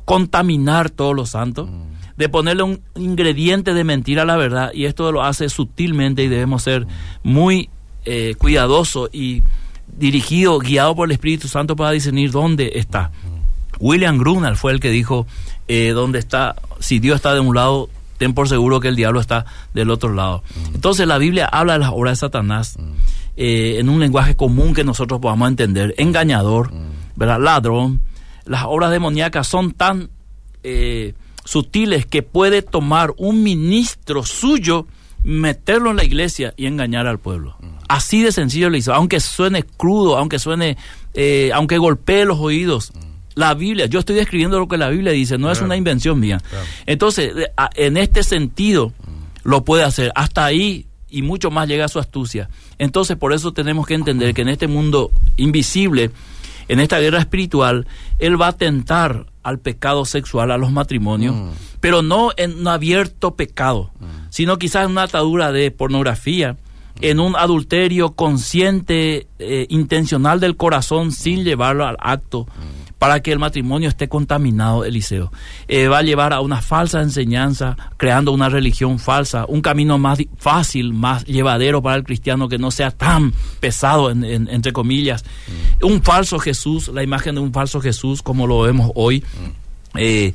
contaminar 0.06 0.88
todos 0.88 1.14
los 1.14 1.30
santos 1.30 1.68
de 2.20 2.28
ponerle 2.28 2.62
un 2.64 2.82
ingrediente 2.96 3.72
de 3.72 3.82
mentira 3.82 4.22
a 4.22 4.24
la 4.26 4.36
verdad 4.36 4.72
y 4.74 4.84
esto 4.84 5.10
lo 5.10 5.22
hace 5.22 5.48
sutilmente 5.48 6.22
y 6.22 6.28
debemos 6.28 6.62
ser 6.62 6.86
muy 7.22 7.70
eh, 8.04 8.34
cuidadosos 8.36 9.08
y 9.10 9.42
dirigidos, 9.86 10.62
guiados 10.62 10.94
por 10.94 11.08
el 11.08 11.12
Espíritu 11.12 11.48
Santo 11.48 11.76
para 11.76 11.92
discernir 11.92 12.30
dónde 12.30 12.72
está. 12.74 13.10
William 13.78 14.18
Grunal 14.18 14.58
fue 14.58 14.72
el 14.72 14.80
que 14.80 14.90
dijo, 14.90 15.26
eh, 15.66 15.92
dónde 15.94 16.18
está, 16.18 16.56
si 16.78 16.98
Dios 16.98 17.16
está 17.16 17.32
de 17.32 17.40
un 17.40 17.54
lado, 17.54 17.88
ten 18.18 18.34
por 18.34 18.50
seguro 18.50 18.80
que 18.80 18.88
el 18.88 18.96
diablo 18.96 19.18
está 19.18 19.46
del 19.72 19.88
otro 19.88 20.12
lado. 20.12 20.42
Entonces 20.74 21.06
la 21.06 21.16
Biblia 21.16 21.46
habla 21.46 21.72
de 21.72 21.78
las 21.78 21.90
obras 21.90 22.18
de 22.18 22.20
Satanás 22.20 22.76
eh, 23.38 23.76
en 23.78 23.88
un 23.88 23.98
lenguaje 23.98 24.36
común 24.36 24.74
que 24.74 24.84
nosotros 24.84 25.20
podamos 25.20 25.48
entender, 25.48 25.94
engañador, 25.96 26.70
¿verdad? 27.16 27.40
ladrón. 27.40 28.02
Las 28.44 28.64
obras 28.66 28.90
demoníacas 28.90 29.46
son 29.46 29.72
tan 29.72 30.10
eh, 30.62 31.14
sutiles 31.50 32.06
que 32.06 32.22
puede 32.22 32.62
tomar 32.62 33.12
un 33.16 33.42
ministro 33.42 34.24
suyo, 34.24 34.86
meterlo 35.24 35.90
en 35.90 35.96
la 35.96 36.04
iglesia 36.04 36.54
y 36.56 36.66
engañar 36.66 37.08
al 37.08 37.18
pueblo. 37.18 37.56
Así 37.88 38.22
de 38.22 38.30
sencillo 38.30 38.70
le 38.70 38.78
hizo, 38.78 38.94
aunque 38.94 39.18
suene 39.18 39.64
crudo, 39.64 40.16
aunque 40.16 40.38
suene, 40.38 40.76
eh, 41.12 41.50
aunque 41.52 41.78
golpee 41.78 42.24
los 42.24 42.38
oídos. 42.38 42.92
La 43.34 43.54
Biblia, 43.54 43.86
yo 43.86 43.98
estoy 43.98 44.14
describiendo 44.14 44.60
lo 44.60 44.68
que 44.68 44.78
la 44.78 44.90
Biblia 44.90 45.10
dice, 45.10 45.38
no 45.38 45.50
es 45.50 45.60
una 45.60 45.74
invención 45.74 46.20
mía. 46.20 46.40
Entonces, 46.86 47.32
en 47.74 47.96
este 47.96 48.22
sentido, 48.22 48.92
lo 49.42 49.64
puede 49.64 49.82
hacer. 49.82 50.12
Hasta 50.14 50.44
ahí 50.44 50.86
y 51.08 51.22
mucho 51.22 51.50
más 51.50 51.66
llega 51.66 51.86
a 51.86 51.88
su 51.88 51.98
astucia. 51.98 52.48
Entonces, 52.78 53.16
por 53.16 53.32
eso 53.32 53.52
tenemos 53.52 53.88
que 53.88 53.94
entender 53.94 54.34
que 54.34 54.42
en 54.42 54.50
este 54.50 54.68
mundo 54.68 55.10
invisible, 55.36 56.12
en 56.70 56.78
esta 56.78 57.00
guerra 57.00 57.18
espiritual, 57.18 57.88
Él 58.20 58.40
va 58.40 58.48
a 58.48 58.52
tentar 58.52 59.26
al 59.42 59.58
pecado 59.58 60.04
sexual, 60.04 60.52
a 60.52 60.56
los 60.56 60.70
matrimonios, 60.70 61.34
mm. 61.34 61.50
pero 61.80 62.00
no 62.02 62.30
en 62.36 62.60
un 62.60 62.68
abierto 62.68 63.34
pecado, 63.34 63.90
mm. 63.98 64.06
sino 64.30 64.56
quizás 64.56 64.84
en 64.84 64.92
una 64.92 65.02
atadura 65.02 65.50
de 65.50 65.72
pornografía, 65.72 66.56
en 67.00 67.18
un 67.18 67.34
adulterio 67.34 68.12
consciente, 68.12 69.26
eh, 69.40 69.66
intencional 69.68 70.38
del 70.38 70.56
corazón, 70.56 71.10
sin 71.10 71.42
llevarlo 71.42 71.86
al 71.86 71.96
acto, 71.98 72.44
mm. 72.44 72.79
Para 73.00 73.20
que 73.20 73.32
el 73.32 73.38
matrimonio 73.38 73.88
esté 73.88 74.10
contaminado, 74.10 74.84
Eliseo. 74.84 75.32
Eh, 75.68 75.88
va 75.88 75.98
a 75.98 76.02
llevar 76.02 76.34
a 76.34 76.42
una 76.42 76.60
falsa 76.60 77.00
enseñanza, 77.00 77.74
creando 77.96 78.30
una 78.30 78.50
religión 78.50 78.98
falsa, 78.98 79.46
un 79.48 79.62
camino 79.62 79.96
más 79.96 80.18
fácil, 80.36 80.92
más 80.92 81.24
llevadero 81.24 81.80
para 81.80 81.96
el 81.96 82.04
cristiano, 82.04 82.46
que 82.46 82.58
no 82.58 82.70
sea 82.70 82.90
tan 82.90 83.32
pesado, 83.58 84.10
entre 84.10 84.74
comillas. 84.74 85.24
Un 85.80 86.02
falso 86.02 86.38
Jesús, 86.38 86.88
la 86.88 87.02
imagen 87.02 87.36
de 87.36 87.40
un 87.40 87.54
falso 87.54 87.80
Jesús, 87.80 88.20
como 88.20 88.46
lo 88.46 88.60
vemos 88.60 88.92
hoy. 88.94 89.24
Eh, 89.94 90.34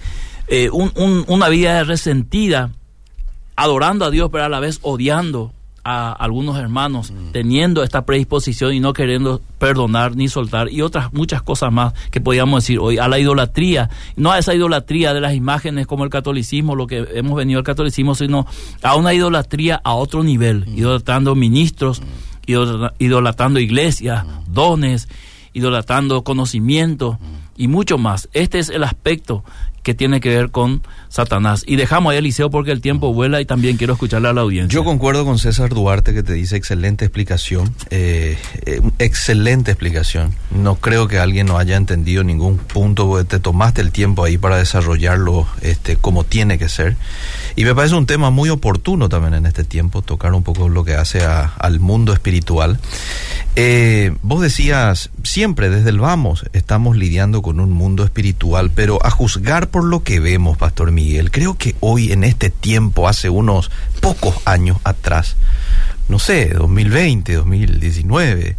una 0.72 1.50
vida 1.50 1.84
resentida, 1.84 2.72
adorando 3.56 4.06
a 4.06 4.10
Dios, 4.10 4.30
pero 4.32 4.46
a 4.46 4.50
la 4.50 4.60
vez 4.60 4.80
odiando 4.82 5.54
a 5.86 6.12
algunos 6.12 6.58
hermanos 6.58 7.12
mm. 7.12 7.32
teniendo 7.32 7.84
esta 7.84 8.06
predisposición 8.06 8.74
y 8.74 8.80
no 8.80 8.92
queriendo 8.92 9.40
perdonar 9.60 10.16
ni 10.16 10.28
soltar 10.28 10.72
y 10.72 10.82
otras 10.82 11.14
muchas 11.14 11.44
cosas 11.44 11.72
más 11.72 11.94
que 12.10 12.20
podríamos 12.20 12.64
decir 12.64 12.80
hoy 12.80 12.98
a 12.98 13.08
la 13.08 13.20
idolatría, 13.20 13.92
no 14.16 14.32
a 14.32 14.40
esa 14.40 14.56
idolatría 14.56 15.14
de 15.14 15.22
las 15.22 15.36
imágenes 15.36 15.86
como 15.86 16.04
el 16.04 16.10
catolicismo, 16.10 16.76
lo 16.76 16.88
que 16.88 17.08
hemos 17.14 17.38
venido 17.38 17.60
al 17.60 17.64
catolicismo, 17.64 18.16
sino 18.16 18.48
a 18.82 18.96
una 18.96 19.14
idolatría 19.14 19.80
a 19.84 19.94
otro 19.94 20.24
nivel, 20.24 20.66
mm. 20.66 20.78
idolatrando 20.80 21.36
ministros, 21.36 22.02
mm. 22.02 22.86
idolatrando 22.98 23.60
iglesias, 23.60 24.26
dones, 24.48 25.08
idolatrando 25.54 26.24
conocimiento 26.24 27.20
y 27.56 27.68
mucho 27.68 28.00
más. 28.00 28.28
Este 28.34 28.58
es 28.58 28.70
el 28.70 28.84
aspecto 28.84 29.44
que 29.86 29.94
tiene 29.94 30.20
que 30.20 30.30
ver 30.30 30.50
con 30.50 30.82
Satanás. 31.10 31.64
Y 31.68 31.76
dejamos 31.76 32.12
ahí 32.12 32.18
Eliseo 32.18 32.50
porque 32.50 32.72
el 32.72 32.82
tiempo 32.82 33.14
vuela 33.14 33.40
y 33.40 33.46
también 33.46 33.78
quiero 33.78 33.94
escucharle 33.94 34.28
a 34.30 34.34
la 34.34 34.42
audiencia. 34.42 34.74
Yo 34.74 34.84
concuerdo 34.84 35.26
con 35.26 35.38
César 35.38 35.70
Duarte 35.70 36.16
que 36.16 36.24
te 36.24 36.34
dice 36.34 36.56
excelente 36.56 37.06
explicación, 37.06 37.72
eh, 37.92 38.36
eh, 38.66 38.82
excelente 38.98 39.70
explicación. 39.70 40.34
No 40.50 40.74
creo 40.78 41.08
que 41.08 41.20
alguien 41.20 41.46
no 41.46 41.60
haya 41.60 41.78
entendido 41.78 42.24
ningún 42.24 42.58
punto, 42.58 43.08
porque 43.08 43.26
te 43.26 43.40
tomaste 43.40 43.82
el 43.82 43.92
tiempo 43.92 44.24
ahí 44.24 44.40
para 44.40 44.58
desarrollarlo 44.58 45.48
este, 45.62 45.98
como 45.98 46.24
tiene 46.24 46.58
que 46.58 46.68
ser. 46.68 46.98
Y 47.56 47.64
me 47.64 47.76
parece 47.76 47.94
un 47.94 48.08
tema 48.08 48.32
muy 48.32 48.50
oportuno 48.50 49.08
también 49.08 49.36
en 49.36 49.46
este 49.46 49.64
tiempo, 49.64 50.02
tocar 50.02 50.34
un 50.34 50.42
poco 50.42 50.68
lo 50.68 50.84
que 50.84 50.96
hace 50.96 51.24
al 51.24 51.80
mundo 51.80 52.12
espiritual. 52.12 52.80
Eh, 53.58 54.14
vos 54.22 54.42
decías, 54.42 55.12
siempre 55.24 55.70
desde 55.70 55.90
el 55.90 56.00
vamos 56.00 56.46
estamos 56.52 56.98
lidiando 56.98 57.42
con 57.42 57.62
un 57.62 57.72
mundo 57.72 58.04
espiritual, 58.04 58.70
pero 58.70 59.00
a 59.06 59.10
juzgar 59.10 59.70
por 59.70 59.86
lo 59.86 60.04
que 60.04 60.20
vemos, 60.20 60.58
Pastor 60.58 60.92
Miguel, 60.92 61.32
creo 61.32 61.58
que 61.58 61.76
hoy 61.80 62.12
en 62.12 62.26
este 62.26 62.50
tiempo, 62.50 63.08
hace 63.08 63.30
unos 63.30 63.72
pocos 64.02 64.36
años 64.44 64.78
atrás, 64.84 65.38
no 66.10 66.20
sé, 66.20 66.50
2020, 66.50 67.34
2019, 67.34 68.58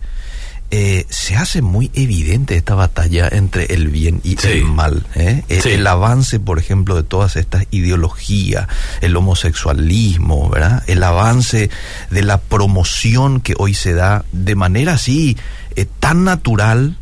eh, 0.70 1.06
se 1.08 1.36
hace 1.36 1.62
muy 1.62 1.90
evidente 1.94 2.56
esta 2.56 2.74
batalla 2.74 3.28
entre 3.30 3.66
el 3.74 3.88
bien 3.88 4.20
y 4.24 4.36
el 4.46 4.64
mal. 4.64 5.06
¿eh? 5.14 5.44
El, 5.48 5.86
avance, 5.86 6.40
por 6.40 6.58
ejemplo, 6.58 6.96
de 6.96 7.04
todas 7.04 7.36
estas 7.36 7.66
ideologías, 7.70 8.66
el 9.00 9.16
homosexualismo, 9.16 10.50
¿verdad? 10.50 10.82
El 10.86 11.02
avance 11.02 11.70
de 12.10 12.22
la 12.22 12.38
promoción 12.38 13.40
que 13.40 13.54
hoy 13.58 13.74
se 13.74 13.94
da 13.94 14.24
de 14.32 14.56
manera 14.56 14.94
así 14.94 15.36
eh, 15.76 15.86
tan 16.00 16.24
natural 16.24 16.96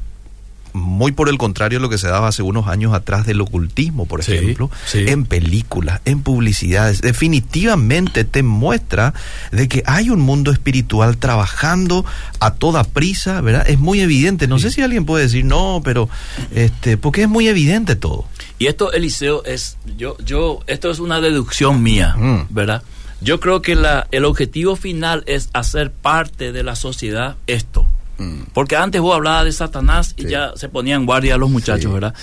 muy 0.74 1.12
por 1.12 1.28
el 1.28 1.38
contrario 1.38 1.78
lo 1.78 1.88
que 1.88 1.98
se 1.98 2.08
daba 2.08 2.26
hace 2.26 2.42
unos 2.42 2.66
años 2.66 2.92
atrás 2.92 3.24
del 3.24 3.40
ocultismo, 3.40 4.06
por 4.06 4.20
ejemplo, 4.20 4.70
en 4.92 5.24
películas, 5.24 6.00
en 6.04 6.20
publicidades. 6.20 7.00
Definitivamente 7.00 8.24
te 8.24 8.42
muestra 8.42 9.14
de 9.52 9.68
que 9.68 9.84
hay 9.86 10.10
un 10.10 10.20
mundo 10.20 10.50
espiritual 10.50 11.16
trabajando 11.16 12.04
a 12.40 12.54
toda 12.54 12.82
prisa, 12.82 13.40
¿verdad? 13.40 13.68
Es 13.68 13.78
muy 13.78 14.00
evidente. 14.00 14.48
No 14.48 14.58
sé 14.58 14.72
si 14.72 14.82
alguien 14.82 15.06
puede 15.06 15.24
decir 15.24 15.44
no, 15.44 15.80
pero 15.84 16.08
este, 16.52 16.96
porque 16.96 17.22
es 17.22 17.28
muy 17.28 17.46
evidente 17.46 17.94
todo. 17.94 18.26
Y 18.58 18.66
esto, 18.66 18.92
Eliseo, 18.92 19.44
es, 19.44 19.78
yo, 19.96 20.16
yo, 20.18 20.58
esto 20.66 20.90
es 20.90 20.98
una 20.98 21.20
deducción 21.20 21.84
mía, 21.84 22.16
mm. 22.18 22.46
¿verdad? 22.50 22.82
Yo 23.20 23.38
creo 23.38 23.62
que 23.62 23.76
la, 23.76 24.08
el 24.10 24.24
objetivo 24.24 24.74
final 24.74 25.22
es 25.26 25.50
hacer 25.52 25.92
parte 25.92 26.50
de 26.50 26.64
la 26.64 26.74
sociedad 26.74 27.36
esto 27.46 27.88
Mm. 28.18 28.42
Porque 28.52 28.76
antes 28.76 29.00
vos 29.00 29.14
hablabas 29.14 29.44
de 29.44 29.52
Satanás 29.52 30.14
y 30.16 30.26
ya 30.26 30.52
se 30.56 30.68
ponían 30.68 31.06
guardia 31.06 31.36
los 31.36 31.50
muchachos, 31.50 31.92
¿verdad? 31.92 32.14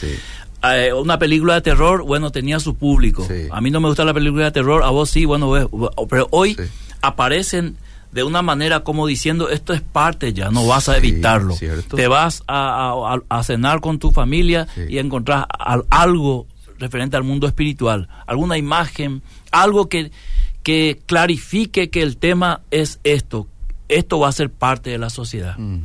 Eh, 0.63 0.93
una 0.93 1.17
película 1.17 1.55
de 1.55 1.61
terror, 1.61 2.03
bueno, 2.03 2.31
tenía 2.31 2.59
su 2.59 2.75
público. 2.75 3.27
A 3.51 3.61
mí 3.61 3.71
no 3.71 3.79
me 3.79 3.87
gusta 3.87 4.05
la 4.05 4.13
película 4.13 4.45
de 4.45 4.51
terror, 4.51 4.83
a 4.83 4.89
vos 4.89 5.09
sí, 5.09 5.25
bueno, 5.25 5.51
pero 6.09 6.27
hoy 6.31 6.55
aparecen 7.01 7.77
de 8.11 8.23
una 8.23 8.41
manera 8.41 8.81
como 8.81 9.07
diciendo 9.07 9.49
esto 9.49 9.73
es 9.73 9.81
parte 9.81 10.33
ya, 10.33 10.51
no 10.51 10.67
vas 10.67 10.89
a 10.89 10.97
evitarlo. 10.97 11.57
Te 11.95 12.07
vas 12.07 12.43
a, 12.47 13.41
cenar 13.43 13.81
con 13.81 13.99
tu 13.99 14.11
familia 14.11 14.67
y 14.87 14.97
encontrar 14.97 15.47
algo 15.89 16.45
referente 16.77 17.15
al 17.15 17.23
mundo 17.23 17.47
espiritual, 17.47 18.09
alguna 18.25 18.57
imagen, 18.57 19.21
algo 19.51 19.87
que, 19.87 20.11
que 20.63 20.99
clarifique 21.05 21.89
que 21.89 22.01
el 22.01 22.17
tema 22.17 22.61
es 22.71 22.99
esto, 23.03 23.47
esto 23.91 24.19
va 24.19 24.29
a 24.29 24.31
ser 24.31 24.49
parte 24.49 24.89
de 24.89 24.97
la 24.97 25.09
sociedad. 25.09 25.57
Mm. 25.57 25.83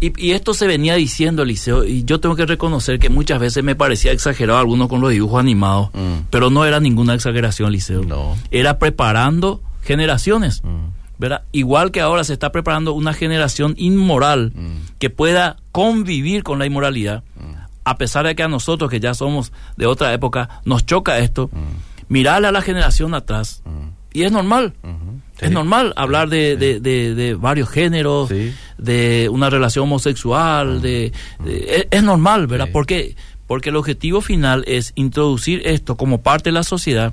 Y, 0.00 0.32
esto 0.32 0.52
se 0.52 0.66
venía 0.66 0.96
diciendo, 0.96 1.44
Eliseo, 1.44 1.84
y 1.84 2.02
yo 2.02 2.18
tengo 2.18 2.34
que 2.34 2.44
reconocer 2.44 2.98
que 2.98 3.08
muchas 3.08 3.38
veces 3.38 3.62
me 3.62 3.76
parecía 3.76 4.10
exagerado 4.10 4.58
algunos 4.58 4.88
con 4.88 5.00
los 5.00 5.12
dibujos 5.12 5.38
animados, 5.38 5.90
mm. 5.94 6.26
pero 6.28 6.50
no 6.50 6.64
era 6.64 6.80
ninguna 6.80 7.14
exageración, 7.14 7.68
Eliseo. 7.68 8.02
No. 8.02 8.36
Era 8.50 8.80
preparando 8.80 9.62
generaciones. 9.82 10.62
Mm. 10.64 11.02
¿verdad? 11.18 11.42
Igual 11.52 11.92
que 11.92 12.00
ahora 12.00 12.24
se 12.24 12.32
está 12.32 12.50
preparando 12.50 12.94
una 12.94 13.14
generación 13.14 13.74
inmoral 13.78 14.52
que 14.98 15.08
pueda 15.08 15.56
convivir 15.70 16.42
con 16.42 16.58
la 16.58 16.66
inmoralidad, 16.66 17.22
a 17.84 17.96
pesar 17.96 18.26
de 18.26 18.34
que 18.34 18.42
a 18.42 18.48
nosotros, 18.48 18.90
que 18.90 18.98
ya 18.98 19.14
somos 19.14 19.52
de 19.76 19.86
otra 19.86 20.12
época, 20.12 20.60
nos 20.64 20.84
choca 20.84 21.20
esto, 21.20 21.48
mirarle 22.08 22.48
a 22.48 22.52
la 22.52 22.60
generación 22.60 23.14
atrás. 23.14 23.62
Y 24.12 24.24
es 24.24 24.32
normal. 24.32 24.74
Es 25.42 25.50
normal 25.50 25.92
hablar 25.96 26.28
de, 26.28 26.56
de, 26.56 27.34
varios 27.34 27.68
géneros, 27.68 28.30
de 28.78 29.28
una 29.30 29.50
relación 29.50 29.84
homosexual, 29.84 30.80
de, 30.80 31.12
es, 31.90 32.02
normal, 32.02 32.46
¿verdad? 32.46 32.68
Porque 32.72 33.16
porque 33.46 33.68
el 33.68 33.76
objetivo 33.76 34.22
final 34.22 34.64
es 34.66 34.92
introducir 34.94 35.60
esto 35.66 35.98
como 35.98 36.22
parte 36.22 36.48
de 36.48 36.54
la 36.54 36.62
sociedad 36.62 37.12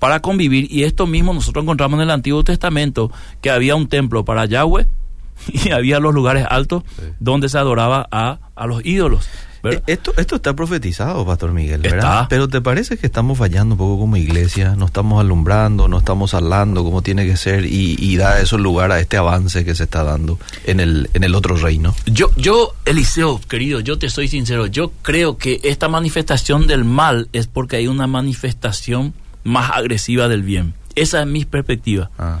para 0.00 0.20
convivir 0.20 0.66
y 0.72 0.82
esto 0.82 1.06
mismo 1.06 1.32
nosotros 1.32 1.62
encontramos 1.62 1.98
en 1.98 2.02
el 2.02 2.10
Antiguo 2.10 2.42
Testamento 2.42 3.12
que 3.40 3.50
había 3.50 3.76
un 3.76 3.88
templo 3.88 4.24
para 4.24 4.46
Yahweh 4.46 4.88
y 5.52 5.70
había 5.70 6.00
los 6.00 6.14
lugares 6.14 6.46
altos 6.50 6.82
donde 7.20 7.48
se 7.48 7.58
adoraba 7.58 8.08
a, 8.10 8.40
a 8.56 8.66
los 8.66 8.84
ídolos. 8.84 9.28
Eh, 9.72 9.82
esto, 9.86 10.12
esto 10.16 10.36
está 10.36 10.54
profetizado, 10.54 11.24
Pastor 11.24 11.52
Miguel, 11.52 11.80
¿verdad? 11.80 12.26
Pero 12.28 12.48
¿te 12.48 12.60
parece 12.60 12.96
que 12.96 13.06
estamos 13.06 13.38
fallando 13.38 13.74
un 13.74 13.78
poco 13.78 13.98
como 13.98 14.16
iglesia? 14.16 14.74
No 14.76 14.86
estamos 14.86 15.20
alumbrando, 15.20 15.88
no 15.88 15.98
estamos 15.98 16.34
hablando 16.34 16.84
como 16.84 17.02
tiene 17.02 17.26
que 17.26 17.36
ser 17.36 17.64
y, 17.64 17.96
y 17.98 18.16
da 18.16 18.40
eso 18.40 18.58
lugar 18.58 18.92
a 18.92 19.00
este 19.00 19.16
avance 19.16 19.64
que 19.64 19.74
se 19.74 19.84
está 19.84 20.02
dando 20.04 20.38
en 20.64 20.80
el, 20.80 21.10
en 21.14 21.24
el 21.24 21.34
otro 21.34 21.56
reino. 21.56 21.94
Yo, 22.06 22.30
yo, 22.36 22.74
Eliseo, 22.84 23.40
querido, 23.48 23.80
yo 23.80 23.98
te 23.98 24.10
soy 24.10 24.28
sincero, 24.28 24.66
yo 24.66 24.92
creo 25.02 25.38
que 25.38 25.60
esta 25.64 25.88
manifestación 25.88 26.66
del 26.66 26.84
mal 26.84 27.28
es 27.32 27.46
porque 27.46 27.76
hay 27.76 27.88
una 27.88 28.06
manifestación 28.06 29.14
más 29.44 29.70
agresiva 29.72 30.28
del 30.28 30.42
bien. 30.42 30.74
Esa 30.94 31.20
es 31.20 31.26
mi 31.26 31.44
perspectiva. 31.44 32.10
Ah. 32.18 32.40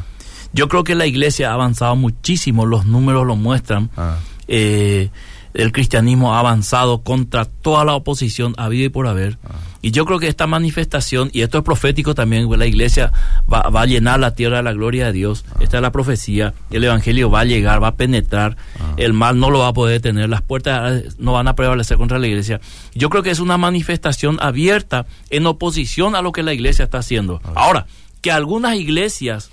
Yo 0.52 0.68
creo 0.68 0.84
que 0.84 0.94
la 0.94 1.06
iglesia 1.06 1.50
ha 1.50 1.54
avanzado 1.54 1.94
muchísimo, 1.96 2.66
los 2.66 2.86
números 2.86 3.26
lo 3.26 3.36
muestran. 3.36 3.90
Ah. 3.96 4.16
Eh, 4.48 5.10
el 5.54 5.72
cristianismo 5.72 6.34
ha 6.34 6.40
avanzado 6.40 7.02
contra 7.02 7.44
toda 7.44 7.84
la 7.84 7.94
oposición 7.94 8.54
habido 8.56 8.86
y 8.86 8.88
por 8.88 9.06
haber. 9.06 9.38
Ah. 9.44 9.54
Y 9.80 9.92
yo 9.92 10.04
creo 10.04 10.18
que 10.18 10.26
esta 10.26 10.46
manifestación, 10.46 11.30
y 11.32 11.42
esto 11.42 11.58
es 11.58 11.64
profético 11.64 12.14
también, 12.14 12.48
la 12.58 12.66
iglesia 12.66 13.12
va, 13.52 13.60
a 13.60 13.86
llenar 13.86 14.18
la 14.18 14.34
tierra 14.34 14.56
de 14.56 14.62
la 14.64 14.72
gloria 14.72 15.06
de 15.06 15.12
Dios. 15.12 15.44
Ah. 15.50 15.58
Esta 15.60 15.78
es 15.78 15.82
la 15.82 15.92
profecía. 15.92 16.54
El 16.70 16.84
evangelio 16.84 17.30
va 17.30 17.40
a 17.40 17.44
llegar, 17.44 17.82
va 17.82 17.88
a 17.88 17.94
penetrar. 17.94 18.56
Ah. 18.80 18.94
El 18.96 19.12
mal 19.12 19.38
no 19.38 19.50
lo 19.50 19.60
va 19.60 19.68
a 19.68 19.72
poder 19.72 20.00
tener. 20.00 20.28
Las 20.28 20.42
puertas 20.42 21.18
no 21.18 21.32
van 21.32 21.48
a 21.48 21.54
prevalecer 21.54 21.96
contra 21.96 22.18
la 22.18 22.26
iglesia. 22.26 22.60
Yo 22.94 23.08
creo 23.08 23.22
que 23.22 23.30
es 23.30 23.40
una 23.40 23.56
manifestación 23.56 24.38
abierta 24.40 25.06
en 25.30 25.46
oposición 25.46 26.16
a 26.16 26.22
lo 26.22 26.32
que 26.32 26.42
la 26.42 26.52
iglesia 26.52 26.84
está 26.84 26.98
haciendo. 26.98 27.40
Ahora, 27.54 27.86
que 28.20 28.32
algunas 28.32 28.74
iglesias, 28.76 29.50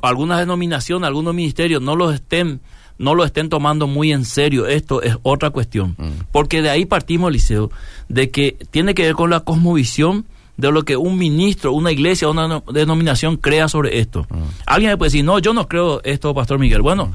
algunas 0.00 0.38
denominaciones, 0.38 1.06
algunos 1.06 1.34
ministerios 1.34 1.82
no 1.82 1.96
los 1.96 2.14
estén 2.14 2.60
no 2.98 3.14
lo 3.14 3.24
estén 3.24 3.48
tomando 3.48 3.86
muy 3.86 4.12
en 4.12 4.24
serio, 4.24 4.66
esto 4.66 5.02
es 5.02 5.16
otra 5.22 5.50
cuestión. 5.50 5.94
Mm. 5.98 6.24
Porque 6.32 6.62
de 6.62 6.70
ahí 6.70 6.86
partimos, 6.86 7.32
Liceo, 7.32 7.70
de 8.08 8.30
que 8.30 8.56
tiene 8.70 8.94
que 8.94 9.02
ver 9.02 9.14
con 9.14 9.30
la 9.30 9.40
cosmovisión 9.40 10.26
de 10.56 10.70
lo 10.70 10.84
que 10.84 10.96
un 10.96 11.18
ministro, 11.18 11.72
una 11.72 11.90
iglesia, 11.90 12.28
una 12.28 12.62
denominación 12.72 13.36
crea 13.36 13.68
sobre 13.68 13.98
esto. 13.98 14.26
Mm. 14.30 14.42
Alguien 14.66 14.92
me 14.92 14.96
puede 14.96 15.08
decir, 15.08 15.24
no, 15.24 15.38
yo 15.38 15.52
no 15.52 15.66
creo 15.66 16.00
esto, 16.04 16.32
Pastor 16.34 16.58
Miguel. 16.58 16.82
Bueno, 16.82 17.06
mm. 17.06 17.12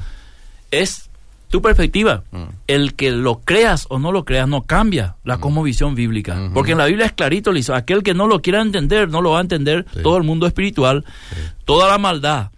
es 0.70 1.10
tu 1.48 1.60
perspectiva. 1.60 2.22
El 2.68 2.94
que 2.94 3.10
lo 3.10 3.40
creas 3.40 3.86
o 3.88 3.98
no 3.98 4.12
lo 4.12 4.24
creas 4.24 4.46
no 4.46 4.62
cambia 4.62 5.16
la 5.24 5.38
cosmovisión 5.38 5.96
bíblica. 5.96 6.36
Mm-hmm. 6.36 6.52
Porque 6.52 6.72
en 6.72 6.78
la 6.78 6.86
Biblia 6.86 7.06
es 7.06 7.12
clarito, 7.12 7.50
Liceo, 7.50 7.74
aquel 7.74 8.04
que 8.04 8.14
no 8.14 8.28
lo 8.28 8.40
quiera 8.40 8.62
entender, 8.62 9.08
no 9.08 9.20
lo 9.20 9.32
va 9.32 9.38
a 9.38 9.40
entender 9.40 9.84
todo 10.04 10.16
el 10.16 10.22
mundo 10.22 10.46
espiritual, 10.46 11.04
toda 11.64 11.88
la 11.88 11.98
maldad 11.98 12.50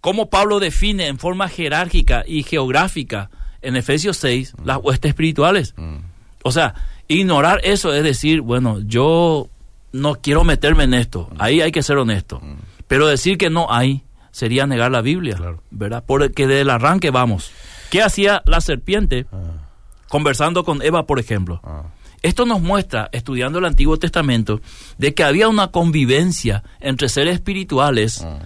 cómo 0.00 0.30
Pablo 0.30 0.60
define 0.60 1.06
en 1.06 1.18
forma 1.18 1.48
jerárquica 1.48 2.24
y 2.26 2.42
geográfica 2.42 3.30
en 3.62 3.76
Efesios 3.76 4.16
6 4.18 4.54
las 4.64 4.78
huestes 4.78 5.10
espirituales. 5.10 5.74
Mm. 5.76 5.98
O 6.42 6.52
sea, 6.52 6.74
ignorar 7.08 7.60
eso 7.64 7.92
es 7.92 8.02
decir, 8.02 8.40
bueno, 8.40 8.80
yo 8.80 9.48
no 9.92 10.14
quiero 10.16 10.44
meterme 10.44 10.84
en 10.84 10.94
esto, 10.94 11.28
mm. 11.30 11.36
ahí 11.38 11.60
hay 11.60 11.72
que 11.72 11.82
ser 11.82 11.98
honesto. 11.98 12.40
Mm. 12.40 12.56
Pero 12.88 13.06
decir 13.06 13.38
que 13.38 13.50
no 13.50 13.70
hay 13.70 14.02
sería 14.32 14.66
negar 14.66 14.90
la 14.90 15.00
Biblia, 15.00 15.38
¿verdad? 15.70 16.04
Porque 16.06 16.46
del 16.46 16.70
arranque 16.70 17.10
vamos. 17.10 17.50
¿Qué 17.90 18.02
hacía 18.02 18.42
la 18.46 18.60
serpiente 18.60 19.26
ah. 19.32 19.68
conversando 20.08 20.64
con 20.64 20.82
Eva, 20.82 21.06
por 21.06 21.18
ejemplo? 21.18 21.60
Ah. 21.64 21.84
Esto 22.22 22.46
nos 22.46 22.60
muestra, 22.60 23.08
estudiando 23.12 23.58
el 23.58 23.64
Antiguo 23.64 23.98
Testamento, 23.98 24.60
de 24.98 25.14
que 25.14 25.24
había 25.24 25.48
una 25.48 25.68
convivencia 25.68 26.62
entre 26.80 27.08
seres 27.08 27.34
espirituales 27.34 28.22
ah 28.22 28.40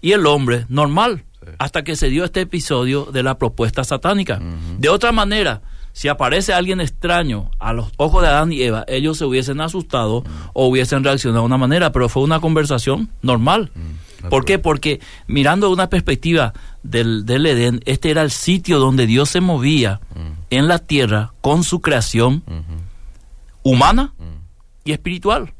y 0.00 0.12
el 0.12 0.26
hombre 0.26 0.66
normal, 0.68 1.24
hasta 1.58 1.82
que 1.82 1.96
se 1.96 2.08
dio 2.08 2.24
este 2.24 2.42
episodio 2.42 3.06
de 3.06 3.22
la 3.22 3.38
propuesta 3.38 3.84
satánica. 3.84 4.40
De 4.78 4.88
otra 4.88 5.12
manera, 5.12 5.62
si 5.92 6.08
aparece 6.08 6.52
alguien 6.52 6.80
extraño 6.80 7.50
a 7.58 7.72
los 7.72 7.92
ojos 7.96 8.22
de 8.22 8.28
Adán 8.28 8.52
y 8.52 8.62
Eva, 8.62 8.84
ellos 8.88 9.18
se 9.18 9.24
hubiesen 9.24 9.60
asustado 9.60 10.24
o 10.52 10.66
hubiesen 10.66 11.04
reaccionado 11.04 11.42
de 11.42 11.46
una 11.46 11.58
manera, 11.58 11.92
pero 11.92 12.08
fue 12.08 12.22
una 12.22 12.40
conversación 12.40 13.10
normal. 13.22 13.70
¿Por 14.28 14.44
qué? 14.44 14.58
Porque 14.58 15.00
mirando 15.26 15.70
una 15.70 15.88
perspectiva 15.88 16.52
del, 16.82 17.24
del, 17.24 17.46
Edén, 17.46 17.80
este 17.86 18.10
era 18.10 18.22
el 18.22 18.30
sitio 18.30 18.78
donde 18.78 19.06
Dios 19.06 19.30
se 19.30 19.40
movía 19.40 20.00
en 20.50 20.68
la 20.68 20.78
tierra 20.78 21.32
con 21.40 21.64
su 21.64 21.80
creación 21.80 22.42
humana 23.62 24.12
y 24.84 24.92
espiritual. 24.92 25.54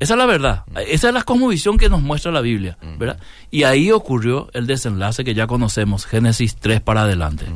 Esa 0.00 0.14
es 0.14 0.18
la 0.18 0.26
verdad. 0.26 0.62
Esa 0.86 1.08
es 1.08 1.14
la 1.14 1.22
cosmovisión 1.22 1.76
que 1.76 1.88
nos 1.88 2.02
muestra 2.02 2.30
la 2.30 2.40
Biblia, 2.40 2.78
¿verdad? 2.98 3.18
Y 3.50 3.64
ahí 3.64 3.90
ocurrió 3.90 4.48
el 4.52 4.66
desenlace 4.66 5.24
que 5.24 5.34
ya 5.34 5.46
conocemos, 5.46 6.06
Génesis 6.06 6.56
3 6.56 6.80
para 6.80 7.02
adelante. 7.02 7.46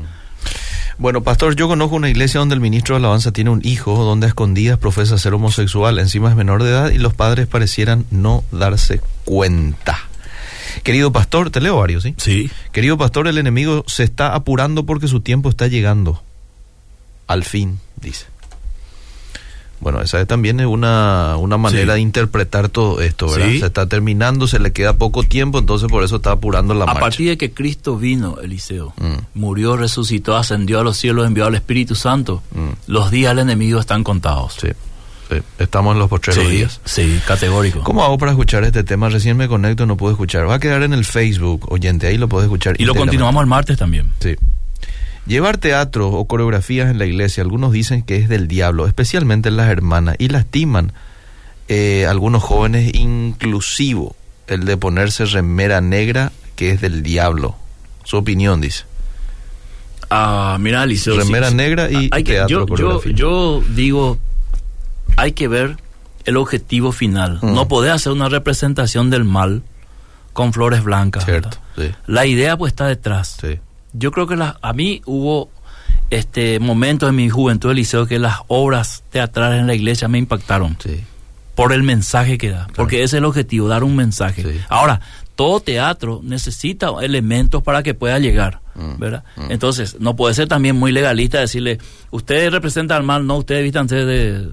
Bueno, 0.98 1.22
pastor, 1.22 1.56
yo 1.56 1.68
conozco 1.68 1.96
una 1.96 2.10
iglesia 2.10 2.40
donde 2.40 2.54
el 2.54 2.60
ministro 2.60 2.94
de 2.94 3.00
alabanza 3.00 3.32
tiene 3.32 3.50
un 3.50 3.60
hijo 3.64 4.04
donde 4.04 4.26
a 4.26 4.28
escondidas 4.28 4.78
profesa 4.78 5.18
ser 5.18 5.34
homosexual, 5.34 5.98
encima 5.98 6.28
es 6.30 6.36
menor 6.36 6.62
de 6.62 6.70
edad 6.70 6.90
y 6.90 6.98
los 6.98 7.14
padres 7.14 7.46
parecieran 7.46 8.04
no 8.10 8.44
darse 8.52 9.00
cuenta. 9.24 9.98
Querido 10.82 11.12
pastor, 11.12 11.50
te 11.50 11.60
leo 11.60 11.78
varios, 11.78 12.02
¿sí? 12.02 12.14
Sí. 12.18 12.50
Querido 12.72 12.98
pastor, 12.98 13.28
el 13.28 13.38
enemigo 13.38 13.84
se 13.86 14.04
está 14.04 14.34
apurando 14.34 14.84
porque 14.84 15.08
su 15.08 15.20
tiempo 15.20 15.48
está 15.48 15.66
llegando. 15.66 16.22
Al 17.26 17.44
fin, 17.44 17.78
dice. 17.96 18.26
Bueno, 19.82 20.00
esa 20.00 20.24
también 20.26 20.60
es 20.60 20.66
una, 20.66 21.36
una 21.38 21.58
manera 21.58 21.94
Sí. 21.94 21.96
de 21.96 22.00
interpretar 22.00 22.68
todo 22.68 23.00
esto, 23.00 23.28
¿verdad? 23.28 23.48
Sí. 23.48 23.58
Se 23.58 23.66
está 23.66 23.86
terminando, 23.88 24.46
se 24.46 24.60
le 24.60 24.72
queda 24.72 24.92
poco 24.96 25.24
tiempo, 25.24 25.58
entonces 25.58 25.88
por 25.88 26.04
eso 26.04 26.16
está 26.16 26.30
apurando 26.30 26.72
la 26.72 26.84
A 26.84 26.86
marcha. 26.86 27.00
partir 27.00 27.28
de 27.28 27.36
que 27.36 27.52
Cristo 27.52 27.96
vino, 27.96 28.38
Eliseo, 28.40 28.94
Mm. 29.00 29.14
murió, 29.34 29.76
resucitó, 29.76 30.36
ascendió 30.36 30.78
a 30.78 30.84
los 30.84 30.96
cielos, 30.96 31.26
envió 31.26 31.46
al 31.46 31.56
Espíritu 31.56 31.96
Santo, 31.96 32.42
Mm. 32.54 32.68
los 32.86 33.10
días 33.10 33.32
del 33.34 33.40
enemigo 33.40 33.80
están 33.80 34.04
contados. 34.04 34.54
Sí, 34.60 34.68
sí. 35.28 35.36
Estamos 35.58 35.94
en 35.94 35.98
los 35.98 36.08
postreros 36.08 36.44
sí, 36.44 36.50
días. 36.50 36.80
sí, 36.84 37.20
categórico. 37.26 37.80
¿Cómo 37.82 38.04
hago 38.04 38.18
para 38.18 38.30
escuchar 38.30 38.62
este 38.62 38.84
tema? 38.84 39.08
Recién 39.08 39.36
me 39.36 39.48
conecto, 39.48 39.84
no 39.86 39.96
puedo 39.96 40.12
escuchar. 40.12 40.48
Va 40.48 40.54
a 40.54 40.58
quedar 40.60 40.84
en 40.84 40.92
el 40.92 41.04
Facebook, 41.04 41.66
oyente, 41.72 42.06
ahí 42.06 42.18
lo 42.18 42.28
puedes 42.28 42.44
escuchar. 42.46 42.76
Y 42.80 42.84
lo 42.84 42.94
continuamos 42.94 43.40
el 43.40 43.48
martes 43.48 43.76
también. 43.78 44.12
Sí. 44.20 44.36
Llevar 45.26 45.58
teatro 45.58 46.08
o 46.08 46.24
coreografías 46.26 46.90
en 46.90 46.98
la 46.98 47.06
iglesia, 47.06 47.42
algunos 47.42 47.72
dicen 47.72 48.02
que 48.02 48.16
es 48.16 48.28
del 48.28 48.48
diablo, 48.48 48.86
especialmente 48.86 49.50
las 49.50 49.68
hermanas, 49.68 50.16
y 50.18 50.28
lastiman 50.28 50.92
eh, 51.68 52.06
algunos 52.08 52.42
jóvenes, 52.42 52.92
inclusivo 52.94 54.16
el 54.48 54.64
de 54.64 54.76
ponerse 54.76 55.24
remera 55.24 55.80
negra, 55.80 56.32
que 56.56 56.72
es 56.72 56.80
del 56.80 57.02
diablo. 57.02 57.54
Su 58.04 58.16
opinión, 58.16 58.60
dice. 58.60 58.84
Ah, 60.10 60.58
mira, 60.60 60.82
Eliseo. 60.82 61.16
Remera 61.16 61.50
negra 61.50 61.90
y 61.90 62.08
hay 62.10 62.24
que, 62.24 62.32
teatro, 62.32 62.66
yo, 62.76 63.02
yo, 63.02 63.10
yo 63.10 63.62
digo, 63.70 64.18
hay 65.16 65.32
que 65.32 65.48
ver 65.48 65.76
el 66.24 66.36
objetivo 66.36 66.92
final. 66.92 67.38
Mm. 67.40 67.54
No 67.54 67.68
podés 67.68 67.92
hacer 67.92 68.12
una 68.12 68.28
representación 68.28 69.08
del 69.08 69.24
mal 69.24 69.62
con 70.32 70.52
flores 70.52 70.82
blancas. 70.82 71.24
Cierto, 71.24 71.58
La 72.06 72.26
idea 72.26 72.56
pues 72.56 72.72
está 72.72 72.86
detrás. 72.86 73.36
sí. 73.40 73.58
Yo 73.92 74.10
creo 74.10 74.26
que 74.26 74.36
la- 74.36 74.58
a 74.62 74.72
mí 74.72 75.02
hubo 75.06 75.50
este 76.10 76.58
momentos 76.60 77.08
en 77.08 77.16
mi 77.16 77.28
juventud 77.30 77.68
del 77.70 77.76
liceo 77.76 78.06
que 78.06 78.18
las 78.18 78.36
obras 78.48 79.02
teatrales 79.10 79.60
en 79.60 79.66
la 79.66 79.74
iglesia 79.74 80.08
me 80.08 80.18
impactaron 80.18 80.76
sí. 80.82 81.00
por 81.54 81.72
el 81.72 81.82
mensaje 81.82 82.38
que 82.38 82.50
da, 82.50 82.66
porque 82.74 82.96
ese 82.96 83.04
es 83.04 83.12
el 83.14 83.24
objetivo, 83.24 83.68
dar 83.68 83.84
un 83.84 83.96
mensaje. 83.96 84.42
Sí. 84.42 84.60
Ahora, 84.68 85.00
todo 85.36 85.60
teatro 85.60 86.20
necesita 86.22 86.90
elementos 87.02 87.62
para 87.62 87.82
que 87.82 87.94
pueda 87.94 88.18
llegar, 88.18 88.60
Mm, 88.74 88.98
¿verdad? 88.98 89.24
mm. 89.36 89.50
Entonces, 89.50 89.96
no 90.00 90.16
puede 90.16 90.34
ser 90.34 90.48
también 90.48 90.76
muy 90.76 90.92
legalista 90.92 91.38
decirle, 91.40 91.78
ustedes 92.10 92.50
representan 92.52 92.98
al 92.98 93.02
mal, 93.04 93.26
no, 93.26 93.36
ustedes 93.36 93.62
vístanse 93.62 93.96
de, 93.96 94.48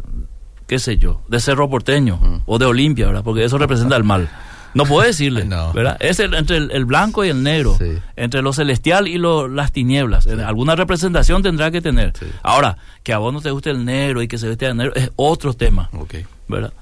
qué 0.67 0.77
sé 0.79 0.97
yo, 0.97 1.21
de 1.29 1.39
Cerro 1.39 1.69
Porteño 1.69 2.17
Mm. 2.17 2.41
o 2.45 2.57
de 2.57 2.65
Olimpia, 2.65 3.07
¿verdad? 3.07 3.23
Porque 3.23 3.43
eso 3.45 3.57
representa 3.57 3.95
al 3.95 4.03
mal. 4.03 4.29
No 4.73 4.85
puede 4.85 5.07
decirle, 5.07 5.45
No. 5.45 5.73
¿verdad? 5.73 5.97
Es 5.99 6.19
el- 6.19 6.33
entre 6.33 6.57
el, 6.57 6.71
el 6.71 6.85
blanco 6.85 7.25
y 7.25 7.29
el 7.29 7.41
negro, 7.43 7.75
Sí. 7.79 7.97
entre 8.15 8.41
lo 8.41 8.53
celestial 8.53 9.07
y 9.07 9.17
lo, 9.17 9.47
las 9.47 9.71
tinieblas. 9.71 10.27
Alguna 10.27 10.75
representación 10.75 11.41
tendrá 11.43 11.71
que 11.71 11.81
tener. 11.81 12.13
Sí. 12.19 12.25
Ahora, 12.43 12.77
que 13.03 13.13
a 13.13 13.17
vos 13.17 13.33
no 13.33 13.41
te 13.41 13.51
guste 13.51 13.69
el 13.71 13.83
negro 13.85 14.21
y 14.21 14.27
que 14.27 14.37
se 14.37 14.47
veste 14.47 14.65
de 14.67 14.73
negro 14.75 14.93
es 14.95 15.09
otro 15.15 15.53
tema, 15.53 15.89
Ok. 15.93 16.15
¿verdad? 16.47 16.73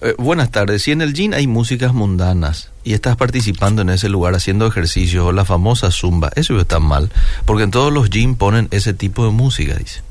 Eh, 0.00 0.14
buenas 0.16 0.50
tardes. 0.52 0.82
Si 0.84 0.92
en 0.92 1.02
el 1.02 1.12
gym 1.12 1.32
hay 1.32 1.48
músicas 1.48 1.92
mundanas 1.92 2.70
y 2.84 2.92
estás 2.92 3.16
participando 3.16 3.82
en 3.82 3.90
ese 3.90 4.08
lugar 4.08 4.32
haciendo 4.36 4.64
ejercicios 4.66 5.24
o 5.26 5.32
la 5.32 5.44
famosa 5.44 5.90
zumba, 5.90 6.30
eso 6.36 6.60
está 6.60 6.78
mal, 6.78 7.10
porque 7.46 7.64
en 7.64 7.72
todos 7.72 7.92
los 7.92 8.08
gym 8.08 8.36
ponen 8.36 8.68
ese 8.70 8.94
tipo 8.94 9.24
de 9.24 9.32
música, 9.32 9.74
dice. 9.74 10.02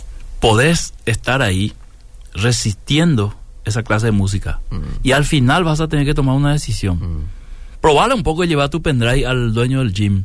podés 0.42 0.94
estar 1.06 1.42
ahí 1.42 1.74
resistiendo 2.34 3.34
esa 3.68 3.84
clase 3.84 4.08
de 4.08 4.12
música. 4.12 4.60
Mm. 4.72 4.78
Y 5.04 5.12
al 5.12 5.26
final 5.26 5.64
vas 5.64 5.80
a 5.82 5.88
tener 5.88 6.06
que 6.06 6.14
tomar 6.14 6.36
una 6.36 6.52
decisión. 6.54 6.98
Mm, 6.98 7.24
Probale 7.82 8.14
un 8.16 8.24
poco 8.24 8.44
y 8.44 8.48
llevar 8.48 8.70
tu 8.70 8.82
pendrive 8.82 9.26
al 9.28 9.54
dueño 9.54 9.80
del 9.80 9.94
gym. 9.94 10.24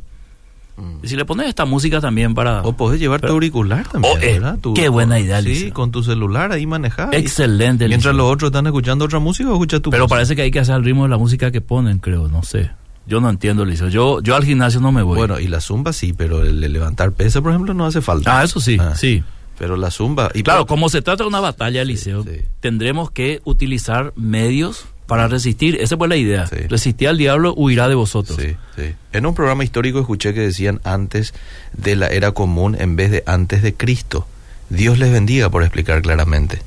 mm. 0.77 1.05
Y 1.05 1.09
si 1.09 1.17
le 1.17 1.25
pones 1.25 1.49
esta 1.49 1.65
música 1.67 2.01
también 2.01 2.35
para... 2.35 2.63
O 2.63 2.73
podés 2.77 2.99
llevar 2.99 3.21
tu 3.21 3.29
auricular 3.33 3.87
también, 3.89 4.15
Oh, 4.17 4.21
eh, 4.23 4.33
¿verdad? 4.35 4.59
Tu- 4.61 4.75
qué 4.75 4.89
buena 4.89 5.21
idea, 5.21 5.43
Sí, 5.43 5.71
con 5.71 5.91
tu 5.91 6.03
celular 6.03 6.51
ahí 6.53 6.67
manejar. 6.67 7.15
Excelente. 7.15 7.87
Mientras 7.89 8.13
Eliseo. 8.13 8.27
los 8.27 8.33
otros 8.33 8.49
están 8.49 8.67
escuchando 8.67 9.05
otra 9.05 9.19
música, 9.19 9.51
o 9.51 9.53
escucha 9.53 9.81
tu 9.81 9.91
Pero 9.91 10.05
música? 10.05 10.15
parece 10.17 10.35
que 10.37 10.43
hay 10.43 10.51
que 10.51 10.61
hacer 10.61 10.77
el 10.77 10.85
ritmo 10.85 11.03
de 11.05 11.11
la 11.11 11.19
música 11.19 11.51
que 11.51 11.61
ponen, 11.61 11.99
creo, 11.99 12.29
no 12.29 12.43
sé. 12.43 12.71
Yo 13.07 13.21
no 13.21 13.29
entiendo, 13.29 13.65
Eliseo. 13.65 13.89
Yo, 13.89 14.21
yo 14.23 14.37
al 14.37 14.45
gimnasio 14.45 14.81
no 14.81 14.93
me 14.93 15.03
voy. 15.03 15.17
Bueno, 15.19 15.41
y 15.41 15.49
la 15.49 15.61
zumba 15.61 15.93
sí, 15.93 16.13
pero 16.13 16.43
el 16.45 16.61
levantar 16.73 17.11
peso, 17.13 17.43
por 17.43 17.51
ejemplo, 17.53 17.75
no 17.75 17.85
hace 17.85 18.01
falta. 18.01 18.39
ah, 18.41 18.45
eso 18.45 18.61
sí, 18.61 18.79
Ah. 18.81 18.95
sí. 18.97 19.23
Pero 19.59 19.77
la 19.77 19.91
zumba... 19.91 20.31
Y 20.35 20.43
Claro, 20.43 20.67
como 20.67 20.89
se 20.89 21.03
trata 21.03 21.25
de 21.25 21.29
una 21.29 21.41
batalla, 21.41 21.83
Eliseo, 21.83 22.25
sí. 22.25 22.43
tendremos 22.61 23.11
que 23.11 23.41
utilizar 23.45 24.13
medios 24.17 24.87
para 25.07 25.29
resistir. 25.29 25.77
Esa 25.81 25.97
fue 25.97 26.09
la 26.09 26.17
idea. 26.17 26.47
Sí. 26.47 26.57
Resistir 26.69 27.09
al 27.09 27.19
diablo, 27.19 27.55
huirá 27.55 27.89
de 27.89 27.95
vosotros. 27.95 28.39
Sí, 28.41 28.57
sí. 28.77 28.95
En 29.13 29.27
un 29.27 29.35
programa 29.35 29.63
histórico 29.63 30.01
escuché 30.01 30.33
que 30.35 30.41
decían 30.41 30.81
antes 30.85 31.35
de 31.73 31.97
la 31.97 32.09
era 32.09 32.33
común 32.33 32.77
en 32.79 32.97
vez 32.97 33.11
de 33.11 33.23
antes 33.27 33.63
de 33.63 33.75
Cristo. 33.75 34.27
Dios 34.71 34.99
les 34.99 35.13
bendiga 35.13 35.51
por 35.51 35.63
explicar 35.63 36.01
claramente 36.03 36.61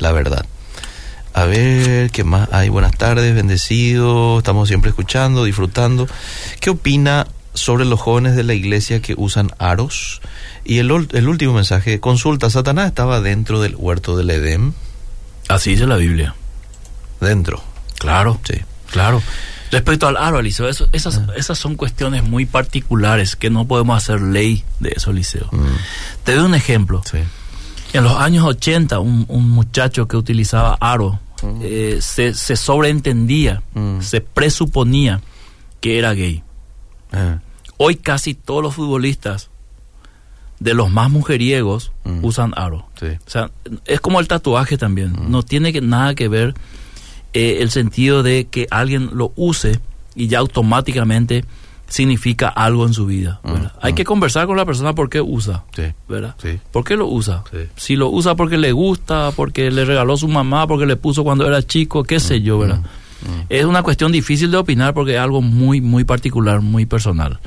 la 0.00 0.12
verdad. 0.12 0.46
A 1.32 1.44
ver, 1.44 2.10
¿qué 2.10 2.24
más 2.24 2.48
hay? 2.52 2.68
Buenas 2.68 2.96
tardes, 2.96 3.34
bendecido. 3.34 4.38
Estamos 4.38 4.66
siempre 4.68 4.90
escuchando, 4.90 5.44
disfrutando. 5.44 6.08
¿Qué 6.58 6.70
opina 6.70 7.28
sobre 7.54 7.84
los 7.84 8.00
jóvenes 8.00 8.36
de 8.36 8.44
la 8.44 8.54
iglesia 8.54 9.00
que 9.02 9.14
usan 9.16 9.50
aros? 9.58 10.20
Y 10.64 10.78
el, 10.78 10.90
el 11.12 11.28
último 11.28 11.54
mensaje, 11.54 12.00
consulta, 12.00 12.50
Satanás 12.50 12.86
estaba 12.88 13.20
dentro 13.20 13.60
del 13.60 13.74
huerto 13.76 14.16
del 14.16 14.30
Edén. 14.30 14.74
Así 15.48 15.70
dice 15.70 15.86
la 15.86 15.96
Biblia. 15.96 16.34
Dentro. 17.20 17.62
Claro, 17.98 18.40
Sí. 18.44 18.54
claro. 18.90 19.22
Respecto 19.70 20.08
al 20.08 20.16
aro, 20.16 20.40
Eliseo, 20.40 20.68
eso- 20.68 20.88
esas, 20.92 21.18
Ah. 21.18 21.28
esas 21.36 21.56
son 21.58 21.76
cuestiones 21.76 22.24
muy 22.24 22.44
particulares 22.44 23.36
que 23.36 23.50
no 23.50 23.66
podemos 23.68 23.96
hacer 23.96 24.20
ley 24.20 24.64
de 24.80 24.92
eso, 24.96 25.10
Eliseo. 25.12 25.48
Mm, 25.52 25.66
Te 26.24 26.34
doy 26.34 26.44
un 26.46 26.54
ejemplo. 26.54 27.02
sí. 27.08 27.18
En 27.92 28.04
los 28.04 28.16
años 28.16 28.44
80, 28.46 29.00
un, 29.00 29.24
un 29.28 29.48
muchacho 29.50 30.06
que 30.08 30.16
utilizaba 30.16 30.76
aro 30.80 31.18
Mm. 31.42 31.60
eh, 31.62 31.98
se, 32.00 32.34
se 32.34 32.56
sobreentendía, 32.56 33.62
Mm. 33.74 34.00
se 34.00 34.20
presuponía 34.20 35.20
que 35.80 35.98
era 35.98 36.12
gay. 36.14 36.42
Ah, 37.12 37.38
Hoy 37.76 37.96
casi 37.96 38.34
todos 38.34 38.62
los 38.62 38.74
futbolistas, 38.74 39.48
de 40.58 40.74
los 40.74 40.90
más 40.90 41.10
mujeriegos, 41.10 41.92
Mm. 42.04 42.22
usan 42.24 42.52
aro. 42.56 42.86
sí. 42.98 43.06
O 43.06 43.30
sea, 43.30 43.50
es 43.86 44.00
como 44.00 44.20
el 44.20 44.28
tatuaje 44.28 44.76
también. 44.76 45.12
Mm. 45.12 45.30
No 45.30 45.42
tiene 45.42 45.72
que, 45.72 45.80
nada 45.80 46.14
que 46.14 46.28
ver 46.28 46.54
eh, 47.32 47.58
el 47.60 47.70
sentido 47.70 48.22
de 48.22 48.46
que 48.48 48.66
alguien 48.70 49.10
lo 49.14 49.32
use 49.36 49.80
y 50.14 50.26
ya 50.28 50.40
automáticamente 50.40 51.44
significa 51.88 52.48
algo 52.48 52.86
en 52.86 52.92
su 52.92 53.06
vida. 53.06 53.40
Mm. 53.44 53.66
Hay 53.80 53.94
que 53.94 54.04
conversar 54.04 54.46
con 54.46 54.56
la 54.58 54.64
persona 54.66 54.94
por 54.94 55.08
qué 55.08 55.20
usa. 55.22 55.64
Sí. 55.74 55.84
¿verdad? 56.08 56.34
Sí. 56.42 56.58
¿Por 56.72 56.84
qué 56.84 56.96
lo 56.96 57.06
usa? 57.06 57.42
Si 57.76 57.96
lo 57.96 58.10
usa 58.10 58.34
porque 58.34 58.58
le 58.58 58.72
gusta, 58.72 59.30
porque 59.34 59.70
le 59.70 59.84
regaló 59.86 60.16
su 60.18 60.28
mamá, 60.28 60.66
porque 60.66 60.84
le 60.86 60.96
puso 60.96 61.24
cuando 61.24 61.46
era 61.46 61.62
chico, 61.62 62.02
qué 62.04 62.20
sé 62.20 62.42
yo, 62.42 62.58
¿verdad? 62.58 62.82
Mm. 63.22 63.40
Es 63.48 63.64
una 63.64 63.82
cuestión 63.82 64.12
difícil 64.12 64.50
de 64.50 64.56
opinar 64.56 64.94
porque 64.94 65.14
es 65.14 65.20
algo 65.20 65.42
muy, 65.42 65.80
muy 65.80 66.04
particular, 66.04 66.60
muy 66.60 66.86
personal. 66.86 67.38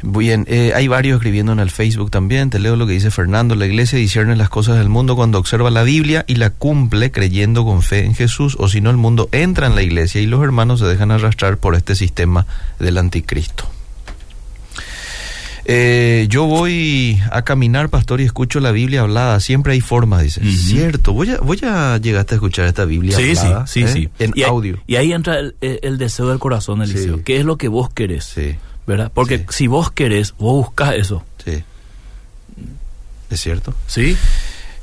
Bien, 0.00 0.44
eh, 0.48 0.72
hay 0.76 0.86
varios 0.86 1.16
escribiendo 1.16 1.52
en 1.52 1.58
el 1.58 1.70
Facebook 1.70 2.10
también. 2.10 2.50
Te 2.50 2.60
leo 2.60 2.76
lo 2.76 2.86
que 2.86 2.92
dice 2.92 3.10
Fernando. 3.10 3.56
La 3.56 3.66
iglesia 3.66 3.98
discierne 3.98 4.36
las 4.36 4.48
cosas 4.48 4.78
del 4.78 4.88
mundo 4.88 5.16
cuando 5.16 5.38
observa 5.38 5.70
la 5.70 5.82
Biblia 5.82 6.24
y 6.28 6.36
la 6.36 6.50
cumple 6.50 7.10
creyendo 7.10 7.64
con 7.64 7.82
fe 7.82 8.04
en 8.04 8.14
Jesús. 8.14 8.56
O 8.60 8.68
si 8.68 8.80
no, 8.80 8.90
el 8.90 8.96
mundo 8.96 9.28
entra 9.32 9.66
en 9.66 9.74
la 9.74 9.82
iglesia 9.82 10.20
y 10.20 10.26
los 10.26 10.42
hermanos 10.42 10.78
se 10.78 10.86
dejan 10.86 11.10
arrastrar 11.10 11.58
por 11.58 11.74
este 11.74 11.96
sistema 11.96 12.46
del 12.78 12.98
anticristo. 12.98 13.68
Eh, 15.70 16.26
yo 16.30 16.44
voy 16.46 17.20
a 17.30 17.42
caminar, 17.42 17.90
pastor, 17.90 18.22
y 18.22 18.24
escucho 18.24 18.58
la 18.58 18.72
Biblia 18.72 19.02
hablada. 19.02 19.38
Siempre 19.38 19.74
hay 19.74 19.82
formas, 19.82 20.22
dice. 20.22 20.40
Cierto. 20.50 21.12
Voy 21.12 21.28
a, 21.30 21.38
voy 21.40 21.60
a 21.62 21.98
llegaste 21.98 22.34
a 22.34 22.36
escuchar 22.36 22.64
esta 22.66 22.86
Biblia 22.86 23.14
hablada. 23.18 23.66
¿eh? 23.74 24.10
En 24.18 24.32
y 24.34 24.42
ahí- 24.42 24.48
audio. 24.48 24.78
y 24.86 24.96
ahí 24.96 25.12
entra 25.12 25.38
el, 25.38 25.56
el- 25.60 25.78
el 25.82 25.98
deseo 25.98 26.28
del 26.30 26.38
corazón, 26.38 26.80
Eliseo. 26.80 27.16
Sí. 27.18 27.22
¿Qué 27.22 27.38
es 27.38 27.44
lo 27.44 27.58
que 27.58 27.68
vos 27.68 27.90
querés? 27.90 28.24
Sí, 28.24 28.54
¿Verdad? 28.86 29.12
Porque 29.12 29.40
Sí. 29.40 29.44
si 29.50 29.66
vos 29.66 29.90
querés, 29.90 30.32
vos 30.38 30.54
buscas 30.66 30.94
eso. 30.94 31.22
sí. 31.44 31.62
¿Es 33.30 33.40
cierto? 33.42 33.74
¿Sí? 33.86 34.16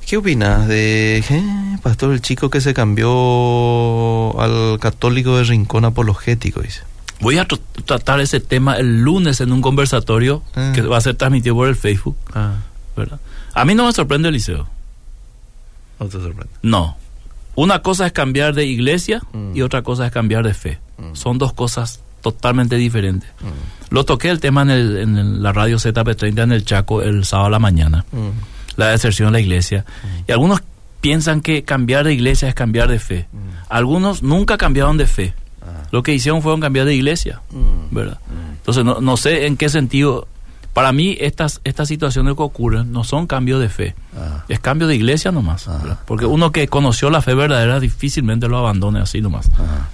¿Qué 0.06 0.18
opinas 0.18 0.68
de, 0.68 1.18
eh, 1.18 1.78
pastor, 1.82 2.14
el 2.14 2.22
chico 2.22 2.52
que 2.52 2.62
se 2.62 2.76
cambió 2.76 4.40
al 4.40 4.78
católico 4.80 5.36
de 5.38 5.46
rincón 5.46 5.84
apologético? 5.84 6.62
Dice. 6.62 6.82
Voy 7.22 7.38
a 7.38 7.48
tr- 7.48 7.60
tratar 7.86 8.20
ese 8.20 8.40
tema 8.40 8.76
el 8.78 9.02
lunes 9.02 9.42
en 9.42 9.52
un 9.52 9.62
conversatorio 9.62 10.44
Ah. 10.56 10.72
que 10.76 10.82
va 10.82 10.98
a 10.98 11.02
ser 11.02 11.16
transmitido 11.16 11.56
por 11.56 11.68
el 11.68 11.76
Facebook. 11.76 12.18
Ah, 12.34 12.56
¿verdad? 12.96 13.20
A 13.54 13.64
mí 13.66 13.74
no 13.76 13.86
me 13.86 13.94
sorprende 13.94 14.30
Eliseo. 14.30 14.68
no 16.00 16.06
te 16.08 16.14
sorprende. 16.20 16.54
No. 16.62 16.98
Una 17.56 17.82
cosa 17.82 18.06
es 18.06 18.12
cambiar 18.12 18.54
de 18.54 18.66
iglesia 18.66 19.22
y 19.54 19.62
otra 19.62 19.82
cosa 19.82 20.06
es 20.06 20.12
cambiar 20.12 20.44
de 20.46 20.54
fe. 20.54 20.80
Son 21.14 21.38
dos 21.38 21.54
cosas 21.54 22.02
totalmente 22.22 22.76
diferentes. 22.76 23.30
Lo 23.92 24.04
toqué 24.04 24.30
el 24.30 24.40
tema 24.42 24.64
en, 24.64 24.70
el- 24.72 24.98
en 24.98 25.42
la 25.44 25.54
radio 25.54 25.78
ZP30 25.78 26.44
en 26.44 26.52
el 26.52 26.66
Chaco 26.66 27.02
el 27.02 27.24
sábado 27.24 27.48
a 27.48 27.52
la 27.52 27.60
mañana. 27.60 28.04
La 28.76 28.88
deserción 28.88 29.28
de 29.30 29.32
la 29.34 29.40
iglesia. 29.40 29.86
Y 30.28 30.32
algunos 30.34 30.62
piensan 31.00 31.40
que 31.40 31.64
cambiar 31.64 32.04
de 32.04 32.14
iglesia 32.14 32.50
es 32.50 32.56
cambiar 32.56 32.90
de 32.90 33.00
fe. 33.00 33.28
Algunos 33.70 34.22
nunca 34.22 34.58
cambiaron 34.58 34.98
de 34.98 35.08
fe. 35.08 35.34
Lo 35.96 36.04
que 36.04 36.14
hicieron 36.14 36.42
fueron 36.42 36.60
cambiar 36.60 36.86
de 36.86 36.94
iglesia. 36.94 37.40
¿verdad? 37.90 38.20
Entonces, 38.58 38.84
no, 38.84 39.00
no 39.00 39.16
sé 39.16 39.48
en 39.48 39.56
qué 39.56 39.70
sentido. 39.70 40.28
Para 40.74 40.92
mí, 40.92 41.16
estas, 41.22 41.62
estas 41.64 41.88
situaciones 41.88 42.36
que 42.36 42.44
ocurren 42.44 42.92
no 42.92 43.06
son 43.06 43.28
cambios 43.28 43.62
de 43.62 43.70
fe. 43.70 43.96
Ah. 44.14 44.44
Es 44.50 44.60
cambio 44.60 44.88
de 44.88 44.96
iglesia 44.98 45.32
nomás. 45.32 45.70
Ah. 45.70 46.00
Porque 46.06 46.26
uno 46.26 46.52
que 46.52 46.68
conoció 46.68 47.10
la 47.10 47.22
fe 47.22 47.34
verdadera 47.34 47.80
difícilmente 47.80 48.50
lo 48.50 48.58
abandone 48.58 49.00
así 49.00 49.22
nomás. 49.22 49.50
Ajá. 49.54 49.88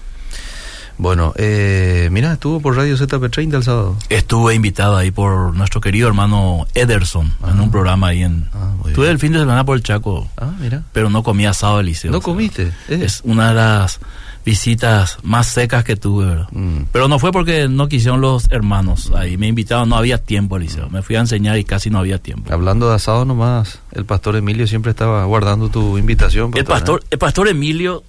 Bueno, 0.98 1.34
eh, 1.36 2.10
mira, 2.12 2.34
estuvo 2.34 2.60
por 2.62 2.76
Radio 2.76 2.96
ZP30 2.96 3.56
el 3.58 3.64
sábado. 3.64 3.96
Estuve 4.10 4.54
invitado 4.56 4.98
ahí 4.98 5.10
por 5.12 5.56
nuestro 5.56 5.82
querido 5.82 6.08
hermano 6.08 6.66
Ederson 6.74 7.32
en 7.48 7.60
un 7.60 7.70
programa 7.72 8.08
ahí 8.08 8.24
en... 8.24 8.50
Ah, 8.54 8.74
Estuve 8.88 9.06
bien. 9.06 9.12
el 9.12 9.20
fin 9.20 9.34
de 9.34 9.40
semana 9.40 9.64
por 9.64 9.78
el 9.78 9.84
Chaco, 9.84 10.28
Ah, 10.38 10.52
mira. 10.60 10.84
pero 10.94 11.10
no 11.12 11.22
comí 11.24 11.46
asado 11.46 11.78
del 11.78 11.88
liceo. 11.88 12.12
¿No 12.12 12.22
comiste? 12.22 12.72
Eh. 12.90 13.02
Es 13.04 13.22
una 13.24 13.50
de 13.50 13.54
las 13.56 14.00
visitas 14.46 15.18
más 15.24 15.48
secas 15.48 15.84
que 15.84 15.96
tuve, 15.96 16.26
¿verdad? 16.26 16.48
Mm. 16.52 16.84
Pero 16.92 17.08
no 17.08 17.20
fue 17.20 17.32
porque 17.32 17.68
no 17.68 17.88
quisieron 17.88 18.22
los 18.22 18.50
hermanos 18.52 19.12
ahí. 19.16 19.38
Me 19.38 19.48
invitaron, 19.48 19.90
no 19.90 19.96
había 19.96 20.18
tiempo 20.18 20.56
al 20.56 20.64
liceo. 20.64 20.90
Me 20.90 21.02
fui 21.02 21.16
a 21.16 21.20
enseñar 21.20 21.58
y 21.58 21.64
casi 21.64 21.90
no 21.90 22.00
había 22.00 22.18
tiempo. 22.18 22.52
Hablando 22.54 22.90
de 22.90 22.96
asado 22.96 23.26
nomás, 23.26 23.80
el 23.92 24.06
pastor 24.06 24.36
Emilio 24.36 24.68
siempre 24.68 24.92
estaba 24.92 25.24
guardando 25.26 25.70
tu 25.70 25.98
invitación. 25.98 26.52
El 26.56 26.66
pastor, 26.66 27.04
el 27.10 27.18
pastor 27.18 27.48
Emilio 27.48 28.04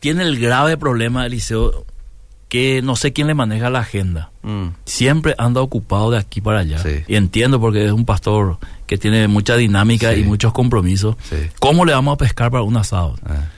tiene 0.00 0.22
el 0.24 0.38
grave 0.38 0.76
problema 0.76 1.22
del 1.24 1.32
liceo 1.32 1.84
que 2.48 2.80
no 2.82 2.96
sé 2.96 3.12
quién 3.12 3.26
le 3.26 3.34
maneja 3.34 3.68
la 3.68 3.80
agenda. 3.80 4.30
Mm. 4.42 4.68
Siempre 4.86 5.34
anda 5.36 5.60
ocupado 5.60 6.10
de 6.10 6.18
aquí 6.18 6.40
para 6.40 6.60
allá. 6.60 6.78
Sí. 6.78 7.04
Y 7.06 7.16
entiendo 7.16 7.60
porque 7.60 7.84
es 7.84 7.92
un 7.92 8.06
pastor 8.06 8.56
que 8.86 8.96
tiene 8.96 9.28
mucha 9.28 9.54
dinámica 9.56 10.14
Sí. 10.14 10.20
y 10.20 10.24
muchos 10.24 10.54
compromisos. 10.54 11.16
Sí. 11.28 11.36
¿Cómo 11.60 11.84
le 11.84 11.92
vamos 11.92 12.14
a 12.14 12.16
pescar 12.16 12.50
para 12.50 12.62
un 12.62 12.76
asado? 12.78 13.16
Ah, 13.26 13.50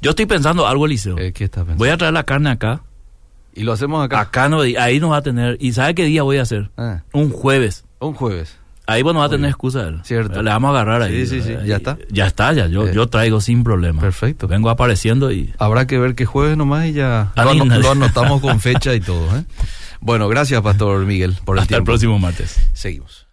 Yo 0.00 0.10
estoy 0.10 0.26
pensando 0.26 0.66
algo, 0.66 0.86
Eliseo. 0.86 1.18
eh, 1.18 1.32
¿Qué 1.32 1.44
estás 1.44 1.62
pensando? 1.62 1.78
Voy 1.78 1.88
a 1.88 1.96
traer 1.96 2.12
la 2.14 2.24
carne 2.24 2.50
acá. 2.50 2.82
Y 3.54 3.62
lo 3.62 3.72
hacemos 3.72 4.04
acá. 4.04 4.20
Acá 4.20 4.48
no, 4.48 4.60
ahí 4.60 5.00
nos 5.00 5.12
va 5.12 5.16
a 5.18 5.22
tener. 5.22 5.56
¿Y 5.60 5.72
sabe 5.72 5.94
qué 5.94 6.04
día 6.04 6.22
voy 6.22 6.36
a 6.38 6.42
hacer? 6.42 6.70
Ah, 6.76 7.02
Un 7.12 7.30
jueves. 7.30 7.84
un 8.00 8.12
jueves. 8.14 8.58
Ahí 8.88 9.02
bueno 9.02 9.18
va 9.18 9.24
a 9.26 9.28
tener 9.30 9.48
excusa 9.48 9.88
él. 9.88 10.00
Cierto. 10.04 10.42
Le 10.42 10.50
vamos 10.50 10.68
a 10.68 10.70
agarrar 10.80 11.02
ahí. 11.02 11.26
Sí, 11.26 11.40
sí, 11.40 11.48
sí. 11.48 11.54
Ahí- 11.54 11.66
¿Ya 11.66 11.76
está? 11.76 11.98
Ya 12.08 12.26
está, 12.26 12.52
ya. 12.52 12.66
Yo, 12.68 12.86
Eh. 12.86 12.92
yo 12.94 13.08
traigo 13.08 13.40
sin 13.40 13.64
problema. 13.64 14.00
Perfecto. 14.00 14.46
Vengo 14.46 14.70
apareciendo 14.70 15.32
y. 15.32 15.52
Habrá 15.58 15.86
que 15.88 15.98
ver 15.98 16.14
que 16.14 16.24
jueves 16.24 16.56
nomás 16.56 16.86
y 16.86 16.92
ya 16.92 17.32
lo, 17.34 17.90
anotamos 17.90 18.40
con 18.40 18.60
fecha 18.60 18.94
y 18.94 19.00
todo. 19.00 19.36
¿eh? 19.38 19.44
Bueno, 20.00 20.28
gracias, 20.28 20.60
Pastor 20.62 21.04
Miguel, 21.04 21.36
por 21.44 21.56
el 21.56 21.62
Hasta 21.62 21.74
el 21.74 21.78
tiempo. 21.78 21.86
próximo 21.86 22.18
martes. 22.20 22.60
Seguimos. 22.74 23.25